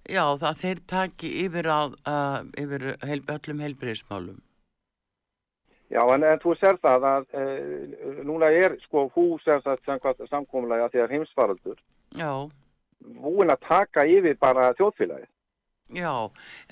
[0.06, 4.42] Já, það þeir taki yfir, á, uh, yfir heil, öllum heilbriðismálum.
[5.90, 10.24] Já, en, en þú sér það að uh, núna er sko hú sem sagt samkvæmt
[10.30, 11.78] samkomlega því að heimsfaraldur
[12.18, 12.32] Já,
[13.22, 15.28] búin að taka yfir bara þjóðfélagið.
[15.94, 16.14] já,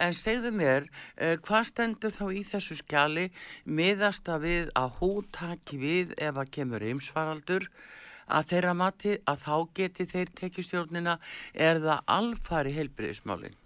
[0.02, 0.88] en segðu mér,
[1.22, 3.28] uh, hvað stendur þá í þessu skjali
[3.64, 7.70] miðast að við að hú taki við ef að kemur ymsfaraldur
[8.28, 11.18] að þeirra mati að þá geti þeir tekið stjórnina
[11.54, 13.56] er það alfari heilbriðismálin?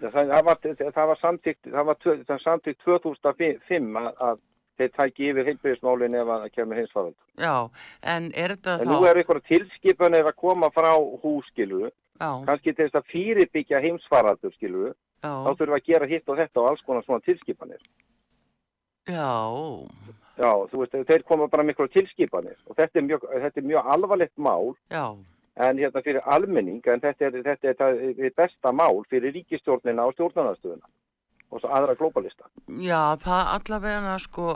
[0.00, 0.60] Já, Það, það, var,
[0.96, 4.38] það var samtíkt, það var, tvö- það var samtíkt 2005 að, að
[4.80, 7.16] þeir tæki yfir heilbyrðismálinn ef að kemur heimsfarald.
[7.36, 7.52] Já,
[8.14, 8.92] en er þetta En þá...
[8.94, 14.86] nú er ykkur tilskipanir að koma frá húskilu, kannski til þess að fyrirbyggja heimsfaraldur skilu,
[15.20, 15.28] Já.
[15.44, 17.84] þá þurfum við að gera hitt og þetta og alls konar svona tilskipanir.
[19.04, 19.28] Já,
[20.40, 23.90] Já, þú veist, þeir koma bara ykkur tilskipanir og þetta er mjög, þetta er mjög
[23.94, 25.04] alvarlegt mál já,
[25.60, 30.06] en hérna fyrir almenning, en þetta er, þetta er, það er besta mál fyrir ríkistjórnina
[30.08, 30.88] og stjórnarnarstöðuna
[31.50, 32.46] og svo aðra globalista.
[32.78, 34.46] já, það allavega sko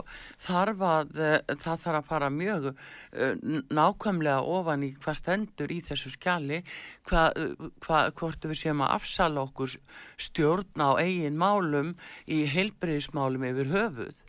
[0.41, 3.33] þarf að, eh, það þarf að fara mjög uh,
[3.69, 6.61] nákvæmlega ofan í hvað stendur í þessu skjali,
[7.09, 7.41] hvað,
[7.85, 9.75] hva, hvort við séum að afsala okkur
[10.17, 11.93] stjórn á eigin málum
[12.31, 14.24] í heilbriðismálum yfir höfuð.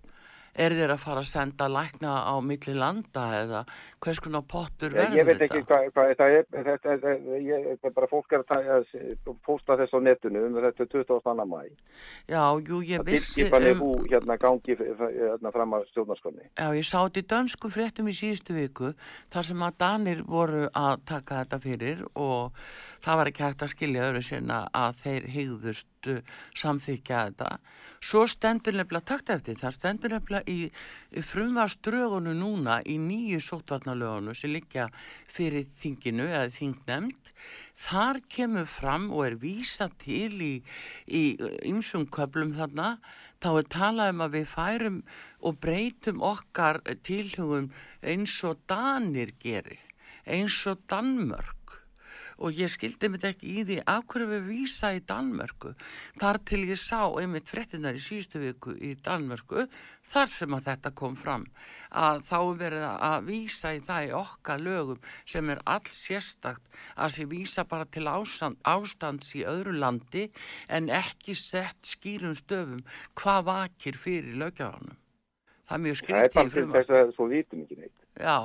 [0.57, 3.63] Er þeir að fara að senda lækna á milli landa eða
[4.01, 5.49] hvers konar pottur verður ég veit þetta?
[5.51, 7.15] ekki hvað, hvað það er, þetta, þetta,
[7.45, 10.87] ég, þetta er bara fólk er að ta- að posta þess á netinu um þetta
[10.87, 11.47] er 22.
[11.51, 11.61] mæ.
[12.31, 16.49] Já, jú, ég að vissi tilskipanir um, hú hérna gangi hérna, fram að stjórnarskroni.
[16.57, 18.93] Já, ég sá þetta í dönsku fréttum í síðustu viku
[19.35, 22.57] þar sem að Danir voru að taka þetta fyrir og
[23.05, 26.23] það var ekki hægt að skilja öðru sinna að þeir hegðust uh,
[26.57, 27.51] samþykja þetta.
[28.07, 30.71] Svo stendur nefnilega takt eftir, það stendur nefnilega í,
[31.17, 34.91] í frumvarströgunu núna í nýju sótvarnalögunu sem liggja
[35.33, 37.33] fyrir þinginu eða þingnemnd.
[37.87, 40.55] Þar kemur fram og er vísa til í,
[41.09, 41.25] í
[41.69, 42.97] ymsum köplum þarna
[43.43, 45.03] þá er talað um að við færum
[45.45, 47.69] og breytum okkar tilhugum
[48.01, 49.79] eins og Danir geri,
[50.25, 51.56] eins og Danmörk
[52.37, 55.75] og ég skildi mig ekki í því af hverju við vísa í Danmörku
[56.21, 59.67] þar til ég sá einmitt fréttinar í síðustu viku í Danmörku
[60.07, 61.47] þar sem að þetta kom fram
[61.91, 66.79] að þá er verið að vísa í það í okkar lögum sem er all sérstakt
[66.95, 70.29] að sé vísa bara til ástand, ástands í öðru landi
[70.69, 72.85] en ekki sett skýrum stöfum
[73.19, 74.95] hvað vakir fyrir lögjafanum.
[75.67, 76.87] Það er mjög Það er skrítið bara í til frumvarpinu.
[76.87, 78.07] þess að svo vitum ekki neitt.
[78.23, 78.39] Já,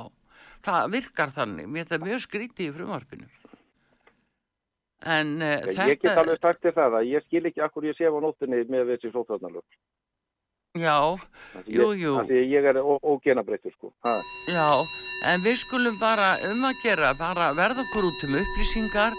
[0.66, 1.70] það virkar þannig.
[1.70, 3.28] Mér er mjög skrítið í frumvarpinu.
[5.02, 5.88] En uh, Ég, þetta...
[5.90, 8.62] ég get alveg sagt þér það að ég skil ekki akkur ég sef á nóttinni
[8.70, 9.64] með þessi sótvarnalög.
[10.72, 11.18] Já,
[11.68, 12.12] jú, jú.
[12.16, 13.90] af Því ég er ógenabreyttur sko.
[14.06, 14.14] Ha.
[14.48, 14.68] Já,
[15.28, 19.18] en við skulum bara um að gera, bara verða okkur út um upplýsingar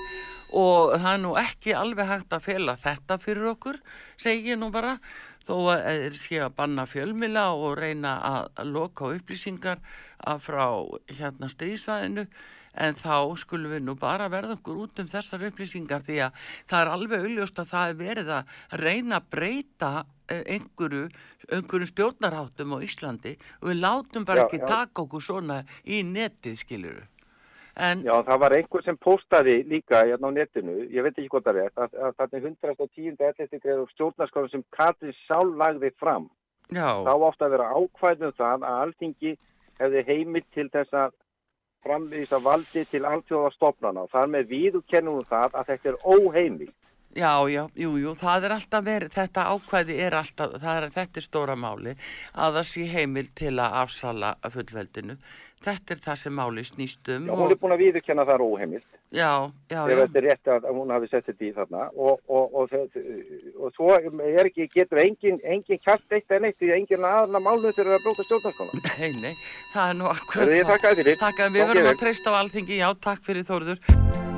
[0.54, 3.78] og það er nú ekki alveg hægt að fela þetta fyrir okkur,
[4.18, 4.98] segi ég nú bara.
[5.44, 9.82] þó að þeir sé að banna fjölmila og reyna að, að loka upplýsingar
[10.24, 10.66] að frá
[11.12, 12.24] hérna stríðsvæðinu
[12.74, 16.82] en þá skulum við nú bara verða okkur út um þessar upplýsingar því að það
[16.82, 19.94] er alveg auðljóst að það er verið að reyna að breyta
[20.28, 21.08] eh, einhverju,
[21.54, 24.68] einhverju stjórnarháttum á Íslandi og við látum bara Já, ekki já.
[24.74, 27.04] taka okkur svona í netið skiljuru.
[27.74, 31.48] En Já, það var einhver sem postaði líka hérna á netinu, ég veit ekki hvað
[31.48, 33.16] það er, að, að þarna 110.
[33.18, 33.62] 11.
[33.64, 36.28] greið og stjórnarskóla sem Katrin Sál lagði fram.
[36.70, 39.34] já, Þá átti að vera ákvæðum það að alþingi
[39.82, 41.18] hefði heimilt til þess að
[41.84, 46.76] framvísa valdi til alþjóðastofnana og þar með viðurkennum við það að þetta er óheimilt.
[47.16, 51.22] Já, já, jú, jú, það er alltaf verið, þetta ákvæði er alltaf, það er, þetta
[51.22, 51.96] er stóra máli
[52.34, 55.18] að það sé heimil til að afsala fullveldinu.
[55.64, 57.30] Þetta er það sem máli snýst um.
[57.30, 58.98] Já, hún er búin að viðurkenna það er óheimilt.
[59.14, 59.30] Já,
[59.72, 59.96] já, já.
[60.02, 62.74] þetta er rétt að að hún hafi sett þetta í þarna og, og, og,
[63.62, 67.44] og svo er ekki, getur engin, engin kjart eitt en eitt því að engin aðna
[67.46, 68.84] málnum fyrir að bróta stjórnarskóla.
[68.98, 69.34] Nei, nei,
[69.72, 70.44] það er nú akkurat.
[70.44, 71.20] Heyrðu, ég þakka þér fyrir.
[71.24, 74.33] Takk, við Gangi verðum að treysta á alþingi, já, takk fyrir Þórður.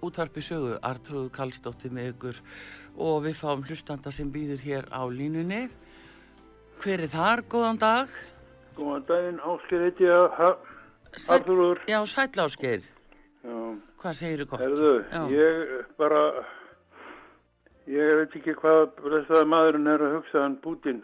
[0.00, 2.40] Útvarpi sögu, Artrúð Kallstóttir með ykkur
[2.96, 5.66] og við fáum hlustanda sem býður hér á línunni.
[6.82, 7.44] Hver er þar?
[7.52, 8.08] Góðan dag.
[8.76, 10.56] Góðan daginn, Ásker heiti ég að
[11.28, 11.82] Arþúrur.
[11.88, 12.82] Já, sæll Ásgeir.
[13.44, 13.56] Já.
[14.02, 14.62] Hvað segirðu gott?
[14.62, 15.22] Herðu, Já.
[15.30, 16.22] ég bara,
[17.86, 21.02] ég veit ekki hvað blessaði maðurinn er að hugsa hann Putin.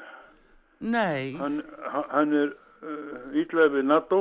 [0.81, 1.35] Nei.
[1.39, 1.61] Hann,
[1.93, 2.53] hann- er
[2.83, 4.21] uh, ítlaði við NATO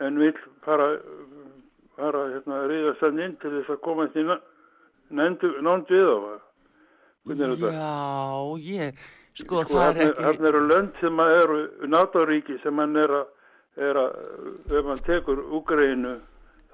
[0.00, 0.32] en vil
[0.64, 0.98] fara,
[1.98, 4.24] fara hérna, reyðast hann inn til þess að komast í
[5.14, 6.18] nánd við á.
[7.24, 7.70] Er þetta?
[7.72, 7.92] Já,
[8.60, 9.04] ég,
[9.38, 11.58] sko, Sko, það er er, ekki, hann eru lönd sem að eru
[11.88, 13.30] NATO-ríki sem hann er að,
[13.80, 14.18] er að,
[14.68, 16.18] ef hann tekur Úgreinu,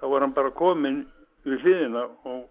[0.01, 1.05] þá var hann bara komin
[1.47, 2.49] við hliðina og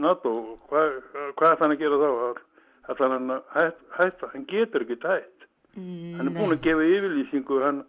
[0.00, 0.36] NATO,
[0.70, 0.94] hvað
[1.36, 2.46] hva ætla hann að gera þá?
[2.90, 5.48] Ætla hann að hætt, hætta, hann getur ekki hætt.
[6.16, 7.82] hann er búin að gefa yfirlýsingu, hann,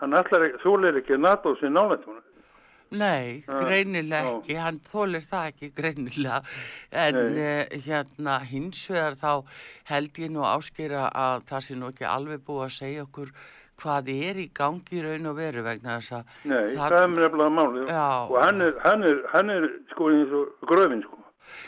[0.00, 2.22] hann ætlar ekki, þólir ekki að NATO sem nálægt hún.
[2.90, 4.38] Nei, greinilega já.
[4.38, 6.40] ekki, hann þólir það ekki greinilega,
[7.04, 9.32] en uh, hérna hins vegar þá
[9.92, 13.32] held ég nú áskýra að það sé nú ekki alveg búið að segja okkur
[13.78, 17.54] hvað er í gangi í raun og veru vegna þess að Nei, það, er nefnilega
[17.54, 17.86] málið.
[17.92, 18.08] Já.
[18.26, 21.18] Og hann er, hann er, hann er sko eins og gröfin sko.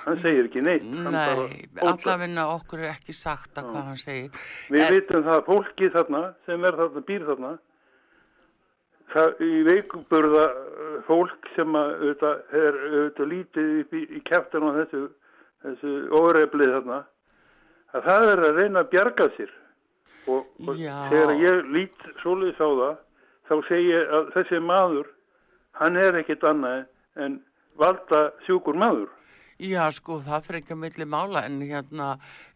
[0.05, 0.85] Hann segir ekki neitt.
[0.85, 4.43] Nei, allavegna okkur er ekki sagt að hvað hann segir.
[4.69, 7.53] Við En- vitum það að fólki þarna sem er þarna, býr þarna
[9.15, 14.67] það, í veikuburða uh, fólk sem að auðvitað, er auðvitað lítið upp í, í kæftin
[14.67, 15.03] á þessu,
[15.65, 17.01] þessu óreflið þarna
[17.91, 19.55] að það er að reyna að bjarga sér.
[20.31, 20.77] Og, og
[21.11, 22.99] þegar ég lít svoleiðis á það
[23.51, 25.09] þá segi ég að þessi maður
[25.81, 26.85] hann er ekkit annað
[27.25, 27.41] en
[27.81, 29.09] valda sjúkur maður
[29.61, 32.07] Já, sko, það fyrir ekki að milli mála en hérna,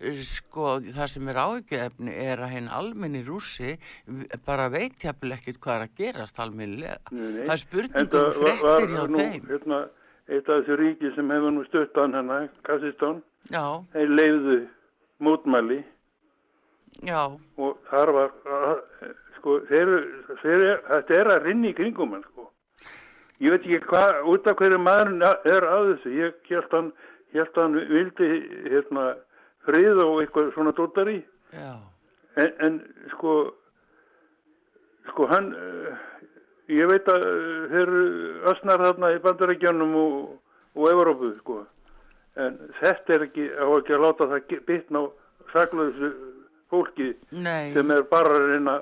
[0.01, 3.75] eh, sko, það sem er áhyggjuefni er að henn almenni rússi
[4.09, 6.97] v- bara veit jafnvel ekkert hvað er að gerast almennilega.
[7.13, 9.45] Það er spurning Enda um var- fréttir hjá nú, þeim.
[9.53, 9.81] Hérna,
[10.29, 14.69] eitt af þessu ríki sem hefur nú stuttan hérna, Kassistán, Já, þeir leiðu
[15.21, 15.85] mótmæli
[17.05, 17.21] já,
[17.59, 19.93] og þar var, að- sko, þeir,
[20.41, 22.49] þeir, þetta er að rinni í kringum sko.
[23.45, 26.87] Ég veit ekki hvað, út af hverju maðurinn er að þessu, ég held hann,
[27.35, 28.29] held hann vildi,
[28.73, 29.05] hérna,
[29.67, 31.19] frið og eitthvað svona dóttari,
[31.53, 32.79] en, en
[33.13, 33.35] sko,
[35.11, 36.25] sko hann, eh,
[36.73, 38.07] ég veit að eh, þeir eru
[38.55, 40.17] ösnar þarna í bandarækjanum og,
[40.79, 41.61] og Evrópu, sko,
[42.41, 45.07] en þetta er ekki, á ekki að láta það bitna á
[45.53, 46.15] saklausu
[46.73, 47.75] fólki nei.
[47.77, 48.79] sem er bara að reyna,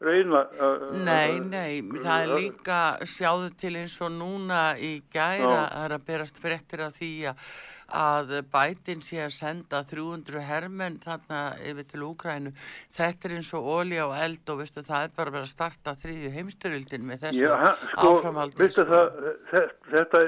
[0.00, 0.84] reyna að...
[1.04, 2.78] Nei, nei, það er líka
[3.08, 8.32] sjáðu til eins og núna í gæra það er að berast fréttir af því að,
[8.52, 12.52] bætin sé að senda 300 hermenn þarna yfir til Úkrænu.
[12.96, 15.96] Þetta er eins og ólja og eld og veistu það er bara verið að starta
[16.04, 18.60] þriðju heimstyrildin með þessu Já, hann, sko, áframhaldi.
[18.62, 19.20] veistu það,
[19.50, 20.22] þe- þetta,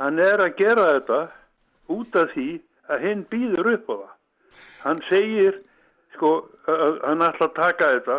[0.00, 1.20] hann er að gera þetta
[1.94, 2.48] út af því
[2.90, 4.10] að hinn býður upp á það.
[4.84, 5.60] Hann segir,
[6.16, 6.32] sko,
[6.66, 8.18] hann ætla að taka þetta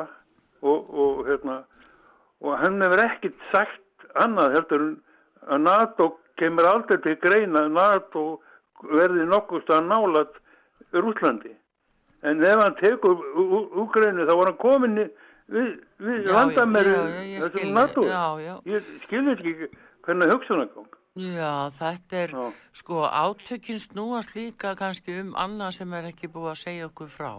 [0.65, 1.59] og, og hérna,
[2.41, 4.87] og hann hefur ekkert sagt annað heldur
[5.45, 6.09] að NATO
[6.39, 8.25] kemur aldrei til greina að NATO
[8.91, 10.41] verði nokkust að nálat
[10.95, 11.53] Rúslandi.
[12.25, 13.21] En ef hann tekur
[13.81, 14.99] Úgrænu þá var hann komin
[15.51, 15.71] við,
[16.01, 16.93] við landamæri
[17.35, 18.05] ég þessum NATO.
[18.41, 18.53] já.
[18.65, 19.55] Ég skil ekki
[20.05, 20.89] hvernig hugsunargang.
[21.15, 22.33] Já, þetta er,
[22.75, 27.29] sko, átökin snúast líka kannski um annað sem er ekki búið að segja okkur frá.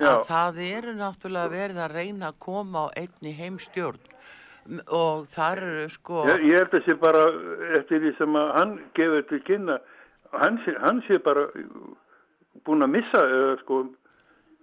[0.00, 0.08] Já.
[0.08, 5.86] Að það eru náttúrulega verið að reyna að koma á einni heimstjórn og það eru,
[5.94, 6.24] sko...
[6.32, 7.22] Ég, ég held að sé bara
[7.78, 9.78] eftir því sem að hann gefur til kynna,
[10.34, 11.46] hann sé, hann sé bara
[12.66, 13.80] búin að missa, eða sko,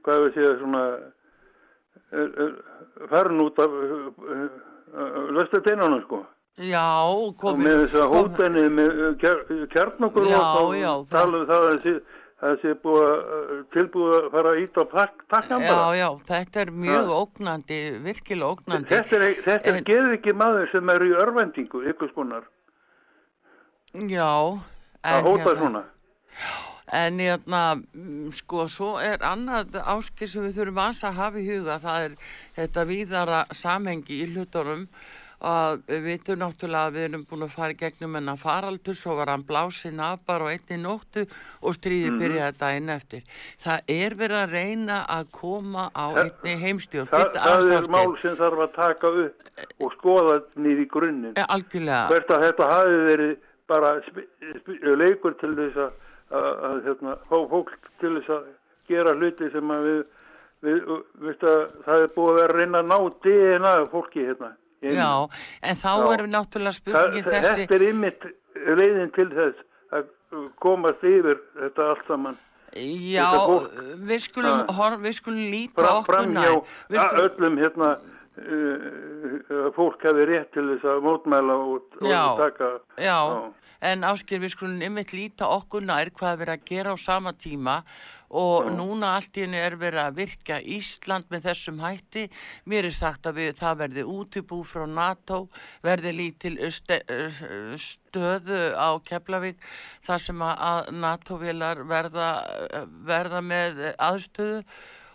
[0.04, 0.84] hvað við séð svona,
[2.12, 2.54] er, er,
[3.16, 4.06] farin út af uh,
[4.92, 6.24] uh, löstateinunum sko.
[6.60, 7.64] Já, Og komið...
[7.64, 9.38] með þess að hótanið með kjar,
[9.72, 11.86] kjarnokur Já, og já, þá tala um það að
[12.42, 15.92] það sé búið að tilbúið að fara að íta á pakk, takkan Já, bara.
[16.00, 18.90] já, þetta er mjög ógnandi, virkilega ógnandi.
[18.92, 22.44] Þetta er, þetta En- gerir ekki maður sem er í örvendingu, ykkur skonar,
[23.94, 24.32] Já,
[25.04, 25.84] að en hóta hérna- svona.
[26.92, 27.62] En hérna,
[27.96, 32.16] mm, sko, svo er annað áskil sem við þurfum að hafa í huga, það er
[32.58, 34.88] þetta víðara samhengi í hlutunum
[35.42, 39.32] að við vitum náttúrulega að við erum búin að fara gegnum hennar faraldur, svo var
[39.34, 41.26] hann blásinn af bara á einni nóttu
[41.62, 42.20] og stríði Mhm.
[42.22, 43.22] byrjaði daginn eftir.
[43.64, 47.10] Það er verið að reyna að koma á Það- einni heimstjórn.
[47.10, 49.36] Þa, það aðeins, er mál sem þarf að taka upp
[49.82, 51.34] og skoða nýri í grunninn.
[51.38, 52.08] Eh, Algjörlega.
[52.10, 53.38] Hvert að þetta hafi verið
[53.68, 54.18] bara sp
[55.02, 55.92] leikur til þess að,
[56.32, 58.44] að, hérna, fá fólk til þess að
[58.88, 60.06] gera hluti sem að við,
[60.64, 64.52] við, við að það er búið að vera að reyna að ná DNA fólki hérna.
[64.82, 64.96] Einu.
[64.98, 65.12] Já,
[65.70, 66.06] en þá Já.
[66.14, 67.58] er náttúrulega spurningin þessi...
[67.64, 68.30] þetta er ymmit
[68.82, 69.68] leiðin til þess
[69.98, 70.08] að
[70.64, 72.40] komast yfir þetta allt saman.
[72.72, 73.28] Já,
[74.00, 76.46] við skulum, hor, við skulum líta Fram, okkur fram nær.
[76.46, 76.54] hjá
[76.94, 77.90] Við skulum, öllum hérna
[78.40, 83.18] uh, fólk hefði rétt til þess að mótmæla og, og Já, taka já,
[83.82, 87.34] en ásker við skulum ymmit líta okkur nær hvað er verið að gera á sama
[87.34, 87.82] tíma
[88.32, 88.72] og Já.
[88.78, 92.30] núna allt í henni er verið að virka Ísland með þessum hætti.
[92.64, 95.42] Mér er sagt að við, það verði útibú frá NATO,
[95.84, 96.56] verði lítil
[97.82, 99.60] stöðu á Keflavík
[100.08, 102.30] þar sem að- að NATO-vilar verða,
[103.04, 104.64] verða með aðstöðu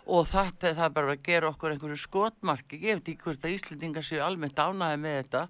[0.07, 3.55] og þetta það er bara að gera okkur einhverju skotmarki, ég veit ekki hvort að
[3.57, 5.41] Íslendingar séu almennt ánaði með þetta.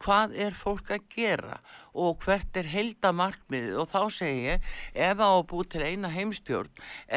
[0.00, 1.58] Hvað er fólk að gera?
[1.98, 6.70] Og hvert er heldamarkmiðið og þá segi ég, ef á að bú til eina heimstjórn,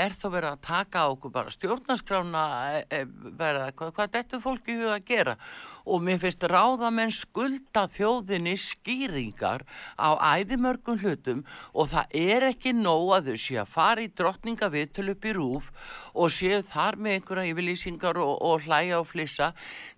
[0.03, 2.45] er þá verið að taka okkur bara stjórnarskrána
[2.79, 3.01] e, e,
[3.39, 5.37] vera, hvað, hvað þetta fólk í huga að gera?
[5.85, 9.63] Og mér finnst ráðamenn skulda þjóðinni skýringar
[9.95, 11.45] á æðimörgum hlutum.
[11.73, 15.35] Og það er ekki nóg að þau séu að fara í drottninga viðtöl upp í
[15.37, 15.71] rúf
[16.13, 19.51] og séu þar með einhverja yfirlýsingar og, og hlæja og flissa.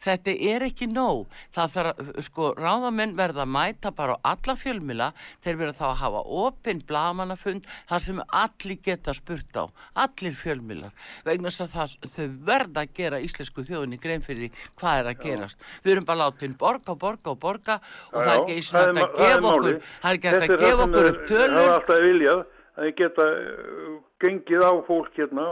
[0.04, 1.28] Þetta er ekki nóg.
[1.56, 5.12] Það þarf sko, ráðamenn verða að mæta bara á alla fjölmila
[5.44, 9.66] þeir verða þá að hafa opinn blamanafund þar sem allir geta spurt á.
[10.04, 10.94] Allir fjölmilar
[11.28, 15.12] vegna þess að það, þau verða að gera íslensku þjóðinni grein fyrir því hvað er
[15.12, 15.68] að gerast.
[15.84, 17.80] Við erum bara látið borga borga og borga
[18.12, 20.10] og það er ekki eins og það er þetta að það er gefa okkur það
[20.10, 21.56] er ekki að gefa það okkur upp tölur.
[21.58, 22.44] hafa alltaf viljað
[22.74, 23.94] að geta uh,
[24.24, 25.48] gengið á fólk hérna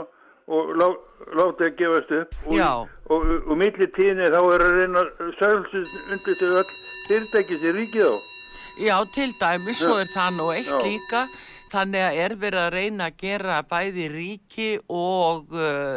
[0.48, 0.88] og lá,
[1.38, 5.04] látið að gefast upp og, og, og, og milli tíðinni þá er að reyna
[5.38, 6.72] sælsins undir þau öll
[7.08, 8.14] fyrirtæki sem ríkið á
[8.80, 10.02] Já, til dæmis, svo Já.
[10.06, 10.78] er það nú eitt Já.
[10.80, 11.26] líka,
[11.72, 15.96] þannig að er verið að reyna að gera bæði ríki og uh,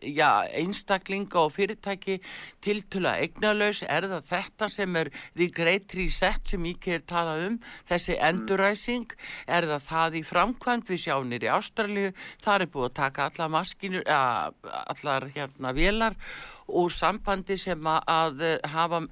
[0.00, 2.18] já, einstaklinga og fyrirtæki
[2.64, 7.60] tiltula eignalaus, er það þetta sem er the great reset sem ekki er talað um,
[7.88, 9.14] þessi enduræsing,
[9.46, 12.12] er það það í framkvæmt, við sjáum nýri Ástralju,
[12.44, 16.55] þar er búið að taka alla maskinur, allar hérna vélar og
[16.90, 19.02] sambandi sem að, eh, hafa,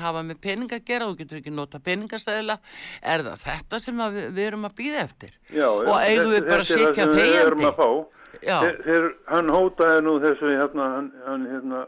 [0.00, 2.58] hafa með peninga að gera og getur ekki nota peningastæðila
[3.02, 5.34] er það þetta sem við, við erum að býða eftir?
[5.50, 8.06] Já, og eigum við bara að sitja þegjandi?
[9.30, 11.84] hann hótaði nú þessu hérna, hann, hann hérna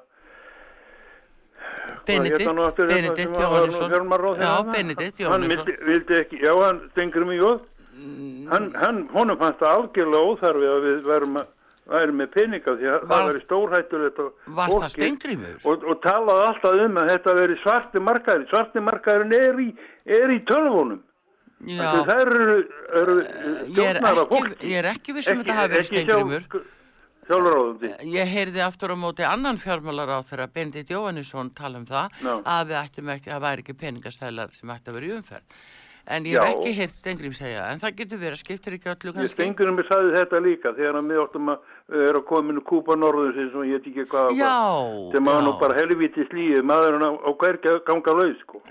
[2.06, 3.90] Benedikt, hann hérna, Benedikt Jóhannesson.
[4.38, 4.52] Já?
[4.72, 5.64] Benedikt hann Jóhannesson.
[5.66, 7.64] vildi, vildi ekki, já hann stengur jóð
[8.50, 11.52] hann, hann, honum fannst það algjörlega óþarfi að við værum að
[11.86, 14.92] væri með peninga því að Var- það veri stórhættulegt Var það fólki.
[14.94, 15.58] Steingrímur?
[15.64, 19.68] og, og talaði alltaf um að þetta veri svarti markaður svarti markaðurinn er í,
[20.06, 21.02] er í tölvunum.
[21.66, 22.56] Það eru,
[23.00, 26.66] eru ég er stjórnar af fólki ég er ekki viss um þetta hafi verið
[27.26, 27.88] sjálfráðandi.
[28.12, 32.34] Ég heyrði aftur á móti annan fjármálar á þeirra Benedikt Jóhannesson tala um það Já.
[32.44, 35.58] að við ættum ekki, að væri ekki peningastælar sem ætti að vera í umferð.
[36.06, 39.10] En ég hef ekki heyrt Steingrím segja það, en það getur verið, skiptir ekki öllu
[39.10, 39.34] Ég kannski.
[39.34, 42.66] Stengurum mér sagði þetta líka þegar að við áttum að vera að koma inn og
[42.66, 44.54] kúpa norðursins og ég veit ekki hvað Já,
[45.12, 48.62] sem var nú bara helviti slíið maðurinn á, á hverja ganga laus sko.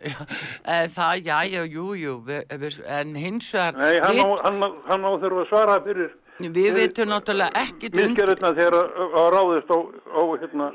[0.75, 5.07] En það, já, já, jú, jú, en hins vegar, Nei, hann á, hann, á, hann
[5.07, 9.79] á þurfa að svara fyrir við veitum náttúrulega ekki misgerðina þegar að, að ráðist á,
[10.41, 10.71] hérna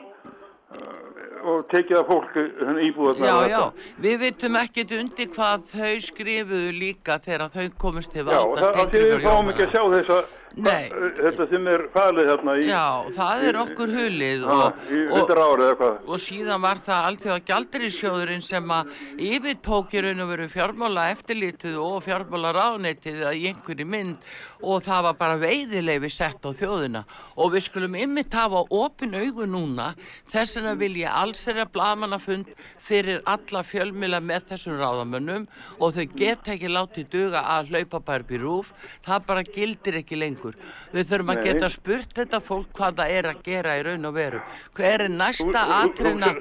[1.41, 2.45] og tekið að fólki
[2.89, 8.13] íbúðarna Já, og já, við veitum ekkert undir hvað þau skrifuðu líka þegar þau komist
[8.13, 10.21] til Já, valda það, af því við fáum ekki að sjá þessa
[10.59, 10.91] Nei.
[10.91, 15.33] þetta sem er falið þarna í, Já, það er okkur hulið og, í og,
[15.79, 16.01] hvað?
[16.11, 18.91] og síðan var það alþjóða gjaldirísjóðurinn sem að
[19.31, 24.27] yfirtók í raun og veru fjármála eftirlitið og fjármála ráðneitið í einhverju mynd
[24.61, 27.05] og það var bara veiðileifi sett á þjóðina.
[27.41, 29.93] Og við skulum ymmit hafa opin augu núna.
[30.31, 32.47] Þess vegna vil ég alls þeirra blamanafund
[32.79, 35.47] fyrir alla fjölmila með þessum ráðamönnum
[35.79, 38.73] og þau geta ekki látið duga að hlaupa bara upp í rúf
[39.07, 40.55] það bara gildir ekki lengur
[40.95, 41.45] við þurfum að Nei.
[41.53, 44.41] geta spurt þetta fólk hvað það er að gera í raun og veru
[44.79, 45.67] hver er næsta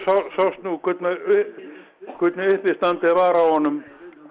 [0.06, 1.18] sá- Sást nú hvernig,
[2.20, 3.82] hvernig uppistandið var á honum,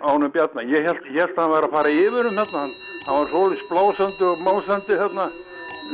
[0.02, 0.65] á honum Bjarnar.
[0.65, 2.62] Ég held, ég held að hann var að fara yfir um þarna.
[2.62, 2.73] Hann,
[3.06, 5.32] hann var svolítið blásandi og másandi þe-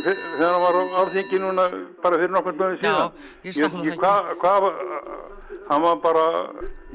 [0.02, 1.66] þegar hann var á alþingi núna
[2.02, 3.24] bara fyrir nokkur dögum síðan.
[3.44, 4.00] ég sá það ég, ekki.
[4.42, 4.74] hvað, var,
[5.70, 6.26] hann var bara,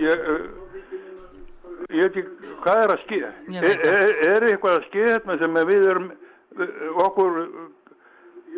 [0.02, 0.28] ég,
[1.90, 3.34] ég veit ekki, hvað er að skýða?
[3.64, 6.10] Er, er, er eitthvað að skýða þetta sem við erum,
[7.08, 7.44] okkur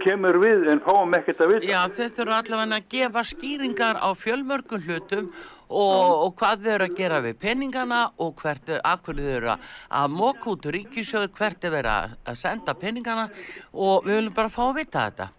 [0.01, 1.69] kemur við en fáum ekkert að vita?
[1.69, 5.31] Já, þau þurfa allavega að gefa skýringar á fjölmörgum hlutum
[5.71, 9.51] og, og hvað þau eru að gera við peningana og hvert, að hverju þau eru
[9.53, 9.69] að,
[10.01, 13.29] að móka út úr ríkisjóðu, hvert þau eru að, að senda peningana
[13.71, 15.29] og við viljum bara fá að vita þetta.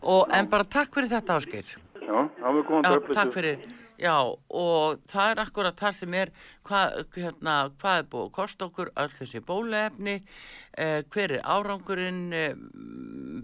[0.00, 1.66] Og, en bara takk fyrir þetta áskil.
[2.00, 3.68] Já, það var góðan Já, takk fyrir.
[4.00, 4.16] Já,
[4.56, 6.30] og það er akkurat það sem er,
[6.70, 10.16] hvað, hérna, hvað er búið að kosta okkur öll þessi bólefni,
[10.78, 12.54] eh, hver er árangurinn, eh,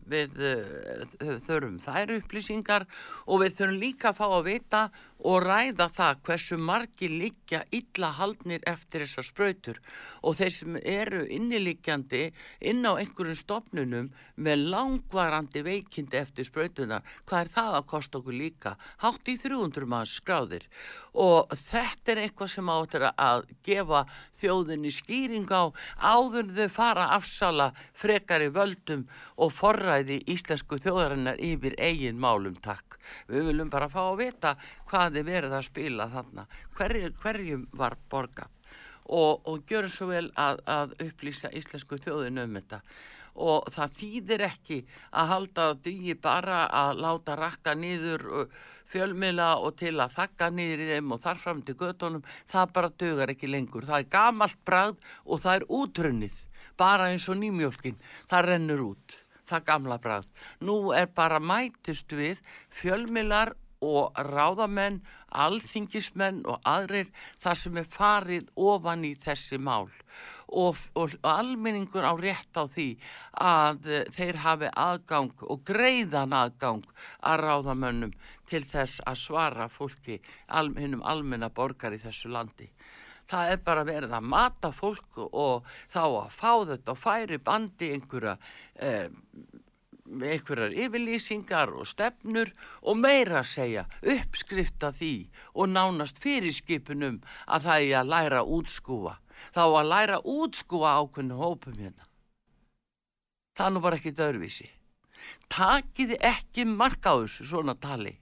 [0.07, 1.05] við uh,
[1.43, 2.87] þurfum þær upplýsingar
[3.27, 4.83] og við þurfum líka að fá að vita
[5.27, 9.81] og ræða það hversu margi liggja illa haldnir eftir þessar spröytur
[10.23, 12.23] og þeir sem eru innilíkjandi
[12.71, 18.37] inn á einhverjum stopnunum með langvarandi veikindi eftir spröytunar, hvað er það að kosta okkur
[18.37, 18.77] líka?
[19.03, 20.67] Hátt í 300 manns skráðir.
[21.17, 23.16] Og þetta er eitthvað sem áttur að
[23.67, 24.05] gefa
[24.41, 29.07] þjóðinni skýring á áður þau fara að afsala frekari völdum
[29.37, 32.99] og forræði íslensku þjóðarinnar yfir eigin málum takk.
[33.31, 34.55] Við viljum bara fá að vita
[34.91, 38.53] hvað þið verið að spila þarna, Hverju, hverjum var borgað?
[39.07, 42.81] Og, og gjörum svo vel að, að upplýsa íslensku þjóðin um þetta.
[43.37, 44.79] Og það þýðir ekki
[45.13, 50.85] að halda dugi bara að láta rakka niður uh, fjölmila og til að þakka niður
[50.85, 53.87] í þeim og þar fram til göttunum, það bara dögar ekki lengur.
[53.89, 56.41] Það er gamalt brað og það er útrunnið,
[56.79, 58.01] bara eins og nýmjölkin,
[58.31, 60.27] það rennur út, það gamla brað.
[60.61, 63.55] Nú er bara mætist við fjölmilar
[63.85, 65.03] og ráðamenn,
[65.45, 69.91] alþingismenn og aðrir þar sem er farið ofan í þessi mál
[70.49, 72.89] og, og, almenningur á rétt á því
[73.43, 76.85] að uh, þeir hafi aðgang og greiðan aðgang
[77.21, 78.15] að ráðamönnum
[78.47, 82.69] til þess að svara fólki, hinnum almenna borgar í þessu landi.
[83.27, 87.89] Það er bara verið að mata fólk og þá að fá þetta og færi bandi
[87.97, 88.37] einhverja
[88.79, 89.09] eh,
[90.23, 92.53] einhverjar yfirlýsingar og stefnur
[92.83, 95.15] og meira að segja uppskrifta því
[95.55, 99.19] og nánast fyrirskipunum að það er að læra útskúa
[99.53, 102.09] þá að læra útskúa ákveðinu hópum hérna.
[103.57, 104.71] Það nú bara ekki dörfísi
[105.53, 108.15] takiði ekki marka á þessu svona tali.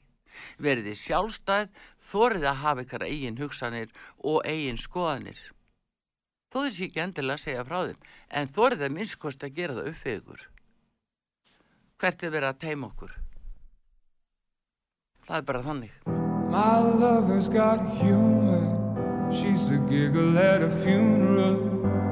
[0.59, 1.69] Veriði sjálfstæð
[2.11, 5.39] þórið að hafa ykkar eigin hugsanir og eigin skoðanir.
[6.51, 8.11] Þó þessi ekki endilega segja frá þeim
[8.41, 10.45] en þórið að minnskost að gera það upp fyrir ykkur
[12.01, 13.13] hvert er verið að teima okkur?
[15.25, 15.95] Það er bara þannig.
[16.53, 18.67] My lover's got humor.
[19.33, 21.57] She's the giggle at a funeral.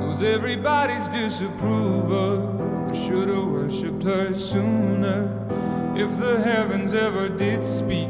[0.01, 2.91] Knows everybody's disapproval.
[2.91, 5.29] I should've worshipped her sooner.
[5.95, 8.09] If the heavens ever did speak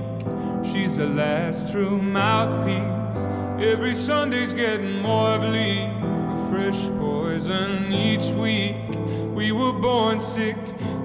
[0.65, 3.27] She's the last true mouthpiece.
[3.61, 5.91] Every Sunday's getting more bleak.
[5.91, 8.77] A fresh poison each week.
[9.35, 10.57] We were born sick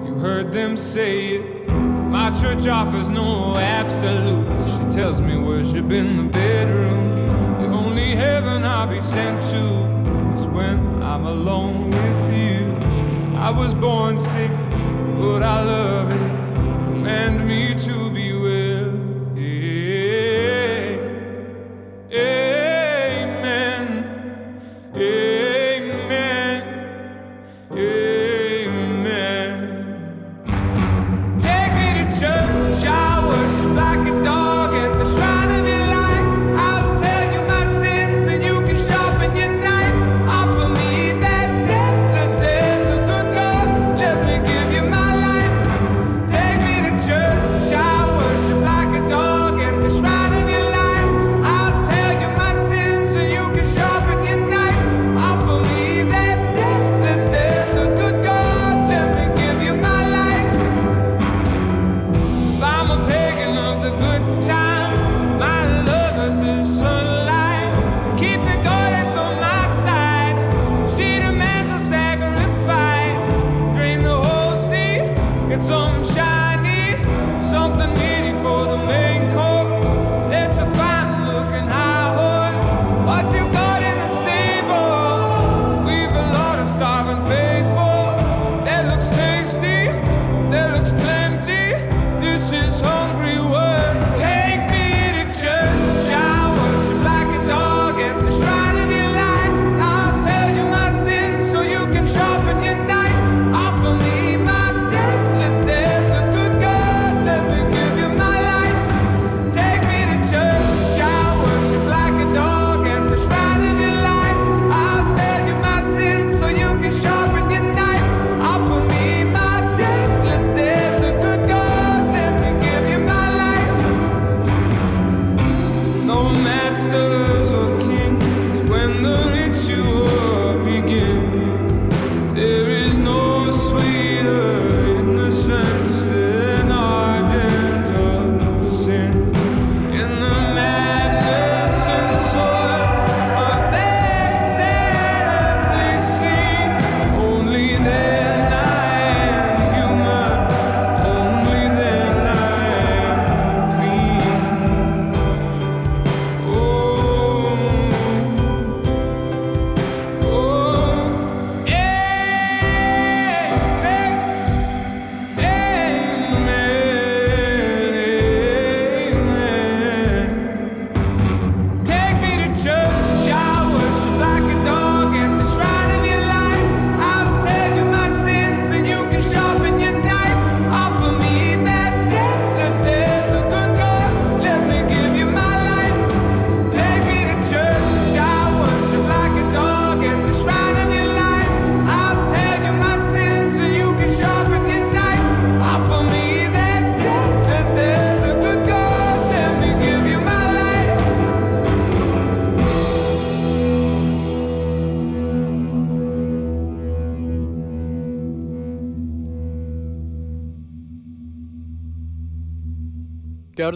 [0.08, 1.68] You heard them say it.
[1.68, 4.64] My church offers no absolutes.
[4.64, 7.60] She tells me worship in the bedroom.
[7.60, 12.74] The only heaven I'll be sent to is when I'm alone with you.
[13.36, 14.50] I was born sick,
[15.20, 16.86] but I love it.
[16.86, 18.88] Command me to be well.
[22.10, 22.47] Amen.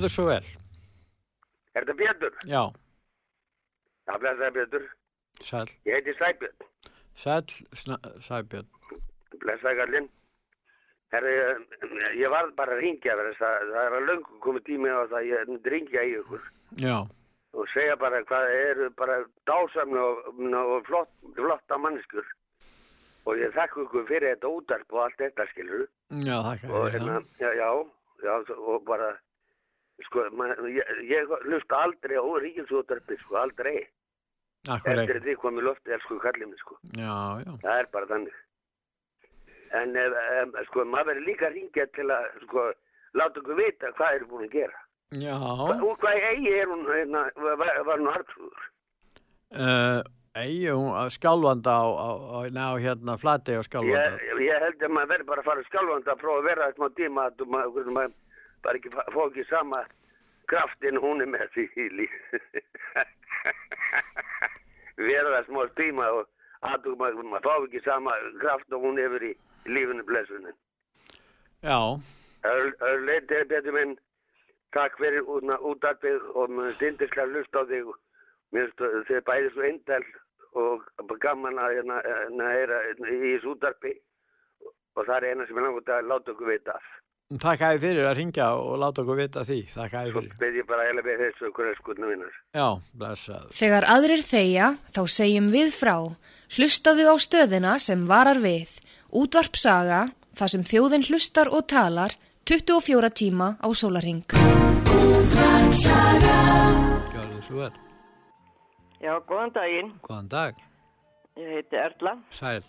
[0.02, 0.46] Gjörðu svo vel.
[1.78, 2.32] Er þetta Pétur?
[2.50, 2.62] Já,
[4.08, 4.88] Já, blessaði Pétur.
[5.40, 5.68] sæl.
[5.86, 6.64] Ég heiti Sæbjörn.
[7.14, 7.44] Sæl,
[8.18, 8.66] Sæbjörn.
[9.38, 10.08] Blessaði Gallinn.
[11.12, 11.36] Herri,
[12.18, 15.18] ég var bara að ringja þess að það er að löngu komið tími á það
[15.20, 16.46] að ég ringja í ykkur
[16.82, 16.98] Já,
[17.52, 22.24] og segja bara hvað eru bara dásamna og, og flott, flotta mannskur
[23.28, 27.20] og ég þakka ykkur fyrir þetta útarp og allt þetta skilur já, þakka og hérna,
[27.38, 27.68] já, já,
[28.24, 29.12] já, og bara
[30.08, 33.82] sko, man, ég, ég hlusta aldrei á ríkilsútarpi, sko, aldrei
[34.68, 35.02] Akkurat.
[35.02, 37.52] eftir því komið loftið, elsku kallið minn, sko Já, já.
[37.64, 38.40] það er bara þannig
[39.82, 42.66] en ef, ef, sko, maður verður líka ringja til að, sko,
[43.18, 44.80] láta okkur vita hvað er búin að gera
[45.12, 45.34] Já.
[45.36, 48.68] Og hvað eigi er hún, hérna, var, var hún hartrúður
[49.52, 50.00] Uh,
[50.32, 54.14] Egi, hún að skjálfanda á, á, á, ná, hérna, flati á skjálfanda.
[54.16, 56.86] ég, ég held að maður verður bara að fara skjálfandi að prófa að vera smá
[56.96, 58.14] tíma að maður
[58.62, 59.82] bara ekki fá ekki sama
[60.50, 61.64] kraftin hún er með því
[65.08, 66.28] vera það smá tíma og
[66.62, 69.32] að maður, fá ekki sama kraft og hún hefur í
[69.66, 70.56] lífinu blessunin.
[71.62, 71.78] Já,
[72.46, 73.96] öll leitið betur minn
[74.74, 77.90] takk fyrir útarpið og mér finnst yndirslega hlust á þig.
[78.54, 80.06] Mér finnst þið bæði svo eindal
[80.62, 83.94] og gaman að hérna, hérna, í þessu útarpi
[84.96, 86.90] og það er eina sem ég langt að láta okkur vita af
[87.40, 89.58] takk að þið fyrir að ringja og láta okkur vita því.
[89.72, 90.32] Takk að þið fyrir.
[90.40, 92.66] beð ég bara heila við þessu okkur skutna vinnar Já,
[92.98, 93.52] blessaður.
[93.60, 95.96] Þegar aðrir þegja, þá segjum við frá.
[96.56, 98.74] Hlustaðu á stöðina sem varar við.
[99.12, 100.02] Útvarp saga,
[100.36, 102.12] þar sem þjóðin hlustar og talar,
[102.48, 104.24] 24 tíma á sólaring.
[107.12, 107.72] Gjörðu svo vel.
[109.02, 109.92] Já, góðan daginn.
[110.04, 110.54] Góðan dag.
[111.38, 112.16] Ég heiti Erla.
[112.34, 112.62] Sæl.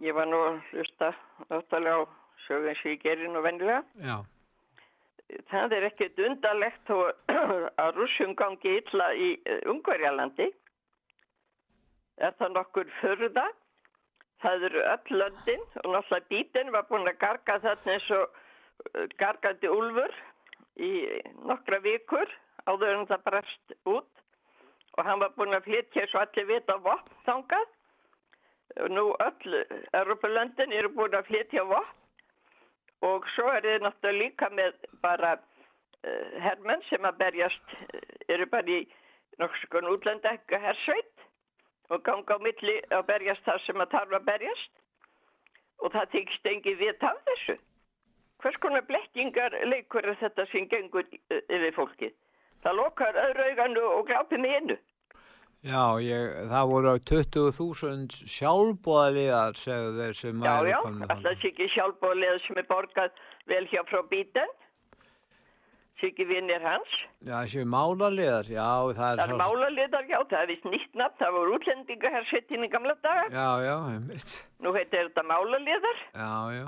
[0.00, 1.10] Ég var nú að hlusta
[1.50, 3.82] náttúrulega á sögum sem ég gerir nú vennilega.
[4.04, 4.18] Já.
[5.50, 6.92] Það er ekkert undarlegt
[7.84, 9.30] að rússum gangi illa í
[9.70, 10.50] Ungverjalandi.
[12.20, 13.46] Er það nokkur förða?
[14.40, 19.04] Það eru öll löndin og náttúrulega bítinn var búin að garga þarna eins og uh,
[19.20, 20.14] gargandi úlfur
[20.80, 20.92] í
[21.44, 22.32] nokkra vikur
[22.64, 24.24] áður en það brast út
[24.96, 27.68] og hann var búin að flytja svo allir vita vopn þangað.
[28.80, 29.60] Og Nú öll
[29.92, 31.99] Europalöndin eru búin að flytja vopn
[33.06, 38.46] og svo er þið náttúrulega líka með bara uh, hermenn sem að berjast, uh, eru
[38.52, 38.80] bara í
[39.40, 41.26] nokkuð útlanda ekki hersveit
[41.90, 44.72] og ganga á milli að berjast þar sem að tarfa að berjast
[45.80, 47.56] og það þykist engi vita af þessu.
[48.40, 52.14] Hvers konar blekkingar leikur þetta sem gengur uh, yfir fólkið?
[52.60, 54.76] Það lokar öðru auganu og glápi með innu.
[55.60, 61.50] Já, ég, það voru 20.000 sjálfbóðaliðar, segðu þeir sem Já, væru já, komnir alltaf sé
[61.50, 63.18] ekki sjálfbóðlega sem er borgað
[63.50, 64.54] vel hjá frá bíten.
[66.00, 66.94] Sé ekki vinnir hans.
[67.20, 71.36] Já, þessi málaliðar, já, það er er málaliðar, já, það er vist nýtt nafn, það
[71.36, 73.26] voru útlendingahersettin í gamla daga.
[73.34, 74.36] Já, já, einmitt.
[74.64, 76.00] Nú heitir þetta málaliðar.
[76.16, 76.64] Já, já.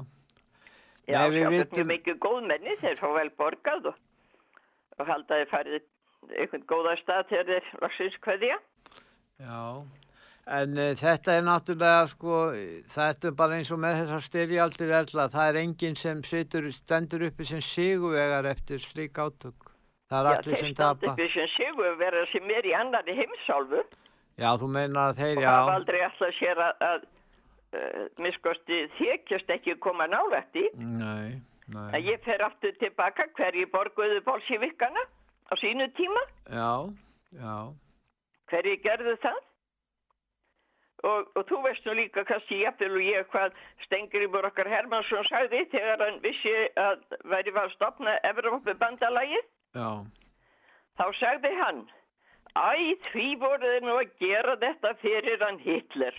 [1.09, 3.97] Já, Nei, við sjá, þetta vitum- er mikið góðmenni, þeir fá vel borgað og,
[5.01, 5.81] og halda þeir farið
[6.31, 8.59] einhvern góða stað þegar þeir vaksins kveðja.
[9.43, 9.59] Já,
[10.61, 12.39] en uh, þetta er náttúrulega, sko,
[12.95, 17.27] þetta er bara eins og með þessar styrjaldir erla, það er enginn sem situr, stendur
[17.29, 19.71] uppi sem sigurvegar eftir slík átök.
[20.13, 21.13] Það er Já, allir þeir sem standi tapa.
[21.25, 23.81] upp sem sigur vera sem er í annari heimsálfu
[24.37, 27.07] Já, þú meinar að þeir, og já, hafa aldrei alltaf sér að, að
[27.79, 30.67] uh, miskosti þykjast ekki koma nálægt í.
[30.77, 31.41] nei,
[31.73, 35.05] nei, En ég fer aftur tilbaka hverju borguðu bolsívikana
[35.51, 36.71] á sínu tíma, já,
[37.39, 37.57] já,
[38.53, 39.41] hverju gerðu það.
[41.03, 45.65] Og, og þú veist nú líka kannski jafnvel og ég hvað Stengrimur okkar Hermansson sagði
[45.73, 47.01] þegar hann vissi að
[47.33, 49.49] væri var að stopna Evrópu bandalagið.
[49.75, 49.89] já,
[51.01, 51.81] Þá sagði hann,
[52.55, 56.15] æ, því voru þeir nú að gera þetta fyrir hann Hitler.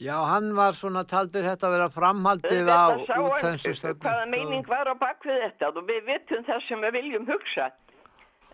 [0.00, 4.00] já, hann var svona, taldi þetta að vera framhaldið á útþenslustöfnu.
[4.08, 7.68] hvaða meining var á bakvið þetta og við vitum það sem við viljum hugsa.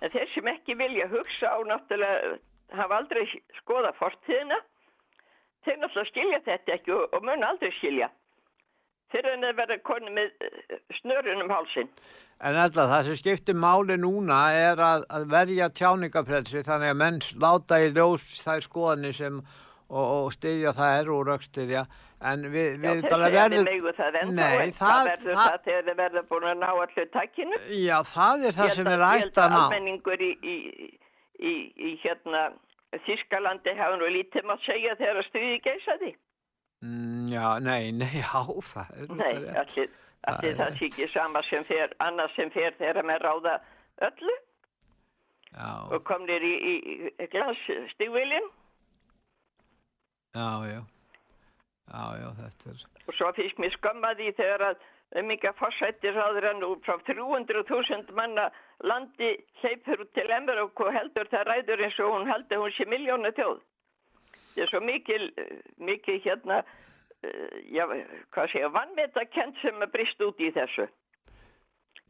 [0.03, 2.39] En þeir sem ekki vilja hugsa á náttúrulega
[2.75, 3.23] hafa aldrei
[3.61, 4.59] skoða fortíðina,
[5.67, 8.11] þeir náttúrulega skilja þetta ekki og, og mun aldrei skilja.
[9.13, 11.91] Fyrir en þeir verða konu með eh, snörun um hálsin.
[12.43, 17.21] En alltaf það sem skiptir máli núna er að, að verja tjáningaprelsi þannig að menn
[17.45, 19.43] láta í ljós þær skoðanir sem
[19.93, 21.85] og, og styðja þær og röggstyðja
[22.31, 23.69] en við, Já, við þeir bara að verðum
[23.99, 27.61] það Nei, það, það verður það, það þegar þið verða búin að ná allir takkinu.
[27.83, 30.57] Já, það er það Ég sem er að- ætt að ná almenningur í, í,
[31.39, 31.55] í,
[31.89, 32.43] í hérna
[33.07, 36.11] Þískalandi hafa nú lítið maður segja þegar að stríði geysaði.
[36.83, 39.93] Mm, já, nei, nei, já, það er Nei, allir,
[40.23, 43.55] Það allir það sé ekki sama sem fer, annars sem fer þeirra með ráða
[44.07, 44.35] öllu
[45.53, 46.75] Já, og komnir í, í,
[47.21, 48.47] í glasstígviljum
[50.33, 50.81] já, já.
[51.93, 52.85] Já, já, þetta er...
[53.07, 54.85] og svo finnst mér skömmaði þegar að
[55.21, 58.47] umminga fórsættir ráður hann úr frá 300.000 manna
[58.89, 62.87] landi hleypur út til Emmerok og heldur það ræður eins og hún heldur hún sé
[62.89, 63.61] miljónu þjóð.
[64.55, 66.63] Það er svo mikil, eh, mikil hérna,
[67.23, 67.85] eh, já,
[68.33, 70.89] hvað segja, vannmetakent sem er brist út í þessu.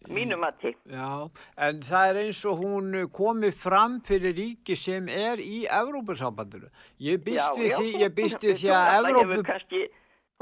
[0.08, 0.74] Mínu mati.
[0.90, 6.70] Já, en það er eins og hún komi fram fyrir ríki sem er í Evrópusambandinu.
[6.98, 9.86] Ég býst við því, ég býst við því að Evrópu...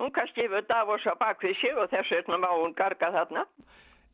[0.00, 3.44] hún kannski hefur Davos á bakvið sig og þess vegna má hún garga þarna.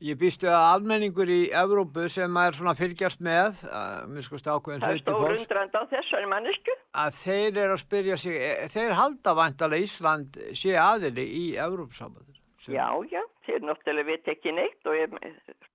[0.04, 4.26] Ég býst við að almenningur í Evrópu sem er svona að fylgjast með, að minn
[4.26, 6.74] skoðst ákveðin Það er hluti fólks, undrand á þessari mannesku.
[6.92, 12.36] að þeir eru að spyrja sig, e- þeir halda vantalega Ísland sé aðili í Evrópusambandinu.
[12.66, 15.14] Já, já, þeir náttúrulega veit ekki neitt og ég,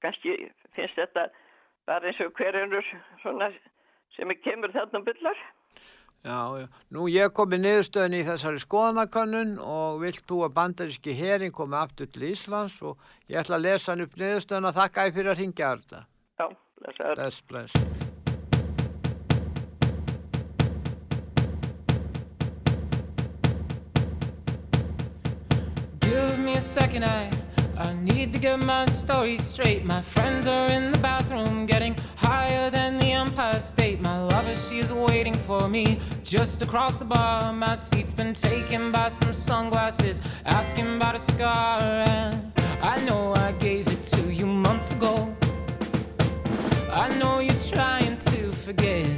[0.04, 0.38] kannski
[0.76, 1.30] finnst þetta
[1.90, 2.86] bara eins og hver ennur
[3.24, 3.50] svona
[4.16, 5.40] sem er kemur þarna byllar.
[6.22, 6.68] Já, já.
[6.94, 11.80] Nú ég kom í niðurstöðin í þessari skoðanakönnun og vilt þú að bandaríski herin komi
[11.80, 15.34] aftur til Íslands og ég ætla að lesa hann upp niðurstöðin og þakka ég fyrir
[15.34, 16.06] að ringja þetta.
[16.38, 17.16] Já, blessaður.
[17.16, 17.74] Bless, bless.
[26.06, 27.41] Give me a second, I
[27.82, 29.84] I need to get my story straight.
[29.84, 34.00] My friends are in the bathroom, getting higher than the Empire State.
[34.00, 37.52] My lover, she is waiting for me just across the bar.
[37.52, 41.82] My seat's been taken by some sunglasses, asking about a scar.
[41.82, 42.54] And
[42.84, 45.36] I know I gave it to you months ago.
[46.92, 49.10] I know you're trying to forget.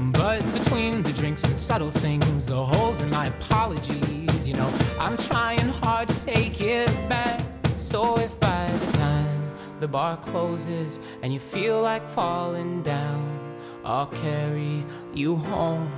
[0.00, 5.16] But between the drinks and subtle things, the holes in my apologies, you know, I'm
[5.16, 7.51] trying hard to take it back.
[7.92, 14.06] So if by the time the bar closes and you feel like falling down, I'll
[14.06, 14.82] carry
[15.12, 15.92] you home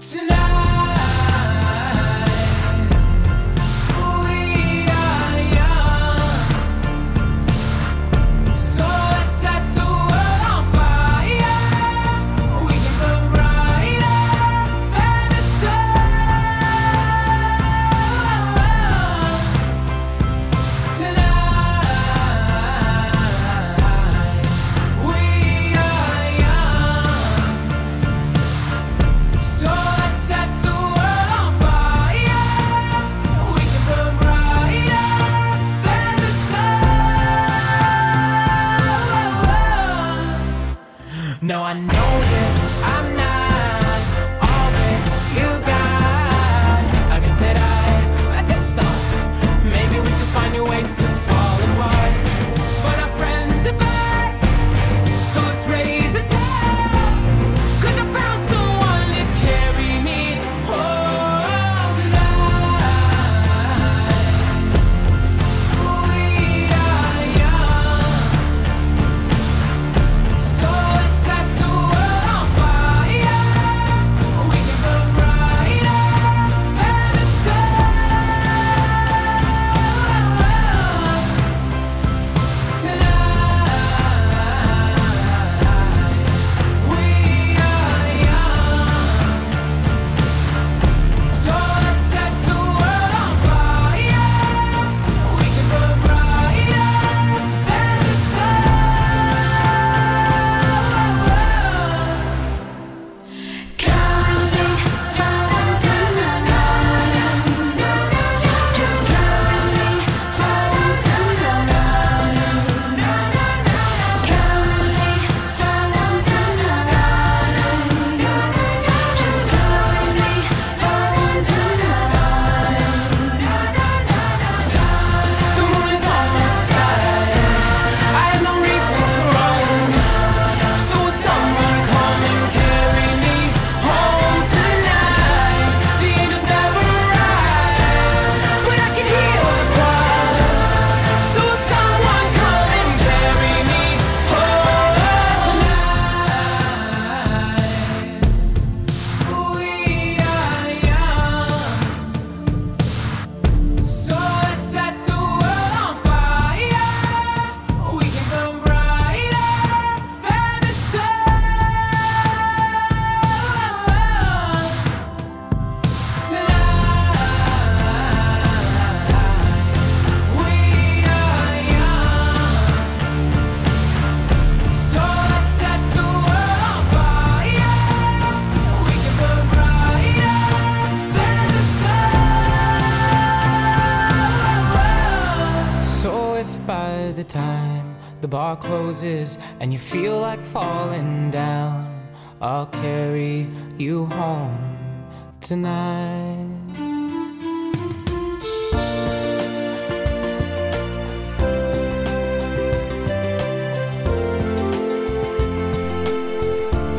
[0.00, 0.95] tonight.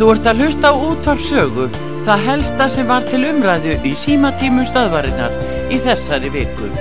[0.07, 1.65] Þú ert að hlusta á útvarpsögu,
[2.07, 5.35] það helsta sem var til umræðu í símatímu stöðvarinnar
[5.67, 6.71] í þessari viku.